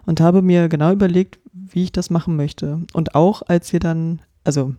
und 0.07 0.19
habe 0.23 0.41
mir 0.41 0.71
genau 0.71 0.93
überlegt, 0.93 1.41
wie 1.53 1.83
ich 1.83 1.93
das 1.93 2.09
machen 2.09 2.37
möchte. 2.37 2.81
Und 2.95 3.15
auch 3.15 3.43
als 3.47 3.71
wir 3.75 3.81
dann, 3.81 4.23
also 4.45 4.75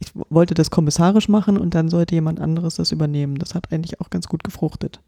ich 0.00 0.08
wollte 0.28 0.54
das 0.54 0.72
kommissarisch 0.72 1.28
machen 1.28 1.56
und 1.56 1.76
dann 1.76 1.88
sollte 1.88 2.16
jemand 2.16 2.40
anderes 2.40 2.74
das 2.74 2.90
übernehmen. 2.90 3.36
Das 3.36 3.54
hat 3.54 3.72
eigentlich 3.72 4.00
auch 4.00 4.10
ganz 4.10 4.26
gut 4.26 4.42
gefruchtet. 4.42 4.98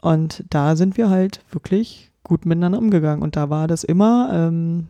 Und 0.00 0.42
da 0.48 0.74
sind 0.74 0.96
wir 0.96 1.10
halt 1.10 1.42
wirklich 1.50 2.12
gut 2.24 2.46
miteinander 2.46 2.78
umgegangen. 2.78 3.22
Und 3.22 3.36
da 3.36 3.50
war 3.50 3.66
das 3.66 3.84
immer, 3.84 4.30
ähm, 4.32 4.86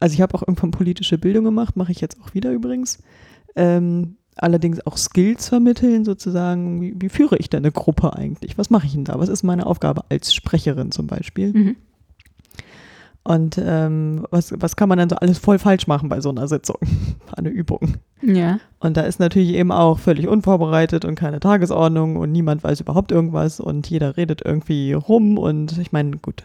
also 0.00 0.14
ich 0.14 0.20
habe 0.20 0.34
auch 0.34 0.42
irgendwann 0.42 0.70
politische 0.70 1.18
Bildung 1.18 1.44
gemacht, 1.44 1.76
mache 1.76 1.92
ich 1.92 2.00
jetzt 2.00 2.20
auch 2.20 2.34
wieder 2.34 2.52
übrigens. 2.52 3.02
Ähm, 3.54 4.16
allerdings 4.36 4.84
auch 4.86 4.96
Skills 4.96 5.48
vermitteln, 5.48 6.04
sozusagen, 6.04 6.80
wie, 6.80 6.94
wie 6.98 7.08
führe 7.08 7.36
ich 7.38 7.48
denn 7.48 7.64
eine 7.64 7.72
Gruppe 7.72 8.14
eigentlich? 8.14 8.58
Was 8.58 8.70
mache 8.70 8.86
ich 8.86 8.92
denn 8.92 9.04
da? 9.04 9.18
Was 9.18 9.28
ist 9.28 9.42
meine 9.42 9.66
Aufgabe 9.66 10.04
als 10.10 10.34
Sprecherin 10.34 10.92
zum 10.92 11.06
Beispiel? 11.06 11.52
Mhm. 11.52 11.76
Und 13.24 13.60
ähm, 13.60 14.24
was, 14.30 14.54
was 14.56 14.76
kann 14.76 14.88
man 14.88 14.98
dann 14.98 15.08
so 15.08 15.16
alles 15.16 15.38
voll 15.38 15.58
falsch 15.58 15.88
machen 15.88 16.08
bei 16.08 16.20
so 16.20 16.28
einer 16.28 16.46
Sitzung? 16.46 16.76
eine 17.36 17.48
Übung. 17.48 17.96
Ja. 18.22 18.60
Und 18.78 18.96
da 18.96 19.00
ist 19.00 19.18
natürlich 19.18 19.54
eben 19.54 19.72
auch 19.72 19.98
völlig 19.98 20.28
unvorbereitet 20.28 21.04
und 21.04 21.16
keine 21.16 21.40
Tagesordnung 21.40 22.16
und 22.16 22.30
niemand 22.30 22.62
weiß 22.62 22.80
überhaupt 22.80 23.10
irgendwas 23.10 23.58
und 23.58 23.90
jeder 23.90 24.16
redet 24.16 24.42
irgendwie 24.44 24.92
rum 24.92 25.38
und 25.38 25.76
ich 25.78 25.90
meine, 25.90 26.18
gut, 26.18 26.44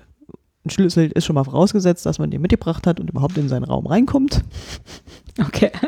ein 0.65 0.69
Schlüssel 0.69 1.12
ist 1.12 1.26
schon 1.26 1.34
mal 1.34 1.43
vorausgesetzt, 1.43 2.06
dass 2.06 2.19
man 2.19 2.30
den 2.30 2.41
mitgebracht 2.41 2.86
hat 2.86 3.00
und 3.00 3.10
überhaupt 3.10 3.38
in 3.38 3.50
seinen 3.50 3.63
Raum 3.63 3.88
reinkommt. 3.88 4.43
Okay. 5.39 5.71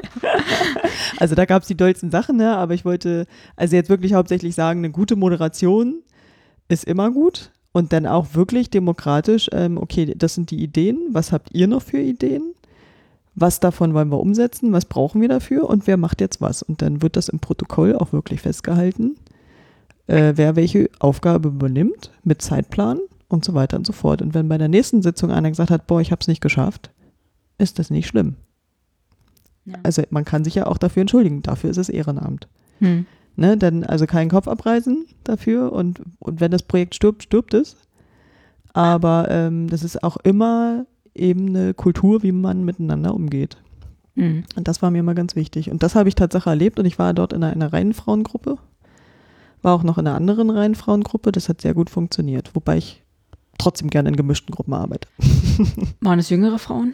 Also 1.17 1.35
da 1.35 1.45
gab 1.45 1.61
es 1.61 1.67
die 1.67 1.77
dollsten 1.77 2.11
Sachen, 2.11 2.37
ne? 2.37 2.55
aber 2.55 2.73
ich 2.73 2.85
wollte 2.85 3.27
also 3.55 3.75
jetzt 3.75 3.89
wirklich 3.89 4.13
hauptsächlich 4.13 4.55
sagen, 4.55 4.79
eine 4.79 4.91
gute 4.91 5.15
Moderation 5.15 6.01
ist 6.69 6.85
immer 6.85 7.11
gut 7.11 7.51
und 7.71 7.93
dann 7.93 8.07
auch 8.07 8.35
wirklich 8.35 8.69
demokratisch, 8.69 9.49
ähm, 9.51 9.77
okay, 9.77 10.13
das 10.15 10.35
sind 10.35 10.51
die 10.51 10.61
Ideen, 10.61 10.99
was 11.11 11.31
habt 11.31 11.49
ihr 11.53 11.67
noch 11.67 11.81
für 11.81 11.99
Ideen? 11.99 12.53
Was 13.35 13.59
davon 13.59 13.93
wollen 13.93 14.09
wir 14.09 14.19
umsetzen? 14.19 14.73
Was 14.73 14.85
brauchen 14.85 15.19
wir 15.21 15.29
dafür? 15.29 15.69
Und 15.69 15.87
wer 15.87 15.97
macht 15.97 16.21
jetzt 16.21 16.39
was? 16.39 16.61
Und 16.61 16.81
dann 16.81 17.01
wird 17.01 17.15
das 17.15 17.29
im 17.29 17.39
Protokoll 17.39 17.95
auch 17.95 18.13
wirklich 18.13 18.41
festgehalten, 18.41 19.15
äh, 20.07 20.33
wer 20.35 20.55
welche 20.55 20.89
Aufgabe 20.99 21.49
übernimmt 21.49 22.11
mit 22.23 22.41
Zeitplan 22.41 22.99
und 23.33 23.43
so 23.43 23.53
weiter 23.53 23.77
und 23.77 23.85
so 23.85 23.93
fort. 23.93 24.21
Und 24.21 24.33
wenn 24.33 24.47
bei 24.47 24.57
der 24.57 24.67
nächsten 24.67 25.01
Sitzung 25.01 25.31
einer 25.31 25.49
gesagt 25.49 25.71
hat, 25.71 25.87
boah, 25.87 25.99
ich 25.99 26.11
habe 26.11 26.21
es 26.21 26.27
nicht 26.27 26.41
geschafft, 26.41 26.91
ist 27.57 27.79
das 27.79 27.89
nicht 27.89 28.07
schlimm. 28.07 28.35
Ja. 29.65 29.75
Also 29.83 30.03
man 30.11 30.23
kann 30.23 30.43
sich 30.43 30.55
ja 30.55 30.67
auch 30.67 30.77
dafür 30.77 31.01
entschuldigen. 31.01 31.41
Dafür 31.41 31.69
ist 31.69 31.77
es 31.77 31.89
Ehrenamt. 31.89 32.47
Hm. 32.79 33.05
Ne? 33.35 33.57
Dann 33.57 33.83
also 33.83 34.05
keinen 34.05 34.29
Kopf 34.29 34.47
abreißen 34.47 35.05
dafür 35.23 35.71
und, 35.71 36.01
und 36.19 36.39
wenn 36.39 36.51
das 36.51 36.63
Projekt 36.63 36.95
stirbt, 36.95 37.23
stirbt 37.23 37.53
es. 37.53 37.75
Aber 38.73 39.27
ähm, 39.29 39.67
das 39.67 39.83
ist 39.83 40.03
auch 40.03 40.17
immer 40.17 40.85
eben 41.15 41.49
eine 41.49 41.73
Kultur, 41.73 42.23
wie 42.23 42.31
man 42.31 42.63
miteinander 42.63 43.13
umgeht. 43.13 43.57
Hm. 44.15 44.43
Und 44.55 44.67
das 44.67 44.81
war 44.81 44.91
mir 44.91 44.99
immer 44.99 45.15
ganz 45.15 45.35
wichtig. 45.35 45.71
Und 45.71 45.81
das 45.81 45.95
habe 45.95 46.09
ich 46.09 46.15
tatsächlich 46.15 46.47
erlebt 46.47 46.79
und 46.79 46.85
ich 46.85 46.99
war 46.99 47.13
dort 47.13 47.33
in 47.33 47.43
einer, 47.43 47.53
einer 47.53 47.73
reinen 47.73 47.93
Frauengruppe, 47.93 48.57
war 49.63 49.73
auch 49.73 49.83
noch 49.83 49.97
in 49.97 50.05
einer 50.05 50.15
anderen 50.15 50.49
reinen 50.51 50.75
Frauengruppe. 50.75 51.31
Das 51.31 51.49
hat 51.49 51.61
sehr 51.61 51.73
gut 51.73 51.89
funktioniert, 51.89 52.53
wobei 52.53 52.77
ich 52.77 53.02
trotzdem 53.63 53.89
gerne 53.89 54.09
in 54.09 54.15
gemischten 54.15 54.53
Gruppen 54.53 54.73
arbeite. 54.73 55.07
Waren 56.01 56.19
es 56.19 56.29
jüngere 56.29 56.59
Frauen? 56.59 56.93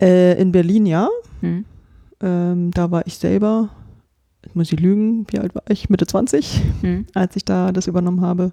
Äh, 0.00 0.40
in 0.40 0.52
Berlin 0.52 0.86
ja, 0.86 1.08
Hm. 1.40 1.64
ähm, 2.20 2.70
da 2.70 2.90
war 2.90 3.06
ich 3.06 3.18
selber, 3.18 3.68
jetzt 4.42 4.56
muss 4.56 4.72
ich 4.72 4.80
lügen, 4.80 5.26
wie 5.30 5.38
alt 5.38 5.54
war 5.54 5.62
ich? 5.68 5.90
Mitte 5.90 6.06
20. 6.06 6.62
Hm. 6.80 7.06
als 7.14 7.36
ich 7.36 7.44
da 7.44 7.70
das 7.72 7.86
übernommen 7.86 8.20
habe. 8.22 8.52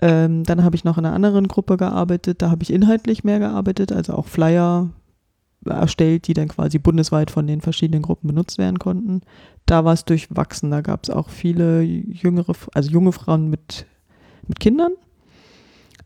Ähm, 0.00 0.44
dann 0.44 0.64
habe 0.64 0.76
ich 0.76 0.84
noch 0.84 0.98
in 0.98 1.06
einer 1.06 1.14
anderen 1.14 1.48
Gruppe 1.48 1.76
gearbeitet, 1.76 2.42
da 2.42 2.50
habe 2.50 2.62
ich 2.62 2.72
inhaltlich 2.72 3.24
mehr 3.24 3.38
gearbeitet, 3.38 3.92
also 3.92 4.14
auch 4.14 4.26
Flyer 4.26 4.90
erstellt, 5.64 6.26
die 6.28 6.34
dann 6.34 6.48
quasi 6.48 6.78
bundesweit 6.78 7.30
von 7.30 7.46
den 7.46 7.60
verschiedenen 7.60 8.02
Gruppen 8.02 8.28
benutzt 8.28 8.58
werden 8.58 8.78
konnten. 8.78 9.22
Da 9.66 9.84
war 9.84 9.94
es 9.94 10.04
durchwachsen. 10.04 10.70
Da 10.70 10.82
gab 10.82 11.04
es 11.04 11.10
auch 11.10 11.30
viele 11.30 11.80
jüngere, 11.80 12.52
also 12.74 12.90
junge 12.90 13.12
Frauen 13.12 13.48
mit, 13.48 13.86
mit 14.46 14.60
Kindern. 14.60 14.92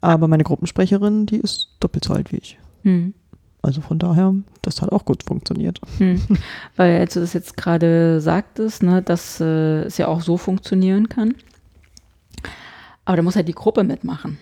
Aber 0.00 0.28
meine 0.28 0.44
Gruppensprecherin, 0.44 1.26
die 1.26 1.38
ist 1.38 1.76
doppelt 1.80 2.04
so 2.04 2.14
alt 2.14 2.32
wie 2.32 2.36
ich. 2.36 2.58
Hm. 2.82 3.14
Also 3.62 3.80
von 3.80 3.98
daher, 3.98 4.34
das 4.62 4.80
hat 4.80 4.92
auch 4.92 5.04
gut 5.04 5.24
funktioniert. 5.24 5.80
Hm. 5.98 6.20
Weil 6.76 7.00
als 7.00 7.14
du 7.14 7.20
das 7.20 7.32
jetzt 7.32 7.56
gerade 7.56 8.20
sagtest, 8.20 8.82
ne, 8.82 9.02
dass 9.02 9.40
äh, 9.40 9.82
es 9.82 9.98
ja 9.98 10.06
auch 10.06 10.20
so 10.20 10.36
funktionieren 10.36 11.08
kann. 11.08 11.34
Aber 13.04 13.16
da 13.16 13.22
muss 13.22 13.36
halt 13.36 13.48
die 13.48 13.54
Gruppe 13.54 13.84
mitmachen. 13.84 14.38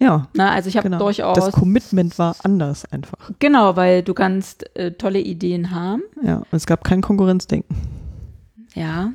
Ja. 0.00 0.28
Na, 0.34 0.52
also 0.52 0.68
ich 0.68 0.76
habe 0.76 0.88
genau. 0.88 0.98
durchaus. 0.98 1.36
Das 1.36 1.52
Commitment 1.52 2.18
war 2.18 2.36
anders 2.42 2.84
einfach. 2.92 3.30
Genau, 3.38 3.74
weil 3.76 4.02
du 4.02 4.14
kannst 4.14 4.76
äh, 4.76 4.92
tolle 4.92 5.20
Ideen 5.20 5.70
haben. 5.70 6.02
Ja, 6.22 6.36
und 6.36 6.46
es 6.52 6.66
gab 6.66 6.84
kein 6.84 7.00
Konkurrenzdenken. 7.00 7.76
Ja. 8.74 9.12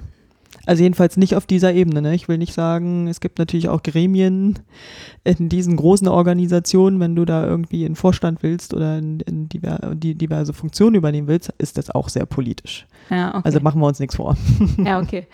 Also 0.66 0.84
jedenfalls 0.84 1.18
nicht 1.18 1.36
auf 1.36 1.45
dieser 1.45 1.74
Ebene. 1.74 2.01
Ne? 2.01 2.16
Ich 2.16 2.28
will 2.28 2.38
nicht 2.38 2.53
sagen, 2.53 3.07
es 3.07 3.20
gibt 3.20 3.38
natürlich 3.38 3.68
auch 3.68 3.84
Gremien 3.84 4.59
in 5.24 5.49
diesen 5.49 5.76
großen 5.76 6.07
Organisationen, 6.07 6.99
wenn 6.99 7.16
du 7.16 7.26
da 7.26 7.45
irgendwie 7.45 7.84
in 7.84 7.95
Vorstand 7.95 8.43
willst 8.43 8.74
oder 8.74 8.97
in, 8.97 9.20
in 9.22 9.49
diver 9.49 9.93
die 9.93 10.16
diverse 10.16 10.53
Funktionen 10.53 10.95
übernehmen 10.95 11.28
willst, 11.28 11.53
ist 11.57 11.78
das 11.78 11.89
auch 11.89 12.07
sehr 12.07 12.26
politisch. 12.26 12.88
Ja, 13.09 13.30
okay. 13.30 13.41
Also 13.43 13.59
machen 13.59 13.82
wir 13.82 13.88
uns 13.88 13.99
nichts 13.99 14.16
vor. 14.16 14.38
Ja, 14.78 14.99
okay. 14.99 15.28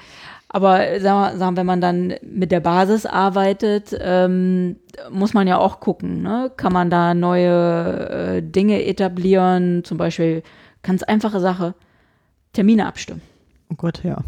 Aber 0.50 1.00
sagen 1.00 1.34
wir, 1.34 1.38
sagen, 1.38 1.58
wenn 1.58 1.66
man 1.66 1.80
dann 1.80 2.14
mit 2.24 2.52
der 2.52 2.60
Basis 2.60 3.06
arbeitet, 3.06 3.96
ähm, 4.00 4.78
muss 5.12 5.36
man 5.36 5.48
ja 5.48 5.60
auch 5.60 5.80
gucken, 5.80 6.24
ne? 6.24 6.52
kann 6.58 6.74
man 6.74 6.90
da 6.90 7.14
neue 7.14 8.10
äh, 8.10 8.42
Dinge 8.42 8.84
etablieren, 8.84 9.84
zum 9.84 10.00
Beispiel 10.00 10.42
ganz 10.82 11.04
einfache 11.04 11.40
Sache, 11.40 11.76
Termine 12.54 12.88
abstimmen. 12.88 13.22
Oh 13.72 13.76
Gott, 13.76 14.04
ja. 14.04 14.24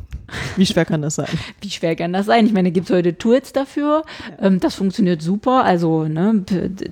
Wie 0.57 0.65
schwer 0.65 0.85
kann 0.85 1.01
das 1.01 1.15
sein? 1.15 1.27
Wie 1.61 1.69
schwer 1.69 1.95
kann 1.95 2.13
das 2.13 2.25
sein? 2.25 2.45
Ich 2.45 2.53
meine, 2.53 2.71
gibt 2.71 2.89
es 2.89 2.95
heute 2.95 3.17
Tools 3.17 3.53
dafür. 3.53 4.03
Ja. 4.39 4.47
Ähm, 4.47 4.59
das 4.59 4.75
funktioniert 4.75 5.21
super. 5.21 5.63
Also 5.63 6.05
ne, 6.07 6.43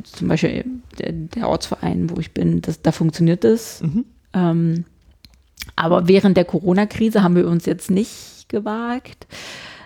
zum 0.04 0.28
Beispiel 0.28 0.66
der, 1.00 1.48
Ortsverein, 1.48 2.10
wo 2.10 2.20
ich 2.20 2.34
bin, 2.34 2.62
das, 2.62 2.82
da 2.82 2.92
funktioniert 2.92 3.44
das. 3.44 3.82
Mhm. 3.82 4.06
Ähm, 4.34 4.86
aber 5.76 6.08
während 6.08 6.38
der 6.38 6.46
Corona-Krise 6.46 7.24
haben 7.24 7.36
wir 7.36 7.48
uns 7.48 7.66
jetzt 7.66 7.90
nicht 7.90 8.48
gewagt. 8.50 9.28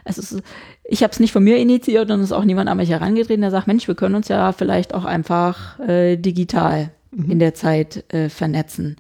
Es 0.05 0.17
ist, 0.17 0.41
ich 0.83 1.03
habe 1.03 1.11
es 1.11 1.19
nicht 1.19 1.31
von 1.31 1.43
mir 1.43 1.57
initiiert 1.57 2.11
und 2.11 2.19
es 2.19 2.27
ist 2.27 2.31
auch 2.31 2.43
niemand 2.43 2.69
an 2.69 2.77
mich 2.77 2.89
herangetreten, 2.89 3.41
der 3.41 3.51
sagt, 3.51 3.67
Mensch, 3.67 3.87
wir 3.87 3.95
können 3.95 4.15
uns 4.15 4.27
ja 4.27 4.51
vielleicht 4.51 4.93
auch 4.93 5.05
einfach 5.05 5.79
äh, 5.79 6.17
digital 6.17 6.91
mhm. 7.11 7.31
in 7.31 7.39
der 7.39 7.53
Zeit 7.53 8.11
äh, 8.13 8.29
vernetzen. 8.29 8.97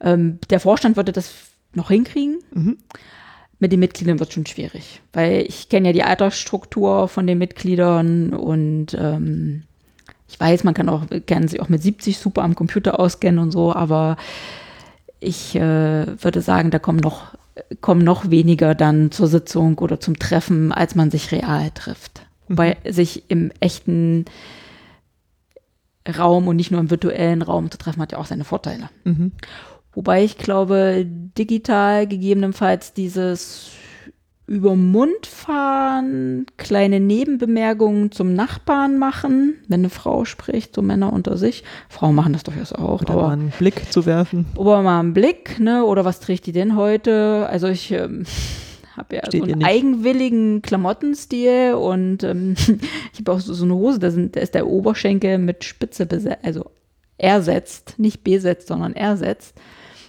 Ähm, 0.00 0.38
der 0.50 0.60
Vorstand 0.60 0.96
würde 0.96 1.12
das 1.12 1.32
noch 1.74 1.88
hinkriegen. 1.88 2.38
Mhm. 2.52 2.78
Mit 3.58 3.72
den 3.72 3.80
Mitgliedern 3.80 4.18
wird 4.18 4.32
schon 4.32 4.46
schwierig, 4.46 5.00
weil 5.12 5.42
ich 5.42 5.68
kenne 5.68 5.88
ja 5.88 5.92
die 5.92 6.02
Altersstruktur 6.02 7.08
von 7.08 7.26
den 7.26 7.38
Mitgliedern 7.38 8.34
und 8.34 8.94
ähm, 8.98 9.62
ich 10.28 10.40
weiß, 10.40 10.64
man 10.64 10.74
kann 10.74 10.88
auch, 10.88 11.04
kann 11.26 11.46
sich 11.46 11.60
auch 11.60 11.68
mit 11.68 11.82
70 11.82 12.18
super 12.18 12.42
am 12.42 12.56
Computer 12.56 12.98
auskennen 12.98 13.38
und 13.38 13.52
so, 13.52 13.72
aber 13.72 14.16
ich 15.20 15.54
äh, 15.54 16.22
würde 16.22 16.40
sagen, 16.40 16.70
da 16.70 16.78
kommen 16.78 16.98
noch, 16.98 17.34
kommen 17.80 18.02
noch 18.02 18.30
weniger 18.30 18.74
dann 18.74 19.10
zur 19.10 19.28
Sitzung 19.28 19.78
oder 19.78 20.00
zum 20.00 20.18
Treffen, 20.18 20.72
als 20.72 20.94
man 20.94 21.10
sich 21.10 21.32
real 21.32 21.70
trifft. 21.72 22.26
Mhm. 22.48 22.58
Weil 22.58 22.76
sich 22.88 23.24
im 23.28 23.50
echten 23.60 24.24
Raum 26.18 26.48
und 26.48 26.56
nicht 26.56 26.70
nur 26.70 26.80
im 26.80 26.90
virtuellen 26.90 27.42
Raum 27.42 27.70
zu 27.70 27.78
treffen, 27.78 28.02
hat 28.02 28.12
ja 28.12 28.18
auch 28.18 28.26
seine 28.26 28.44
Vorteile. 28.44 28.90
Mhm. 29.04 29.32
Wobei 29.94 30.24
ich 30.24 30.38
glaube, 30.38 31.06
digital 31.06 32.06
gegebenenfalls 32.06 32.92
dieses 32.92 33.72
über 34.46 34.76
Mund 34.76 35.26
fahren, 35.26 36.44
kleine 36.58 37.00
Nebenbemerkungen 37.00 38.12
zum 38.12 38.34
Nachbarn 38.34 38.98
machen, 38.98 39.54
wenn 39.68 39.80
eine 39.80 39.90
Frau 39.90 40.26
spricht, 40.26 40.74
so 40.74 40.82
Männer 40.82 41.12
unter 41.12 41.38
sich. 41.38 41.64
Frauen 41.88 42.14
machen 42.14 42.34
das 42.34 42.42
durchaus 42.42 42.72
auch. 42.72 43.00
Oder 43.00 43.14
mal 43.14 43.32
einen 43.32 43.52
Blick 43.58 43.90
zu 43.90 44.04
werfen. 44.04 44.46
Oder 44.56 44.82
mal 44.82 45.00
einen 45.00 45.14
Blick, 45.14 45.58
ne? 45.60 45.84
Oder 45.84 46.04
was 46.04 46.20
trägt 46.20 46.44
die 46.46 46.52
denn 46.52 46.76
heute? 46.76 47.46
Also 47.48 47.68
ich 47.68 47.90
ähm, 47.92 48.24
habe 48.96 49.16
ja 49.16 49.22
Steht 49.26 49.46
so 49.46 49.52
einen 49.52 49.64
eigenwilligen 49.64 50.60
Klamottenstil 50.60 51.74
und 51.74 52.22
ähm, 52.22 52.54
ich 53.12 53.20
habe 53.20 53.32
auch 53.32 53.40
so, 53.40 53.54
so, 53.54 53.64
eine 53.64 53.74
Hose, 53.74 53.98
da, 53.98 54.10
sind, 54.10 54.36
da 54.36 54.40
ist 54.40 54.54
der 54.54 54.66
Oberschenkel 54.66 55.38
mit 55.38 55.64
Spitze 55.64 56.04
besetzt, 56.04 56.44
also 56.44 56.70
ersetzt, 57.16 57.94
nicht 57.98 58.24
besetzt, 58.24 58.68
sondern 58.68 58.94
ersetzt. 58.94 59.54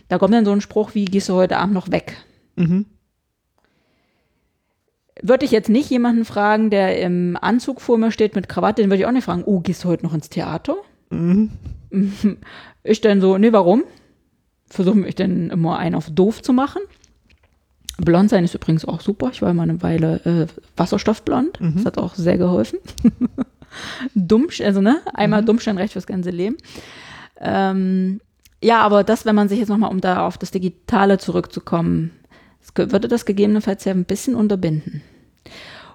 Da 0.07 0.17
kommt 0.17 0.33
dann 0.33 0.45
so 0.45 0.51
ein 0.51 0.61
Spruch 0.61 0.93
wie, 0.93 1.05
gehst 1.05 1.29
du 1.29 1.33
heute 1.33 1.57
Abend 1.57 1.73
noch 1.73 1.91
weg? 1.91 2.17
Mhm. 2.55 2.85
Würde 5.21 5.45
ich 5.45 5.51
jetzt 5.51 5.69
nicht 5.69 5.89
jemanden 5.89 6.25
fragen, 6.25 6.69
der 6.69 6.99
im 7.01 7.37
Anzug 7.39 7.81
vor 7.81 7.97
mir 7.97 8.11
steht 8.11 8.35
mit 8.35 8.49
Krawatte, 8.49 8.81
den 8.81 8.89
würde 8.89 9.01
ich 9.01 9.05
auch 9.07 9.11
nicht 9.11 9.23
fragen, 9.23 9.43
oh, 9.45 9.61
gehst 9.61 9.83
du 9.83 9.87
heute 9.87 10.05
noch 10.05 10.13
ins 10.13 10.29
Theater? 10.29 10.75
Mhm. 11.09 11.51
Ich 12.87 13.01
dann 13.01 13.19
so, 13.19 13.39
nee, 13.39 13.51
warum? 13.51 13.83
Versuche 14.67 14.95
mich 14.95 15.15
dann 15.15 15.49
immer 15.49 15.79
einen 15.79 15.95
auf 15.95 16.07
doof 16.11 16.43
zu 16.43 16.53
machen. 16.53 16.83
Blond 17.97 18.29
sein 18.29 18.43
ist 18.43 18.53
übrigens 18.53 18.85
auch 18.85 19.01
super. 19.01 19.29
Ich 19.31 19.41
war 19.41 19.53
mal 19.55 19.63
eine 19.63 19.81
Weile 19.81 20.21
äh, 20.25 20.47
wasserstoffblond. 20.77 21.59
Mhm. 21.59 21.75
Das 21.77 21.85
hat 21.85 21.97
auch 21.97 22.13
sehr 22.13 22.37
geholfen. 22.37 22.77
Dumm, 24.15 24.49
also 24.61 24.81
ne, 24.81 25.01
einmal 25.13 25.41
mhm. 25.41 25.47
Dummsteinrecht 25.47 25.93
fürs 25.93 26.05
ganze 26.05 26.29
Leben. 26.29 26.57
Ähm, 27.39 28.21
ja, 28.65 28.81
aber 28.81 29.03
das, 29.03 29.25
wenn 29.25 29.35
man 29.35 29.47
sich 29.47 29.59
jetzt 29.59 29.69
nochmal, 29.69 29.91
um 29.91 30.01
da 30.01 30.25
auf 30.25 30.39
das 30.39 30.49
Digitale 30.49 31.19
zurückzukommen, 31.19 32.11
das 32.61 32.91
würde 32.91 33.07
das 33.07 33.25
gegebenenfalls 33.25 33.85
ja 33.85 33.91
ein 33.91 34.05
bisschen 34.05 34.33
unterbinden. 34.33 35.03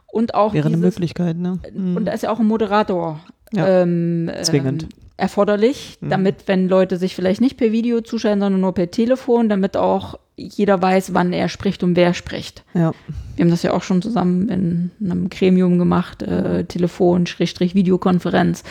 Und 0.06 0.34
auch 0.34 0.54
Wäre 0.54 0.68
dieses, 0.68 0.78
eine 0.78 0.86
Möglichkeit, 0.86 1.36
ne? 1.36 1.58
Mhm. 1.74 1.96
Und 1.96 2.04
da 2.04 2.12
ist 2.12 2.22
ja 2.22 2.30
auch 2.30 2.38
ein 2.38 2.46
Moderator 2.46 3.20
ja, 3.52 3.82
ähm, 3.82 4.30
zwingend. 4.42 4.84
Ähm, 4.84 4.88
erforderlich, 5.16 5.98
mhm. 6.00 6.10
damit, 6.10 6.46
wenn 6.46 6.68
Leute 6.68 6.96
sich 6.96 7.16
vielleicht 7.16 7.40
nicht 7.40 7.56
per 7.56 7.72
Video 7.72 8.02
zuschalten, 8.02 8.40
sondern 8.40 8.60
nur 8.60 8.72
per 8.72 8.90
Telefon, 8.90 9.48
damit 9.48 9.76
auch 9.76 10.18
jeder 10.36 10.80
weiß, 10.80 11.12
wann 11.12 11.32
er 11.32 11.48
spricht 11.48 11.82
und 11.82 11.96
wer 11.96 12.14
spricht. 12.14 12.64
Ja. 12.74 12.92
Wir 13.34 13.44
haben 13.44 13.50
das 13.50 13.64
ja 13.64 13.72
auch 13.72 13.82
schon 13.82 14.00
zusammen 14.00 14.48
in 14.48 14.90
einem 15.04 15.28
Gremium 15.28 15.78
gemacht, 15.78 16.22
äh, 16.22 16.64
Telefon, 16.64 17.26
Schrägstrich, 17.26 17.74
Videokonferenz. 17.74 18.62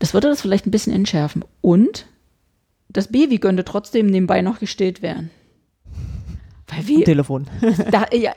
Das 0.00 0.14
würde 0.14 0.28
das 0.28 0.40
vielleicht 0.40 0.66
ein 0.66 0.72
bisschen 0.72 0.92
entschärfen. 0.92 1.44
Und 1.60 2.06
das 2.92 3.08
Baby 3.08 3.38
könnte 3.38 3.64
trotzdem 3.64 4.06
nebenbei 4.06 4.42
noch 4.42 4.58
gestillt 4.58 5.02
werden. 5.02 5.30
Weil 6.68 6.86
wir, 6.86 7.04
Telefon. 7.04 7.46
da, 7.90 8.06
ja, 8.12 8.32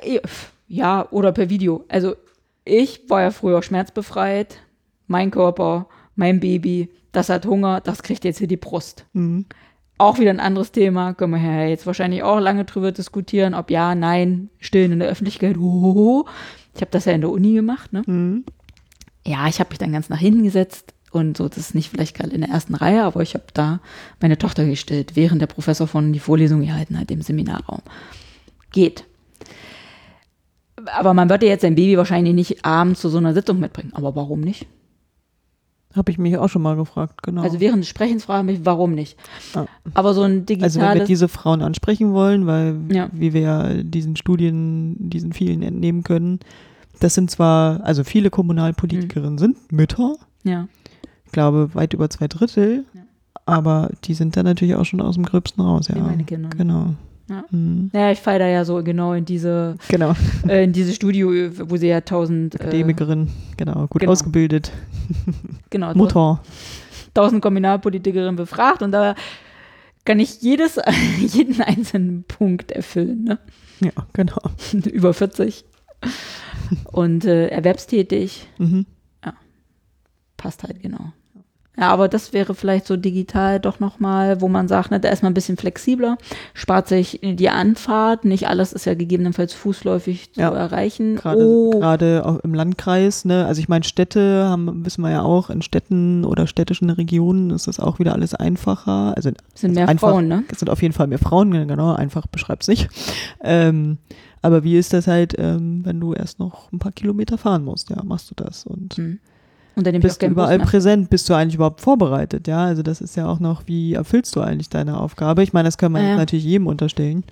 ja, 0.67 1.07
oder 1.11 1.31
per 1.31 1.49
Video. 1.49 1.85
Also 1.87 2.15
ich 2.63 3.09
war 3.09 3.21
ja 3.21 3.31
früher 3.31 3.61
schmerzbefreit. 3.61 4.59
Mein 5.07 5.31
Körper, 5.31 5.87
mein 6.15 6.39
Baby, 6.39 6.89
das 7.11 7.29
hat 7.29 7.45
Hunger, 7.45 7.79
das 7.81 8.01
kriegt 8.01 8.25
jetzt 8.25 8.39
hier 8.39 8.47
die 8.47 8.57
Brust. 8.57 9.05
Mhm. 9.13 9.45
Auch 9.97 10.19
wieder 10.19 10.31
ein 10.31 10.39
anderes 10.39 10.71
Thema, 10.71 11.13
können 11.13 11.33
wir 11.33 11.41
ja 11.41 11.67
jetzt 11.67 11.85
wahrscheinlich 11.85 12.23
auch 12.23 12.39
lange 12.39 12.65
drüber 12.65 12.91
diskutieren, 12.91 13.53
ob 13.53 13.71
ja, 13.71 13.95
nein, 13.95 14.49
stillen 14.59 14.93
in 14.93 14.99
der 14.99 15.07
Öffentlichkeit. 15.07 15.57
Oh, 15.57 16.25
ich 16.73 16.81
habe 16.81 16.91
das 16.91 17.05
ja 17.05 17.13
in 17.13 17.21
der 17.21 17.29
Uni 17.29 17.53
gemacht, 17.53 17.93
ne? 17.93 18.01
Mhm. 18.05 18.43
Ja, 19.25 19.47
ich 19.47 19.59
habe 19.59 19.69
mich 19.69 19.79
dann 19.79 19.93
ganz 19.93 20.09
nach 20.09 20.19
hinten 20.19 20.43
gesetzt, 20.43 20.94
und 21.15 21.37
so, 21.37 21.47
das 21.47 21.57
ist 21.57 21.75
nicht 21.75 21.89
vielleicht 21.89 22.15
gerade 22.15 22.31
in 22.31 22.41
der 22.41 22.49
ersten 22.49 22.75
Reihe, 22.75 23.03
aber 23.03 23.21
ich 23.21 23.33
habe 23.33 23.45
da 23.53 23.79
meine 24.21 24.37
Tochter 24.37 24.65
gestellt, 24.65 25.15
während 25.15 25.41
der 25.41 25.47
Professor 25.47 25.87
von 25.87 26.11
die 26.11 26.19
Vorlesung 26.19 26.61
gehalten 26.61 26.99
hat 26.99 27.09
im 27.09 27.21
Seminarraum. 27.21 27.81
Geht. 28.71 29.05
Aber 30.93 31.13
man 31.13 31.29
würde 31.29 31.47
jetzt 31.47 31.61
sein 31.61 31.75
Baby 31.75 31.97
wahrscheinlich 31.97 32.33
nicht 32.33 32.65
abends 32.65 32.99
zu 32.99 33.07
so 33.07 33.17
einer 33.17 33.33
Sitzung 33.33 33.59
mitbringen. 33.59 33.93
Aber 33.93 34.15
warum 34.15 34.41
nicht? 34.41 34.67
Habe 35.95 36.11
ich 36.11 36.17
mich 36.17 36.37
auch 36.37 36.49
schon 36.49 36.61
mal 36.61 36.75
gefragt, 36.75 37.23
genau. 37.23 37.41
Also 37.41 37.61
während 37.61 37.81
des 37.81 37.87
Sprechens 37.87 38.25
frage 38.25 38.51
ich 38.51 38.57
mich, 38.59 38.65
warum 38.65 38.93
nicht? 38.93 39.17
Ah. 39.53 39.65
Aber 39.93 40.13
so 40.13 40.23
ein 40.23 40.45
digitales... 40.45 40.75
Also 40.75 40.85
wenn 40.85 40.99
wir 40.99 41.05
diese 41.05 41.29
Frauen 41.29 41.61
ansprechen 41.61 42.11
wollen, 42.11 42.45
weil, 42.45 42.77
ja. 42.91 43.07
wie 43.13 43.31
wir 43.31 43.41
ja 43.41 43.73
diesen 43.83 44.17
Studien, 44.17 45.09
diesen 45.09 45.31
vielen 45.31 45.61
entnehmen 45.61 46.03
können, 46.03 46.41
das 46.99 47.13
sind 47.13 47.31
zwar, 47.31 47.81
also 47.85 48.03
viele 48.03 48.29
Kommunalpolitikerinnen 48.29 49.35
mhm. 49.35 49.39
sind 49.39 49.71
Mütter. 49.71 50.17
Ja 50.43 50.67
glaube, 51.35 51.69
weit 51.75 51.93
über 51.93 52.09
zwei 52.09 52.27
Drittel. 52.27 52.85
Ja. 52.93 53.01
Aber 53.45 53.91
die 54.05 54.15
sind 54.15 54.35
dann 54.35 54.45
natürlich 54.45 54.73
auch 54.73 54.85
schon 54.85 55.01
aus 55.01 55.15
dem 55.15 55.25
Gröbsten 55.25 55.63
raus, 55.63 55.87
ja. 55.87 55.95
Wie 55.95 56.01
meine 56.01 56.23
Kinder. 56.23 56.49
Genau. 56.49 56.95
Ja. 57.29 57.43
Mhm. 57.49 57.89
ja, 57.91 58.11
ich 58.11 58.19
falle 58.19 58.39
da 58.39 58.47
ja 58.47 58.65
so 58.65 58.83
genau 58.83 59.13
in 59.13 59.25
diese, 59.25 59.75
genau. 59.87 60.13
Äh, 60.47 60.63
in 60.63 60.73
diese 60.73 60.93
Studio, 60.93 61.29
wo 61.69 61.75
sie 61.75 61.87
ja 61.87 62.01
tausend. 62.01 62.55
Äh, 62.55 62.63
Akademikerin, 62.63 63.23
äh, 63.23 63.55
genau, 63.57 63.87
gut 63.87 64.01
genau. 64.01 64.11
ausgebildet. 64.11 64.71
Genau. 65.69 65.93
Mutter. 65.93 66.41
Tausend 67.13 67.41
Kommunalpolitikerinnen 67.41 68.35
befragt 68.35 68.81
und 68.81 68.91
da 68.91 69.15
kann 70.05 70.19
ich 70.19 70.41
jedes, 70.41 70.79
jeden 71.19 71.61
einzelnen 71.61 72.23
Punkt 72.23 72.71
erfüllen. 72.71 73.23
Ne? 73.25 73.39
Ja, 73.81 73.91
genau. 74.13 74.41
Über 74.71 75.13
40. 75.13 75.65
Und 76.91 77.25
äh, 77.25 77.47
erwerbstätig. 77.47 78.47
Mhm 78.57 78.85
passt 80.45 80.63
halt 80.63 80.79
genau. 80.79 81.11
Ja, 81.77 81.89
aber 81.89 82.07
das 82.07 82.33
wäre 82.33 82.55
vielleicht 82.55 82.87
so 82.87 82.95
digital 82.95 83.59
doch 83.59 83.79
nochmal, 83.79 84.41
wo 84.41 84.47
man 84.47 84.67
sagt, 84.67 84.91
ne, 84.91 84.99
da 84.99 85.09
ist 85.09 85.23
man 85.23 85.31
ein 85.31 85.33
bisschen 85.33 85.57
flexibler, 85.57 86.17
spart 86.53 86.87
sich 86.87 87.19
die 87.21 87.49
Anfahrt, 87.49 88.25
nicht 88.25 88.47
alles 88.47 88.73
ist 88.73 88.85
ja 88.85 88.93
gegebenenfalls 88.93 89.53
fußläufig 89.53 90.33
zu 90.33 90.41
Ja, 90.41 90.49
erreichen. 90.49 91.15
Gerade 91.15 91.45
oh, 91.45 91.69
gerade 91.71 92.25
auch 92.25 92.39
im 92.39 92.53
Landkreis, 92.53 93.25
ne? 93.25 93.45
Also 93.45 93.59
ich 93.59 93.67
meine, 93.67 93.83
Städte 93.83 94.45
haben, 94.45 94.85
wissen 94.85 95.01
wir 95.01 95.11
ja 95.11 95.21
auch, 95.21 95.49
in 95.49 95.61
Städten 95.61 96.23
oder 96.25 96.47
städtischen 96.47 96.89
Regionen 96.89 97.49
ist 97.51 97.67
das 97.67 97.79
auch 97.79 97.99
wieder 97.99 98.13
alles 98.13 98.33
einfacher. 98.33 99.13
Also 99.15 99.31
sind 99.53 99.75
mehr 99.75 99.87
einfach, 99.89 100.09
Frauen, 100.09 100.27
ne? 100.27 100.43
Es 100.51 100.59
sind 100.59 100.69
auf 100.69 100.81
jeden 100.81 100.93
Fall 100.93 101.07
mehr 101.07 101.19
Frauen, 101.19 101.51
genau, 101.51 101.93
einfach 101.93 102.27
beschreib's 102.27 102.67
nicht. 102.67 102.87
Ähm, 103.43 103.97
aber 104.41 104.63
wie 104.63 104.77
ist 104.77 104.93
das 104.93 105.07
halt, 105.07 105.33
ähm, 105.37 105.81
wenn 105.83 105.99
du 105.99 106.13
erst 106.13 106.39
noch 106.39 106.71
ein 106.71 106.79
paar 106.79 106.91
Kilometer 106.91 107.37
fahren 107.37 107.63
musst? 107.65 107.89
Ja, 107.89 108.03
machst 108.03 108.29
du 108.29 108.35
das 108.35 108.65
und 108.65 108.93
Hm. 108.95 109.19
Und 109.75 109.85
dann 109.85 109.99
bist 109.99 110.21
du 110.21 110.25
keinen 110.25 110.35
Bus 110.35 110.43
überall 110.43 110.57
mehr. 110.57 110.67
präsent, 110.67 111.09
bist 111.09 111.29
du 111.29 111.33
eigentlich 111.33 111.55
überhaupt 111.55 111.81
vorbereitet, 111.81 112.47
ja? 112.47 112.63
Also 112.65 112.81
das 112.83 113.01
ist 113.01 113.15
ja 113.15 113.27
auch 113.27 113.39
noch, 113.39 113.63
wie 113.67 113.93
erfüllst 113.93 114.35
du 114.35 114.41
eigentlich 114.41 114.69
deine 114.69 114.99
Aufgabe? 114.99 115.43
Ich 115.43 115.53
meine, 115.53 115.67
das 115.67 115.77
kann 115.77 115.91
man 115.91 116.01
Ja, 116.01 116.07
jetzt 116.09 116.13
ja. 116.15 116.19
natürlich 116.21 116.45
jedem 116.45 116.67
unterstellen, 116.67 117.23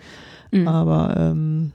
Mhm. 0.52 0.68
aber 0.68 1.16
ähm, 1.18 1.72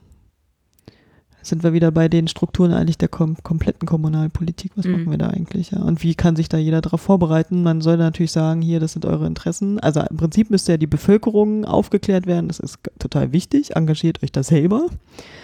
sind 1.41 1.63
wir 1.63 1.73
wieder 1.73 1.89
bei 1.91 2.09
den 2.09 2.27
Strukturen 2.27 2.73
eigentlich 2.73 2.97
der 2.97 3.07
kom 3.07 3.37
kompletten 3.43 3.87
Kommunalpolitik. 3.87 4.73
Was 4.75 4.85
Mhm. 4.85 4.91
machen 4.91 5.11
wir 5.11 5.17
da 5.17 5.29
eigentlich? 5.29 5.71
Ja? 5.71 5.79
Und 5.79 6.03
wie 6.03 6.13
kann 6.13 6.35
sich 6.35 6.49
da 6.49 6.57
jeder 6.57 6.81
darauf 6.81 7.01
vorbereiten? 7.01 7.63
Man 7.63 7.81
soll 7.81 7.97
natürlich 7.97 8.31
sagen, 8.33 8.61
hier, 8.61 8.79
das 8.79 8.93
sind 8.93 9.05
eure 9.05 9.25
Interessen. 9.25 9.79
Also 9.79 10.01
im 10.01 10.17
Prinzip 10.17 10.49
müsste 10.51 10.73
ja 10.73 10.77
die 10.77 10.85
Bevölkerung 10.87 11.65
aufgeklärt 11.65 12.27
werden. 12.27 12.49
Das 12.49 12.59
ist 12.59 12.77
total 12.99 13.31
wichtig. 13.31 13.75
Engagiert 13.75 14.21
euch 14.21 14.31
da 14.31 14.43
selber, 14.43 14.87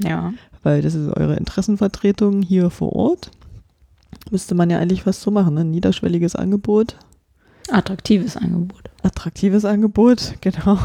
Ja. 0.03 0.34
weil 0.63 0.82
das 0.82 0.93
ist 0.95 1.07
eure 1.15 1.38
Interessenvertretung 1.38 2.41
hier 2.41 2.69
vor 2.69 2.93
Ort. 2.93 3.32
Müsste 4.32 4.55
man 4.55 4.69
ja 4.69 4.80
eigentlich 4.80 5.05
was 5.05 5.19
zu 5.19 5.32
machen. 5.32 5.53
Ne? 5.53 5.61
Ein 5.61 5.71
niederschwelliges 5.71 6.36
Angebot. 6.36 6.97
Attraktives 7.69 8.38
Angebot. 8.38 8.91
attraktives 9.01 9.65
Angebot, 9.65 10.36
genau. 10.41 10.78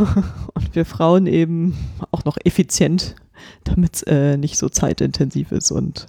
Und 0.55 0.74
wir 0.74 0.86
Frauen 0.86 1.26
eben 1.26 1.76
auch 2.11 2.24
noch 2.24 2.38
effizient, 2.45 3.16
damit 3.64 3.97
es 3.97 4.03
äh, 4.05 4.36
nicht 4.36 4.57
so 4.57 4.68
zeitintensiv 4.68 5.53
ist 5.53 5.70
und 5.70 6.07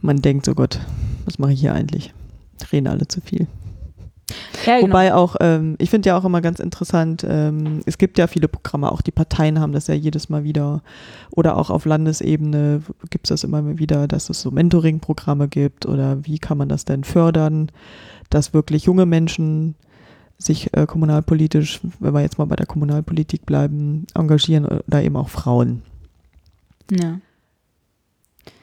man 0.00 0.20
denkt, 0.20 0.48
oh 0.48 0.54
Gott, 0.54 0.80
was 1.24 1.38
mache 1.38 1.52
ich 1.52 1.60
hier 1.60 1.72
eigentlich? 1.72 2.12
Reden 2.72 2.88
alle 2.88 3.08
zu 3.08 3.20
viel. 3.20 3.46
Ja, 4.68 4.80
genau. 4.80 4.88
Wobei 4.88 5.14
auch, 5.14 5.36
ähm, 5.40 5.76
ich 5.78 5.88
finde 5.88 6.10
ja 6.10 6.18
auch 6.18 6.24
immer 6.24 6.42
ganz 6.42 6.60
interessant, 6.60 7.24
ähm, 7.26 7.80
es 7.86 7.96
gibt 7.96 8.18
ja 8.18 8.26
viele 8.26 8.48
Programme, 8.48 8.92
auch 8.92 9.00
die 9.00 9.10
Parteien 9.10 9.60
haben 9.60 9.72
das 9.72 9.86
ja 9.86 9.94
jedes 9.94 10.28
Mal 10.28 10.44
wieder 10.44 10.82
oder 11.30 11.56
auch 11.56 11.70
auf 11.70 11.86
Landesebene 11.86 12.82
gibt 13.08 13.26
es 13.26 13.28
das 13.30 13.44
immer 13.44 13.78
wieder, 13.78 14.06
dass 14.06 14.28
es 14.28 14.42
so 14.42 14.50
Mentoring-Programme 14.50 15.48
gibt 15.48 15.86
oder 15.86 16.24
wie 16.26 16.38
kann 16.38 16.58
man 16.58 16.68
das 16.68 16.84
denn 16.84 17.04
fördern, 17.04 17.70
dass 18.28 18.52
wirklich 18.52 18.84
junge 18.84 19.06
Menschen 19.06 19.74
sich 20.36 20.76
äh, 20.76 20.86
kommunalpolitisch, 20.86 21.80
wenn 21.98 22.12
wir 22.12 22.20
jetzt 22.20 22.38
mal 22.38 22.44
bei 22.44 22.56
der 22.56 22.66
Kommunalpolitik 22.66 23.46
bleiben, 23.46 24.06
engagieren 24.14 24.66
oder 24.66 25.02
eben 25.02 25.16
auch 25.16 25.30
Frauen. 25.30 25.82
ja. 26.90 27.18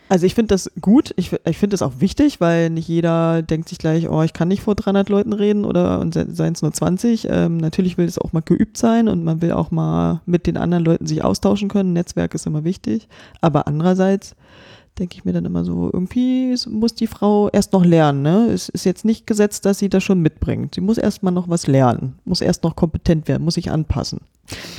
Also 0.07 0.27
ich 0.27 0.35
finde 0.35 0.53
das 0.53 0.71
gut, 0.81 1.13
ich, 1.17 1.31
ich 1.45 1.57
finde 1.57 1.73
das 1.73 1.81
auch 1.81 1.93
wichtig, 1.99 2.39
weil 2.39 2.69
nicht 2.69 2.87
jeder 2.87 3.41
denkt 3.41 3.69
sich 3.69 3.79
gleich, 3.79 4.07
oh, 4.07 4.21
ich 4.21 4.33
kann 4.33 4.47
nicht 4.49 4.61
vor 4.61 4.75
300 4.75 5.09
Leuten 5.09 5.33
reden 5.33 5.65
oder 5.65 5.99
und 5.99 6.13
se- 6.13 6.27
seien 6.29 6.53
es 6.53 6.61
nur 6.61 6.71
20. 6.71 7.27
Ähm, 7.29 7.57
natürlich 7.57 7.97
will 7.97 8.05
es 8.05 8.19
auch 8.19 8.31
mal 8.31 8.43
geübt 8.43 8.77
sein 8.77 9.07
und 9.07 9.23
man 9.23 9.41
will 9.41 9.51
auch 9.51 9.71
mal 9.71 10.21
mit 10.27 10.45
den 10.45 10.57
anderen 10.57 10.85
Leuten 10.85 11.07
sich 11.07 11.23
austauschen 11.23 11.69
können. 11.69 11.93
Netzwerk 11.93 12.35
ist 12.35 12.45
immer 12.45 12.63
wichtig. 12.63 13.07
Aber 13.41 13.67
andererseits 13.67 14.35
denke 14.97 15.15
ich 15.17 15.25
mir 15.25 15.33
dann 15.33 15.45
immer 15.45 15.65
so, 15.65 15.89
irgendwie 15.91 16.55
muss 16.69 16.95
die 16.95 17.07
Frau 17.07 17.49
erst 17.49 17.73
noch 17.73 17.83
lernen. 17.83 18.21
Ne? 18.21 18.47
Es 18.53 18.69
ist 18.69 18.85
jetzt 18.85 19.03
nicht 19.05 19.27
gesetzt, 19.27 19.65
dass 19.65 19.79
sie 19.79 19.89
das 19.89 20.03
schon 20.03 20.21
mitbringt. 20.21 20.75
Sie 20.75 20.81
muss 20.81 20.97
erst 20.97 21.21
mal 21.23 21.31
noch 21.31 21.49
was 21.49 21.67
lernen, 21.67 22.17
muss 22.23 22.41
erst 22.41 22.63
noch 22.63 22.75
kompetent 22.75 23.27
werden, 23.27 23.43
muss 23.43 23.55
sich 23.55 23.71
anpassen. 23.71 24.21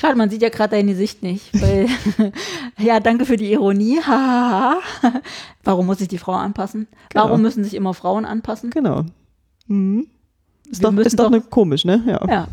Schade, 0.00 0.16
man 0.16 0.30
sieht 0.30 0.42
ja 0.42 0.48
gerade 0.48 0.70
deine 0.76 0.94
Sicht 0.94 1.22
nicht. 1.22 1.52
Weil, 1.60 1.86
ja, 2.78 3.00
danke 3.00 3.24
für 3.26 3.36
die 3.36 3.52
Ironie. 3.52 3.98
Warum 5.64 5.86
muss 5.86 5.98
sich 5.98 6.08
die 6.08 6.18
Frau 6.18 6.32
anpassen? 6.32 6.86
Warum 7.12 7.30
Genau. 7.32 7.42
müssen 7.42 7.64
sich 7.64 7.74
immer 7.74 7.92
Frauen 7.94 8.24
anpassen? 8.24 8.70
Genau. 8.70 9.04
Mhm. 9.66 10.06
Ist, 10.70 10.82
Wir 10.82 10.90
doch, 10.90 10.98
ist 10.98 11.18
doch, 11.18 11.30
doch- 11.30 11.50
komisch, 11.50 11.84
ne? 11.84 12.02
Ja. 12.06 12.20
Ja, 12.28 12.48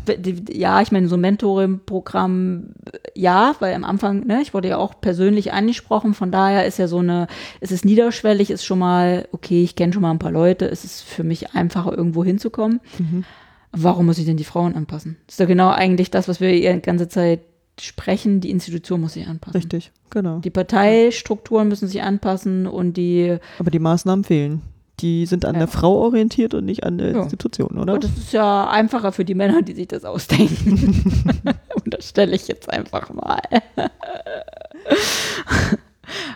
ja, 0.52 0.80
ich 0.80 0.92
meine, 0.92 1.08
so 1.08 1.16
ein 1.16 1.20
Mentoring-Programm, 1.20 2.74
ja, 3.14 3.54
weil 3.58 3.74
am 3.74 3.84
Anfang, 3.84 4.26
ne, 4.26 4.40
ich 4.40 4.54
wurde 4.54 4.68
ja 4.68 4.76
auch 4.78 5.00
persönlich 5.00 5.52
angesprochen, 5.52 6.14
von 6.14 6.30
daher 6.30 6.66
ist 6.66 6.78
ja 6.78 6.86
so 6.86 6.98
eine, 6.98 7.26
es 7.60 7.72
ist 7.72 7.84
niederschwellig, 7.84 8.50
ist 8.50 8.64
schon 8.64 8.78
mal, 8.78 9.28
okay, 9.32 9.62
ich 9.62 9.76
kenne 9.76 9.92
schon 9.92 10.02
mal 10.02 10.10
ein 10.10 10.18
paar 10.18 10.30
Leute, 10.30 10.66
es 10.66 10.84
ist 10.84 11.02
für 11.02 11.24
mich 11.24 11.54
einfacher, 11.54 11.96
irgendwo 11.96 12.24
hinzukommen. 12.24 12.80
Mhm. 12.98 13.24
Warum 13.72 14.06
muss 14.06 14.18
ich 14.18 14.24
denn 14.26 14.36
die 14.36 14.44
Frauen 14.44 14.74
anpassen? 14.76 15.16
Das 15.26 15.34
ist 15.34 15.40
doch 15.40 15.48
genau 15.48 15.70
eigentlich 15.70 16.10
das, 16.10 16.28
was 16.28 16.40
wir 16.40 16.52
die 16.52 16.80
ganze 16.80 17.08
Zeit 17.08 17.40
sprechen, 17.80 18.40
die 18.40 18.50
Institution 18.50 19.00
muss 19.00 19.14
sich 19.14 19.26
anpassen. 19.26 19.56
Richtig, 19.60 19.90
genau. 20.10 20.38
Die 20.38 20.50
Parteistrukturen 20.50 21.66
müssen 21.66 21.88
sich 21.88 22.02
anpassen 22.02 22.68
und 22.68 22.96
die, 22.96 23.36
Aber 23.58 23.70
die 23.72 23.80
Maßnahmen 23.80 24.24
fehlen. 24.24 24.62
Die 25.04 25.26
sind 25.26 25.44
an 25.44 25.52
Ja. 25.54 25.58
der 25.58 25.68
Frau 25.68 25.98
orientiert 26.00 26.54
und 26.54 26.64
nicht 26.64 26.82
an 26.84 26.96
der 26.96 27.10
Ja. 27.12 27.22
Institution, 27.22 27.76
oder? 27.78 27.92
und 27.92 28.04
das 28.04 28.10
ist 28.16 28.32
ja 28.32 28.68
einfacher 28.70 29.12
für 29.12 29.26
die 29.26 29.34
Männer, 29.34 29.60
die 29.60 29.74
sich 29.74 29.86
das 29.86 30.06
ausdenken. 30.06 31.22
Unterstelle 31.84 32.34
ich 32.34 32.48
jetzt 32.48 32.70
einfach 32.70 33.12
mal. 33.12 33.42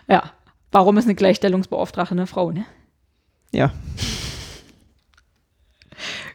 ja. 0.06 0.22
Warum 0.70 0.98
ist 0.98 1.06
eine 1.06 1.14
Gleichstellungsbeauftragte 1.14 2.12
eine 2.12 2.26
Frau, 2.26 2.50
ne? 2.52 2.66
Ja. 3.52 3.72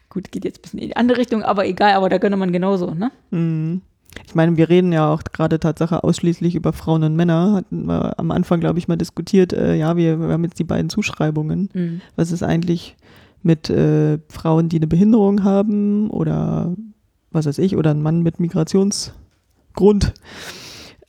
Gut, 0.10 0.32
geht 0.32 0.44
jetzt 0.44 0.58
ein 0.58 0.62
bisschen 0.64 0.80
in 0.80 0.88
die 0.88 0.96
andere 0.96 1.20
Richtung, 1.20 1.44
aber 1.44 1.68
egal, 1.68 1.94
aber 1.94 2.10
da 2.10 2.18
könnte 2.18 2.38
man 2.38 2.52
genauso, 2.52 2.96
ne? 2.96 3.12
Mhm. 3.30 3.82
Ich 4.26 4.36
meine, 4.36 4.58
wir 4.58 4.70
reden 4.70 4.92
ja 4.92 5.12
auch 5.12 5.24
gerade 5.24 5.60
Tatsache 5.60 6.04
ausschließlich 6.04 6.56
über 6.56 6.74
Frauen 6.74 7.04
und 7.04 7.16
Männer. 7.16 7.54
Hatten 7.54 7.86
wir 7.86 8.20
am 8.20 8.32
Anfang, 8.32 8.60
glaube 8.60 8.80
ich, 8.80 8.88
mal 8.88 8.98
diskutiert. 8.98 9.54
Äh, 9.54 9.76
ja, 9.76 9.96
wir, 9.98 10.20
wir 10.20 10.30
haben 10.30 10.44
jetzt 10.44 10.60
die 10.60 10.64
beiden 10.64 10.90
Zuschreibungen. 10.90 11.70
Mhm. 11.74 12.02
Was 12.16 12.32
ist 12.32 12.44
eigentlich 12.44 12.96
mit 13.44 13.70
äh, 13.70 14.20
Frauen, 14.30 14.70
die 14.70 14.78
eine 14.78 14.88
Behinderung 14.88 15.44
haben 15.44 16.10
oder 16.10 16.74
was 17.32 17.46
weiß 17.46 17.58
ich, 17.58 17.76
oder 17.76 17.92
ein 17.92 18.02
Mann 18.02 18.22
mit 18.22 18.40
Migrationsgrund? 18.40 20.14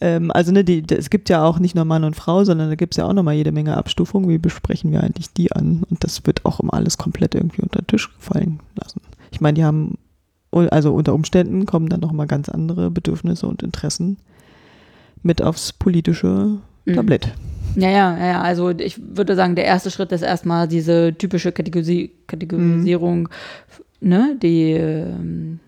Ähm, 0.01 0.31
also 0.33 0.53
ne, 0.53 0.65
die, 0.65 0.85
es 0.91 1.11
gibt 1.11 1.29
ja 1.29 1.45
auch 1.45 1.59
nicht 1.59 1.75
nur 1.75 1.85
Mann 1.85 2.05
und 2.05 2.17
Frau, 2.17 2.45
sondern 2.45 2.69
da 2.69 2.75
gibt 2.75 2.95
es 2.95 2.99
ja 2.99 3.07
auch 3.07 3.13
nochmal 3.13 3.35
jede 3.35 3.53
Menge 3.53 3.77
Abstufungen. 3.77 4.29
Wie 4.29 4.39
besprechen 4.39 4.91
wir 4.93 5.03
eigentlich 5.03 5.33
die 5.33 5.53
an? 5.53 5.85
Und 5.89 6.03
das 6.05 6.27
wird 6.27 6.45
auch 6.45 6.61
immer 6.61 6.75
alles 6.75 6.99
komplett 6.99 7.35
irgendwie 7.35 7.63
unter 7.63 7.81
den 7.81 7.87
Tisch 7.87 8.11
fallen 8.19 8.61
lassen. 8.75 9.01
Ich 9.31 9.41
meine, 9.41 9.55
die 9.55 9.65
haben, 9.65 9.99
also 10.55 10.93
unter 10.95 11.15
Umständen 11.15 11.67
kommen 11.67 11.89
dann 11.89 12.01
nochmal 12.01 12.27
ganz 12.27 12.49
andere 12.49 12.91
Bedürfnisse 12.91 13.47
und 13.47 13.63
Interessen 13.63 14.19
mit 15.23 15.43
aufs 15.43 15.73
politische 15.73 16.59
Mhm. 16.85 16.95
Tablett. 16.95 17.29
Ja, 17.77 17.89
ja, 17.91 18.17
ja, 18.17 18.27
ja, 18.27 18.43
also 18.43 18.71
ich 18.71 19.01
würde 19.17 19.35
sagen, 19.35 19.57
der 19.57 19.65
erste 19.65 19.91
Schritt 19.91 20.13
ist 20.13 20.23
erstmal 20.23 20.69
diese 20.69 21.15
typische 21.17 21.51
Kategorisi 21.51 22.13
Kategorisierung, 22.27 23.29
ne, 24.01 24.37
die 24.41 24.73
ähm, 24.73 25.59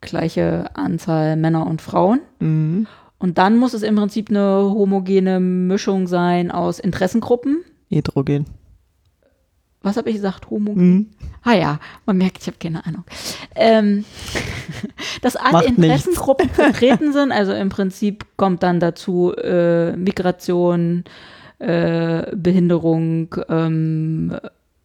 gleiche 0.00 0.66
Anzahl 0.76 1.36
Männer 1.36 1.66
und 1.66 1.82
Frauen. 1.82 2.20
Mhm. 2.38 2.86
Und 3.18 3.38
dann 3.38 3.56
muss 3.58 3.74
es 3.74 3.82
im 3.82 3.96
Prinzip 3.96 4.28
eine 4.28 4.40
homogene 4.40 5.40
Mischung 5.40 6.06
sein 6.06 6.50
aus 6.50 6.78
Interessengruppen. 6.78 7.64
Heterogen. 7.88 8.44
Was 9.84 9.96
habe 9.98 10.08
ich 10.08 10.16
gesagt? 10.16 10.50
Homogen? 10.50 10.90
Mhm. 10.94 11.06
Ah 11.42 11.52
ja, 11.54 11.78
man 12.06 12.16
merkt, 12.16 12.38
ich 12.40 12.46
habe 12.46 12.56
keine 12.58 12.84
Ahnung. 12.86 13.04
Ähm, 13.54 14.04
dass 15.22 15.36
alle 15.36 15.52
Macht 15.52 15.64
nichts. 15.78 15.82
Interessengruppen 16.06 16.48
vertreten 16.48 17.12
sind, 17.12 17.30
also 17.32 17.52
im 17.52 17.68
Prinzip 17.68 18.24
kommt 18.36 18.62
dann 18.62 18.80
dazu 18.80 19.32
äh, 19.36 19.94
Migration, 19.96 21.04
äh, 21.58 22.34
Behinderung, 22.34 23.34
ähm, 23.48 24.34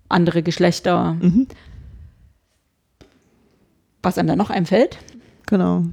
andere 0.09 0.43
Geschlechter. 0.43 1.13
Mhm. 1.21 1.47
Was 4.03 4.17
einem 4.17 4.27
dann 4.27 4.37
noch 4.37 4.49
einfällt, 4.49 4.97
Genau. 5.47 5.83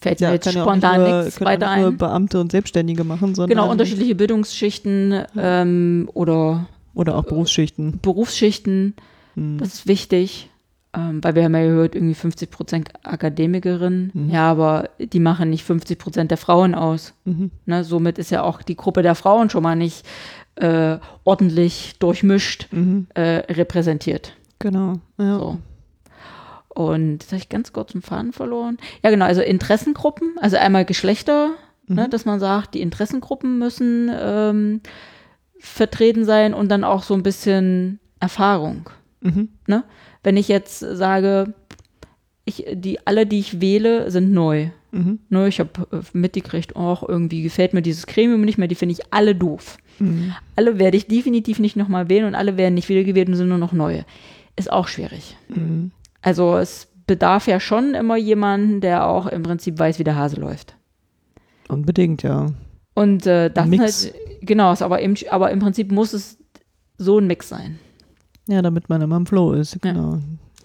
fällt 0.00 0.20
mir 0.20 0.26
Ja, 0.28 0.32
jetzt 0.34 0.44
kann 0.44 0.54
ja 0.54 0.62
spontan 0.62 1.00
nur, 1.00 1.22
nichts 1.22 1.40
weiter 1.40 1.70
ein. 1.70 1.96
Beamte 1.96 2.40
und 2.40 2.52
Selbstständige 2.52 3.04
machen, 3.04 3.34
sondern 3.34 3.56
Genau, 3.56 3.70
unterschiedliche 3.70 4.14
Bildungsschichten 4.14 5.24
ähm, 5.36 6.08
oder 6.14 6.66
oder 6.96 7.16
auch 7.16 7.24
Berufsschichten. 7.24 8.00
Berufsschichten. 8.00 8.94
Mhm. 9.36 9.58
Das 9.58 9.68
ist 9.74 9.86
wichtig, 9.86 10.50
ähm, 10.96 11.22
weil 11.22 11.34
wir 11.36 11.44
haben 11.44 11.54
ja 11.54 11.62
gehört, 11.62 11.94
irgendwie 11.94 12.14
50 12.14 12.50
Prozent 12.50 12.88
Akademikerinnen. 13.04 14.10
Mhm. 14.14 14.30
Ja, 14.30 14.50
aber 14.50 14.90
die 14.98 15.20
machen 15.20 15.50
nicht 15.50 15.62
50 15.64 15.98
Prozent 15.98 16.30
der 16.30 16.38
Frauen 16.38 16.74
aus. 16.74 17.12
Mhm. 17.24 17.50
Ne? 17.66 17.84
Somit 17.84 18.18
ist 18.18 18.30
ja 18.30 18.42
auch 18.42 18.62
die 18.62 18.76
Gruppe 18.76 19.02
der 19.02 19.14
Frauen 19.14 19.50
schon 19.50 19.62
mal 19.62 19.76
nicht 19.76 20.04
äh, 20.56 20.96
ordentlich 21.24 21.96
durchmischt 21.98 22.68
Mhm. 22.72 23.06
äh, 23.14 23.42
repräsentiert. 23.52 24.32
Genau. 24.58 24.94
Ja. 25.18 25.38
So. 25.38 25.58
Und 26.68 27.22
jetzt 27.22 27.32
habe 27.32 27.38
ich 27.38 27.48
ganz 27.48 27.72
kurz 27.72 27.94
einen 27.94 28.02
Faden 28.02 28.32
verloren. 28.32 28.78
Ja, 29.02 29.10
genau, 29.10 29.24
also 29.26 29.40
Interessengruppen, 29.42 30.34
also 30.40 30.56
einmal 30.56 30.84
Geschlechter, 30.84 31.50
ne, 31.88 32.04
Mhm. 32.06 32.10
dass 32.10 32.24
man 32.24 32.40
sagt, 32.40 32.74
die 32.74 32.80
Interessengruppen 32.82 33.58
müssen 33.58 34.10
ähm, 34.18 34.80
vertreten 35.60 36.24
sein 36.24 36.54
und 36.54 36.70
dann 36.70 36.84
auch 36.84 37.02
so 37.02 37.14
ein 37.14 37.22
bisschen 37.22 38.00
Erfahrung. 38.20 38.90
Mhm. 39.20 39.48
Ne? 39.66 39.84
Wenn 40.22 40.36
ich 40.36 40.48
jetzt 40.48 40.80
sage, 40.80 41.54
ich, 42.44 42.64
die, 42.72 43.06
alle, 43.06 43.26
die 43.26 43.38
ich 43.38 43.60
wähle, 43.60 44.10
sind 44.10 44.32
neu. 44.32 44.70
Mhm. 44.92 45.18
Ne, 45.28 45.48
ich 45.48 45.60
habe 45.60 45.70
mitgekriegt, 46.12 46.76
auch 46.76 47.06
irgendwie 47.06 47.42
gefällt 47.42 47.74
mir 47.74 47.82
dieses 47.82 48.06
Gremium 48.06 48.42
nicht 48.42 48.56
mehr, 48.56 48.68
die 48.68 48.74
finde 48.76 48.94
ich 48.94 49.12
alle 49.12 49.34
doof. 49.34 49.78
Mhm. 49.98 50.32
Alle 50.54 50.78
werde 50.78 50.96
ich 50.96 51.06
definitiv 51.06 51.58
nicht 51.58 51.76
nochmal 51.76 52.08
wählen 52.08 52.24
und 52.24 52.34
alle 52.34 52.56
werden 52.56 52.74
nicht 52.74 52.88
wiedergewählt 52.88 53.28
und 53.28 53.34
sind 53.34 53.48
nur 53.48 53.58
noch 53.58 53.72
neue. 53.72 54.04
Ist 54.54 54.72
auch 54.72 54.88
schwierig. 54.88 55.36
Mhm. 55.48 55.90
Also 56.22 56.56
es 56.56 56.88
bedarf 57.06 57.46
ja 57.46 57.60
schon 57.60 57.94
immer 57.94 58.16
jemanden, 58.16 58.80
der 58.80 59.06
auch 59.06 59.26
im 59.26 59.42
Prinzip 59.42 59.78
weiß, 59.78 59.98
wie 59.98 60.04
der 60.04 60.16
Hase 60.16 60.40
läuft. 60.40 60.76
Unbedingt, 61.68 62.22
ja. 62.22 62.46
Und 62.94 63.26
äh, 63.26 63.50
das 63.50 63.66
Mix. 63.66 64.04
halt, 64.04 64.14
genau, 64.40 64.74
aber, 64.78 65.00
im, 65.00 65.14
aber 65.30 65.50
im 65.50 65.58
Prinzip 65.58 65.90
muss 65.92 66.12
es 66.12 66.38
so 66.98 67.18
ein 67.18 67.26
Mix 67.26 67.48
sein. 67.48 67.78
Ja, 68.48 68.62
damit 68.62 68.88
man 68.88 69.02
immer 69.02 69.16
im 69.16 69.26
Flow 69.26 69.52
ist, 69.52 69.80
genau. 69.82 70.18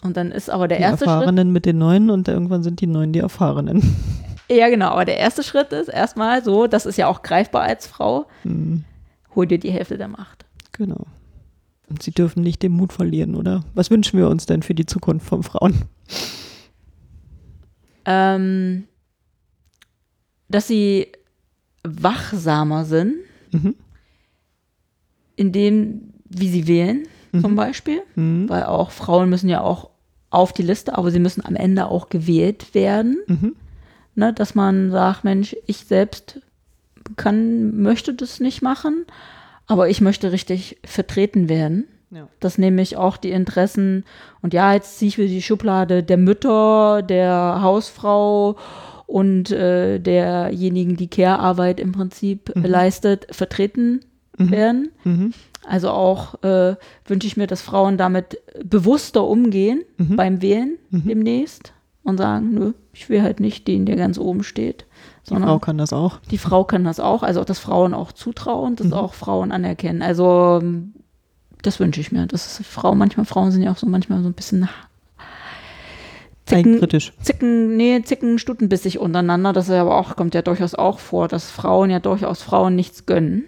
Und 0.04 0.18
dann 0.18 0.32
ist 0.32 0.50
aber 0.50 0.68
der 0.68 0.78
die 0.78 0.84
erste 0.84 1.06
Schritt. 1.06 1.08
Erfahrenen 1.14 1.52
mit 1.52 1.66
den 1.66 1.78
Neuen 1.78 2.10
und 2.10 2.28
irgendwann 2.28 2.64
sind 2.64 2.82
die 2.82 2.88
Neuen 2.88 3.14
die 3.14 3.20
Erfahrenen. 3.20 3.82
Ja, 4.50 4.68
genau, 4.68 4.90
aber 4.90 5.06
der 5.06 5.16
erste 5.18 5.44
Schritt 5.44 5.72
ist 5.72 5.88
erstmal 5.88 6.44
so, 6.44 6.68
das 6.68 6.86
ist 6.86 6.98
ja 6.98 7.08
auch 7.08 7.22
greifbar 7.22 7.62
als 7.62 7.88
Frau, 7.88 8.26
Mhm. 8.44 8.84
hol 9.34 9.48
dir 9.48 9.58
die 9.60 9.72
Hälfte 9.72 9.98
der 9.98 10.10
Macht. 10.10 10.44
Genau. 10.74 11.06
Und 11.90 12.04
sie 12.04 12.12
dürfen 12.12 12.44
nicht 12.44 12.62
den 12.62 12.74
Mut 12.74 12.92
verlieren, 12.92 13.36
oder? 13.36 13.64
Was 13.76 13.90
wünschen 13.92 14.20
wir 14.20 14.28
uns 14.28 14.48
denn 14.48 14.62
für 14.62 14.76
die 14.76 14.86
Zukunft 14.86 15.26
von 15.26 15.44
Frauen? 15.44 15.84
Ähm, 18.06 18.88
dass 20.50 20.68
sie 20.68 21.08
wachsamer 21.84 22.84
sind, 22.86 23.16
Mhm. 23.52 23.76
in 25.36 25.52
dem, 25.52 26.14
wie 26.30 26.50
sie 26.50 26.68
wählen, 26.68 27.08
zum 27.40 27.52
Mhm. 27.52 27.56
Beispiel. 27.56 28.02
Mhm. 28.16 28.50
Weil 28.50 28.64
auch 28.64 28.92
Frauen 28.92 29.30
müssen 29.30 29.50
ja 29.50 29.62
auch 29.62 29.90
auf 30.30 30.54
die 30.54 30.64
Liste, 30.64 30.98
aber 30.98 31.12
sie 31.12 31.20
müssen 31.20 31.44
am 31.46 31.56
Ende 31.56 31.88
auch 31.88 32.10
gewählt 32.10 32.74
werden. 32.74 33.18
Mhm. 33.28 33.56
Ne? 34.16 34.34
Dass 34.34 34.56
man 34.56 34.92
sagt, 34.92 35.24
Mensch, 35.24 35.56
ich 35.66 35.78
selbst 35.86 36.42
kann, 37.16 37.82
möchte 37.82 38.14
das 38.14 38.40
nicht 38.40 38.62
machen, 38.62 39.06
aber 39.68 39.90
ich 39.90 40.02
möchte 40.02 40.32
richtig 40.32 40.78
vertreten 40.86 41.50
werden. 41.50 41.86
Ja. 42.14 42.28
dass 42.42 42.58
nämlich 42.58 42.98
auch 42.98 43.16
die 43.16 43.32
Interessen, 43.32 44.04
und 44.42 44.54
ja, 44.54 44.74
jetzt 44.74 44.98
ziehe 45.00 45.08
ich 45.08 45.18
wieder 45.18 45.30
die 45.30 45.42
Schublade 45.42 46.04
der 46.04 46.18
Mütter, 46.18 47.02
der 47.04 47.60
Hausfrau 47.62 48.58
und 49.12 49.52
äh, 49.52 50.00
derjenigen, 50.00 50.96
die 50.98 51.08
Care-Arbeit 51.10 51.80
im 51.80 51.92
Prinzip 51.92 52.56
Mhm. 52.56 52.66
leistet, 52.66 53.28
vertreten 53.32 54.02
Mhm. 54.38 54.52
werden. 54.52 54.92
Mhm. 55.04 55.34
Also 55.68 55.90
auch 55.92 56.42
äh, 56.44 56.76
wünsche 57.06 57.28
ich 57.28 57.38
mir, 57.38 57.46
dass 57.48 57.62
Frauen 57.62 57.98
damit 57.98 58.40
bewusster 58.64 59.24
umgehen 59.28 59.84
Mhm. 59.98 60.16
beim 60.16 60.42
Wählen 60.42 60.78
Mhm. 60.90 61.08
demnächst 61.08 61.74
und 62.04 62.18
sagen, 62.18 62.54
nö, 62.54 62.72
ich 62.94 63.10
will 63.10 63.22
halt 63.22 63.40
nicht 63.40 63.68
den, 63.68 63.86
der 63.86 63.96
ganz 63.96 64.18
oben 64.18 64.44
steht. 64.44 64.86
Die 65.26 65.30
Sondern 65.30 65.50
Frau 65.50 65.60
kann 65.60 65.78
das 65.78 65.94
auch. 65.94 66.20
die 66.32 66.40
Frau 66.40 66.64
kann 66.64 66.84
das 66.84 67.00
auch, 67.00 67.22
also 67.22 67.42
auch, 67.42 67.46
dass 67.46 67.60
Frauen 67.60 67.94
auch 67.94 68.12
zutrauen, 68.12 68.76
dass 68.76 68.88
Mhm. 68.88 68.94
auch 68.94 69.14
Frauen 69.14 69.52
anerkennen. 69.52 70.02
Also 70.02 70.62
das 71.62 71.80
wünsche 71.80 72.02
ich 72.02 72.12
mir. 72.12 72.26
Das 72.26 72.60
ist 72.60 72.66
Frau, 72.66 72.96
manchmal 72.96 73.26
Frauen 73.28 73.52
sind 73.52 73.62
ja 73.62 73.72
auch 73.72 73.78
so 73.78 73.86
manchmal 73.88 74.24
so 74.24 74.30
ein 74.30 74.34
bisschen 74.34 74.68
zicken, 76.46 76.74
Eigenkritisch. 76.74 77.14
zicken, 77.22 77.78
nee, 77.78 78.02
zicken 78.04 78.40
stutenbissig 78.40 79.00
untereinander. 79.00 79.54
Das 79.54 79.68
ist 79.70 79.74
aber 79.76 79.98
auch, 79.98 80.16
kommt 80.16 80.34
ja 80.36 80.42
durchaus 80.42 80.76
auch 80.76 81.00
vor, 81.00 81.28
dass 81.28 81.50
Frauen 81.52 81.90
ja 81.90 82.00
durchaus 82.00 82.42
Frauen 82.42 82.76
nichts 82.76 83.06
gönnen. 83.06 83.44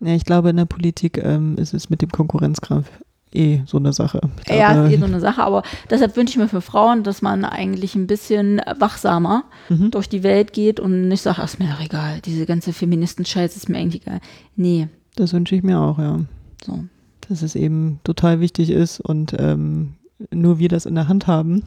Ja, 0.00 0.14
ich 0.14 0.24
glaube, 0.24 0.50
in 0.50 0.56
der 0.56 0.64
Politik 0.66 1.18
ähm, 1.22 1.56
ist 1.56 1.72
es 1.74 1.88
mit 1.90 2.02
dem 2.02 2.10
Konkurrenzkampf 2.10 2.90
eh 3.32 3.60
so 3.66 3.78
eine 3.78 3.92
Sache. 3.92 4.20
Ich 4.46 4.54
ja, 4.54 4.72
glaube, 4.72 4.88
ist 4.88 4.94
eh 4.94 4.98
so 5.00 5.04
eine 5.06 5.20
Sache, 5.20 5.42
aber 5.42 5.62
deshalb 5.90 6.16
wünsche 6.16 6.32
ich 6.32 6.38
mir 6.38 6.48
für 6.48 6.60
Frauen, 6.60 7.02
dass 7.02 7.22
man 7.22 7.44
eigentlich 7.44 7.94
ein 7.94 8.06
bisschen 8.06 8.60
wachsamer 8.78 9.44
Mhm. 9.68 9.90
durch 9.90 10.08
die 10.08 10.22
Welt 10.22 10.52
geht 10.52 10.80
und 10.80 11.08
nicht 11.08 11.22
sagt, 11.22 11.38
ach, 11.38 11.44
ist 11.44 11.58
mir 11.58 11.68
doch 11.68 11.80
egal, 11.84 12.20
diese 12.24 12.46
ganze 12.46 12.72
Feministen-Scheiß 12.72 13.56
ist 13.56 13.68
mir 13.68 13.78
eigentlich 13.78 14.02
egal. 14.02 14.20
Nee, 14.54 14.88
Das 15.16 15.32
wünsche 15.32 15.54
ich 15.56 15.62
mir 15.62 15.80
auch, 15.80 15.98
ja. 15.98 16.20
so. 16.64 16.84
Dass 17.28 17.42
es 17.42 17.56
eben 17.56 17.98
total 18.04 18.40
wichtig 18.40 18.70
ist 18.70 19.00
und 19.00 19.34
ähm, 19.38 19.94
nur 20.30 20.58
wir 20.58 20.68
das 20.68 20.86
in 20.86 20.94
der 20.94 21.08
Hand 21.08 21.26
haben. 21.26 21.62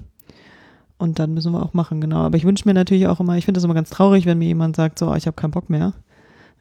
Und 1.00 1.18
dann 1.18 1.34
müssen 1.34 1.54
wir 1.54 1.64
auch 1.64 1.74
machen, 1.74 2.02
genau. 2.02 2.18
Aber 2.18 2.38
ich 2.38 2.44
wünsche 2.44 2.68
mir 2.68 2.74
natürlich 2.76 3.08
auch 3.08 3.20
immer, 3.20 3.38
ich 3.38 3.46
finde 3.46 3.58
das 3.58 3.64
immer 3.64 3.74
ganz 3.74 3.90
traurig, 3.90 4.26
wenn 4.26 4.38
mir 4.38 4.48
jemand 4.48 4.76
sagt, 4.76 5.00
so, 5.00 5.16
ich 5.16 5.26
habe 5.26 5.36
keinen 5.36 5.52
Bock 5.52 5.70
mehr. 5.70 5.94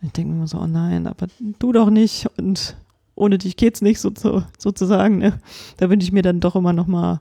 Ich 0.00 0.12
denke 0.12 0.30
mir 0.30 0.36
immer 0.36 0.46
so, 0.46 0.58
oh 0.58 0.66
nein, 0.66 1.08
aber 1.08 1.26
du 1.58 1.72
doch 1.72 1.90
nicht 1.90 2.28
und 2.38 2.76
ohne 3.16 3.36
dich 3.36 3.56
geht's 3.56 3.82
nicht, 3.82 3.98
so, 3.98 4.12
so, 4.16 4.44
sozusagen. 4.56 5.18
Ne? 5.18 5.40
Da 5.76 5.90
wünsche 5.90 6.04
ich 6.04 6.12
mir 6.12 6.22
dann 6.22 6.38
doch 6.38 6.54
immer 6.54 6.72
nochmal, 6.72 7.20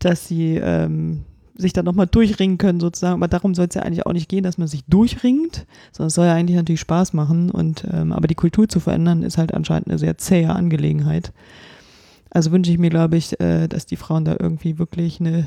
dass 0.00 0.26
sie 0.26 0.56
ähm, 0.56 1.24
sich 1.56 1.72
dann 1.72 1.84
nochmal 1.84 2.08
durchringen 2.08 2.58
können, 2.58 2.80
sozusagen. 2.80 3.14
Aber 3.14 3.28
darum 3.28 3.54
soll 3.54 3.66
es 3.68 3.74
ja 3.74 3.82
eigentlich 3.82 4.04
auch 4.04 4.12
nicht 4.12 4.28
gehen, 4.28 4.42
dass 4.42 4.58
man 4.58 4.66
sich 4.66 4.84
durchringt, 4.86 5.64
sondern 5.92 6.08
es 6.08 6.14
soll 6.14 6.26
ja 6.26 6.34
eigentlich 6.34 6.56
natürlich 6.56 6.80
Spaß 6.80 7.12
machen. 7.12 7.50
Und 7.50 7.86
ähm, 7.90 8.12
aber 8.12 8.26
die 8.26 8.34
Kultur 8.34 8.68
zu 8.68 8.80
verändern, 8.80 9.22
ist 9.22 9.38
halt 9.38 9.54
anscheinend 9.54 9.88
eine 9.88 9.98
sehr 9.98 10.18
zähe 10.18 10.50
Angelegenheit. 10.50 11.32
Also 12.30 12.50
wünsche 12.50 12.70
ich 12.70 12.78
mir, 12.78 12.90
glaube 12.90 13.16
ich, 13.16 13.40
äh, 13.40 13.68
dass 13.68 13.86
die 13.86 13.96
Frauen 13.96 14.24
da 14.24 14.36
irgendwie 14.38 14.78
wirklich 14.78 15.20
eine, 15.20 15.46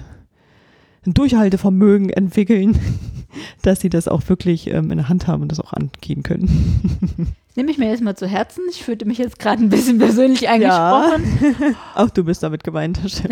ein 1.06 1.14
Durchhaltevermögen 1.14 2.10
entwickeln, 2.10 2.78
dass 3.62 3.80
sie 3.80 3.90
das 3.90 4.08
auch 4.08 4.28
wirklich 4.30 4.68
ähm, 4.68 4.92
in 4.92 4.98
der 4.98 5.10
Hand 5.10 5.28
haben 5.28 5.42
und 5.44 5.52
das 5.52 5.60
auch 5.60 5.74
angehen 5.74 6.24
können. 6.24 7.28
Nehme 7.56 7.72
ich 7.72 7.78
mir 7.78 7.90
jetzt 7.90 8.02
mal 8.04 8.16
zu 8.16 8.28
Herzen. 8.28 8.64
Ich 8.70 8.84
fühlte 8.84 9.06
mich 9.06 9.18
jetzt 9.18 9.40
gerade 9.40 9.62
ein 9.64 9.70
bisschen 9.70 9.98
persönlich 9.98 10.48
angesprochen. 10.50 11.76
auch 11.96 12.10
du 12.14 12.24
bist 12.24 12.42
damit 12.44 12.64
gemeint, 12.64 13.02
Herr 13.02 13.10
Chef. 13.10 13.30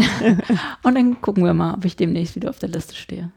Und 0.83 0.95
dann 0.95 1.21
gucken 1.21 1.43
wir 1.45 1.53
mal, 1.53 1.75
ob 1.75 1.85
ich 1.85 1.95
demnächst 1.95 2.35
wieder 2.35 2.49
auf 2.49 2.59
der 2.59 2.69
Liste 2.69 2.95
stehe. 2.95 3.31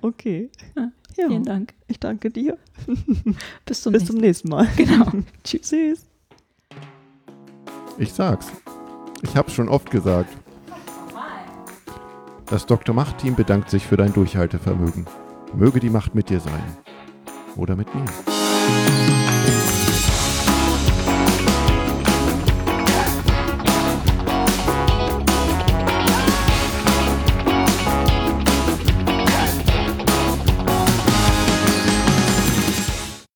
Okay. 0.00 0.48
Ja, 0.76 0.90
Ja, 1.18 1.26
Vielen 1.28 1.44
Dank. 1.44 1.74
ich 1.88 1.98
danke 2.00 2.30
dir. 2.30 2.56
Bis 3.66 3.82
zum 3.82 3.92
Bis 3.92 4.02
nächsten 4.02 4.06
zum 4.06 4.16
nächsten 4.20 4.48
Mal. 4.48 4.68
Genau. 4.76 5.06
Tschüss. 5.44 6.06
Ich 7.98 8.12
sag's. 8.12 8.46
Ich 9.22 9.36
hab's 9.36 9.52
schon 9.52 9.68
oft 9.68 9.90
gesagt. 9.90 10.34
Das 12.50 12.66
Dr. 12.66 12.92
Macht-Team 12.96 13.36
bedankt 13.36 13.70
sich 13.70 13.86
für 13.86 13.96
dein 13.96 14.12
Durchhaltevermögen. 14.12 15.06
Möge 15.54 15.78
die 15.78 15.88
Macht 15.88 16.16
mit 16.16 16.30
dir 16.30 16.40
sein. 16.40 16.60
Oder 17.54 17.76
mit 17.76 17.94
mir. 17.94 18.04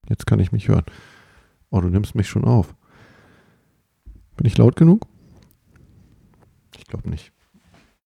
Jetzt 0.08 0.26
kann 0.26 0.40
ich 0.40 0.50
mich 0.50 0.66
hören. 0.66 0.84
Oh, 1.70 1.80
du 1.80 1.88
nimmst 1.88 2.16
mich 2.16 2.28
schon 2.28 2.44
auf. 2.44 2.74
Bin 4.36 4.46
ich 4.46 4.58
laut 4.58 4.74
genug? 4.74 5.06
Ich 6.76 6.84
glaube 6.86 7.08
nicht. 7.08 7.34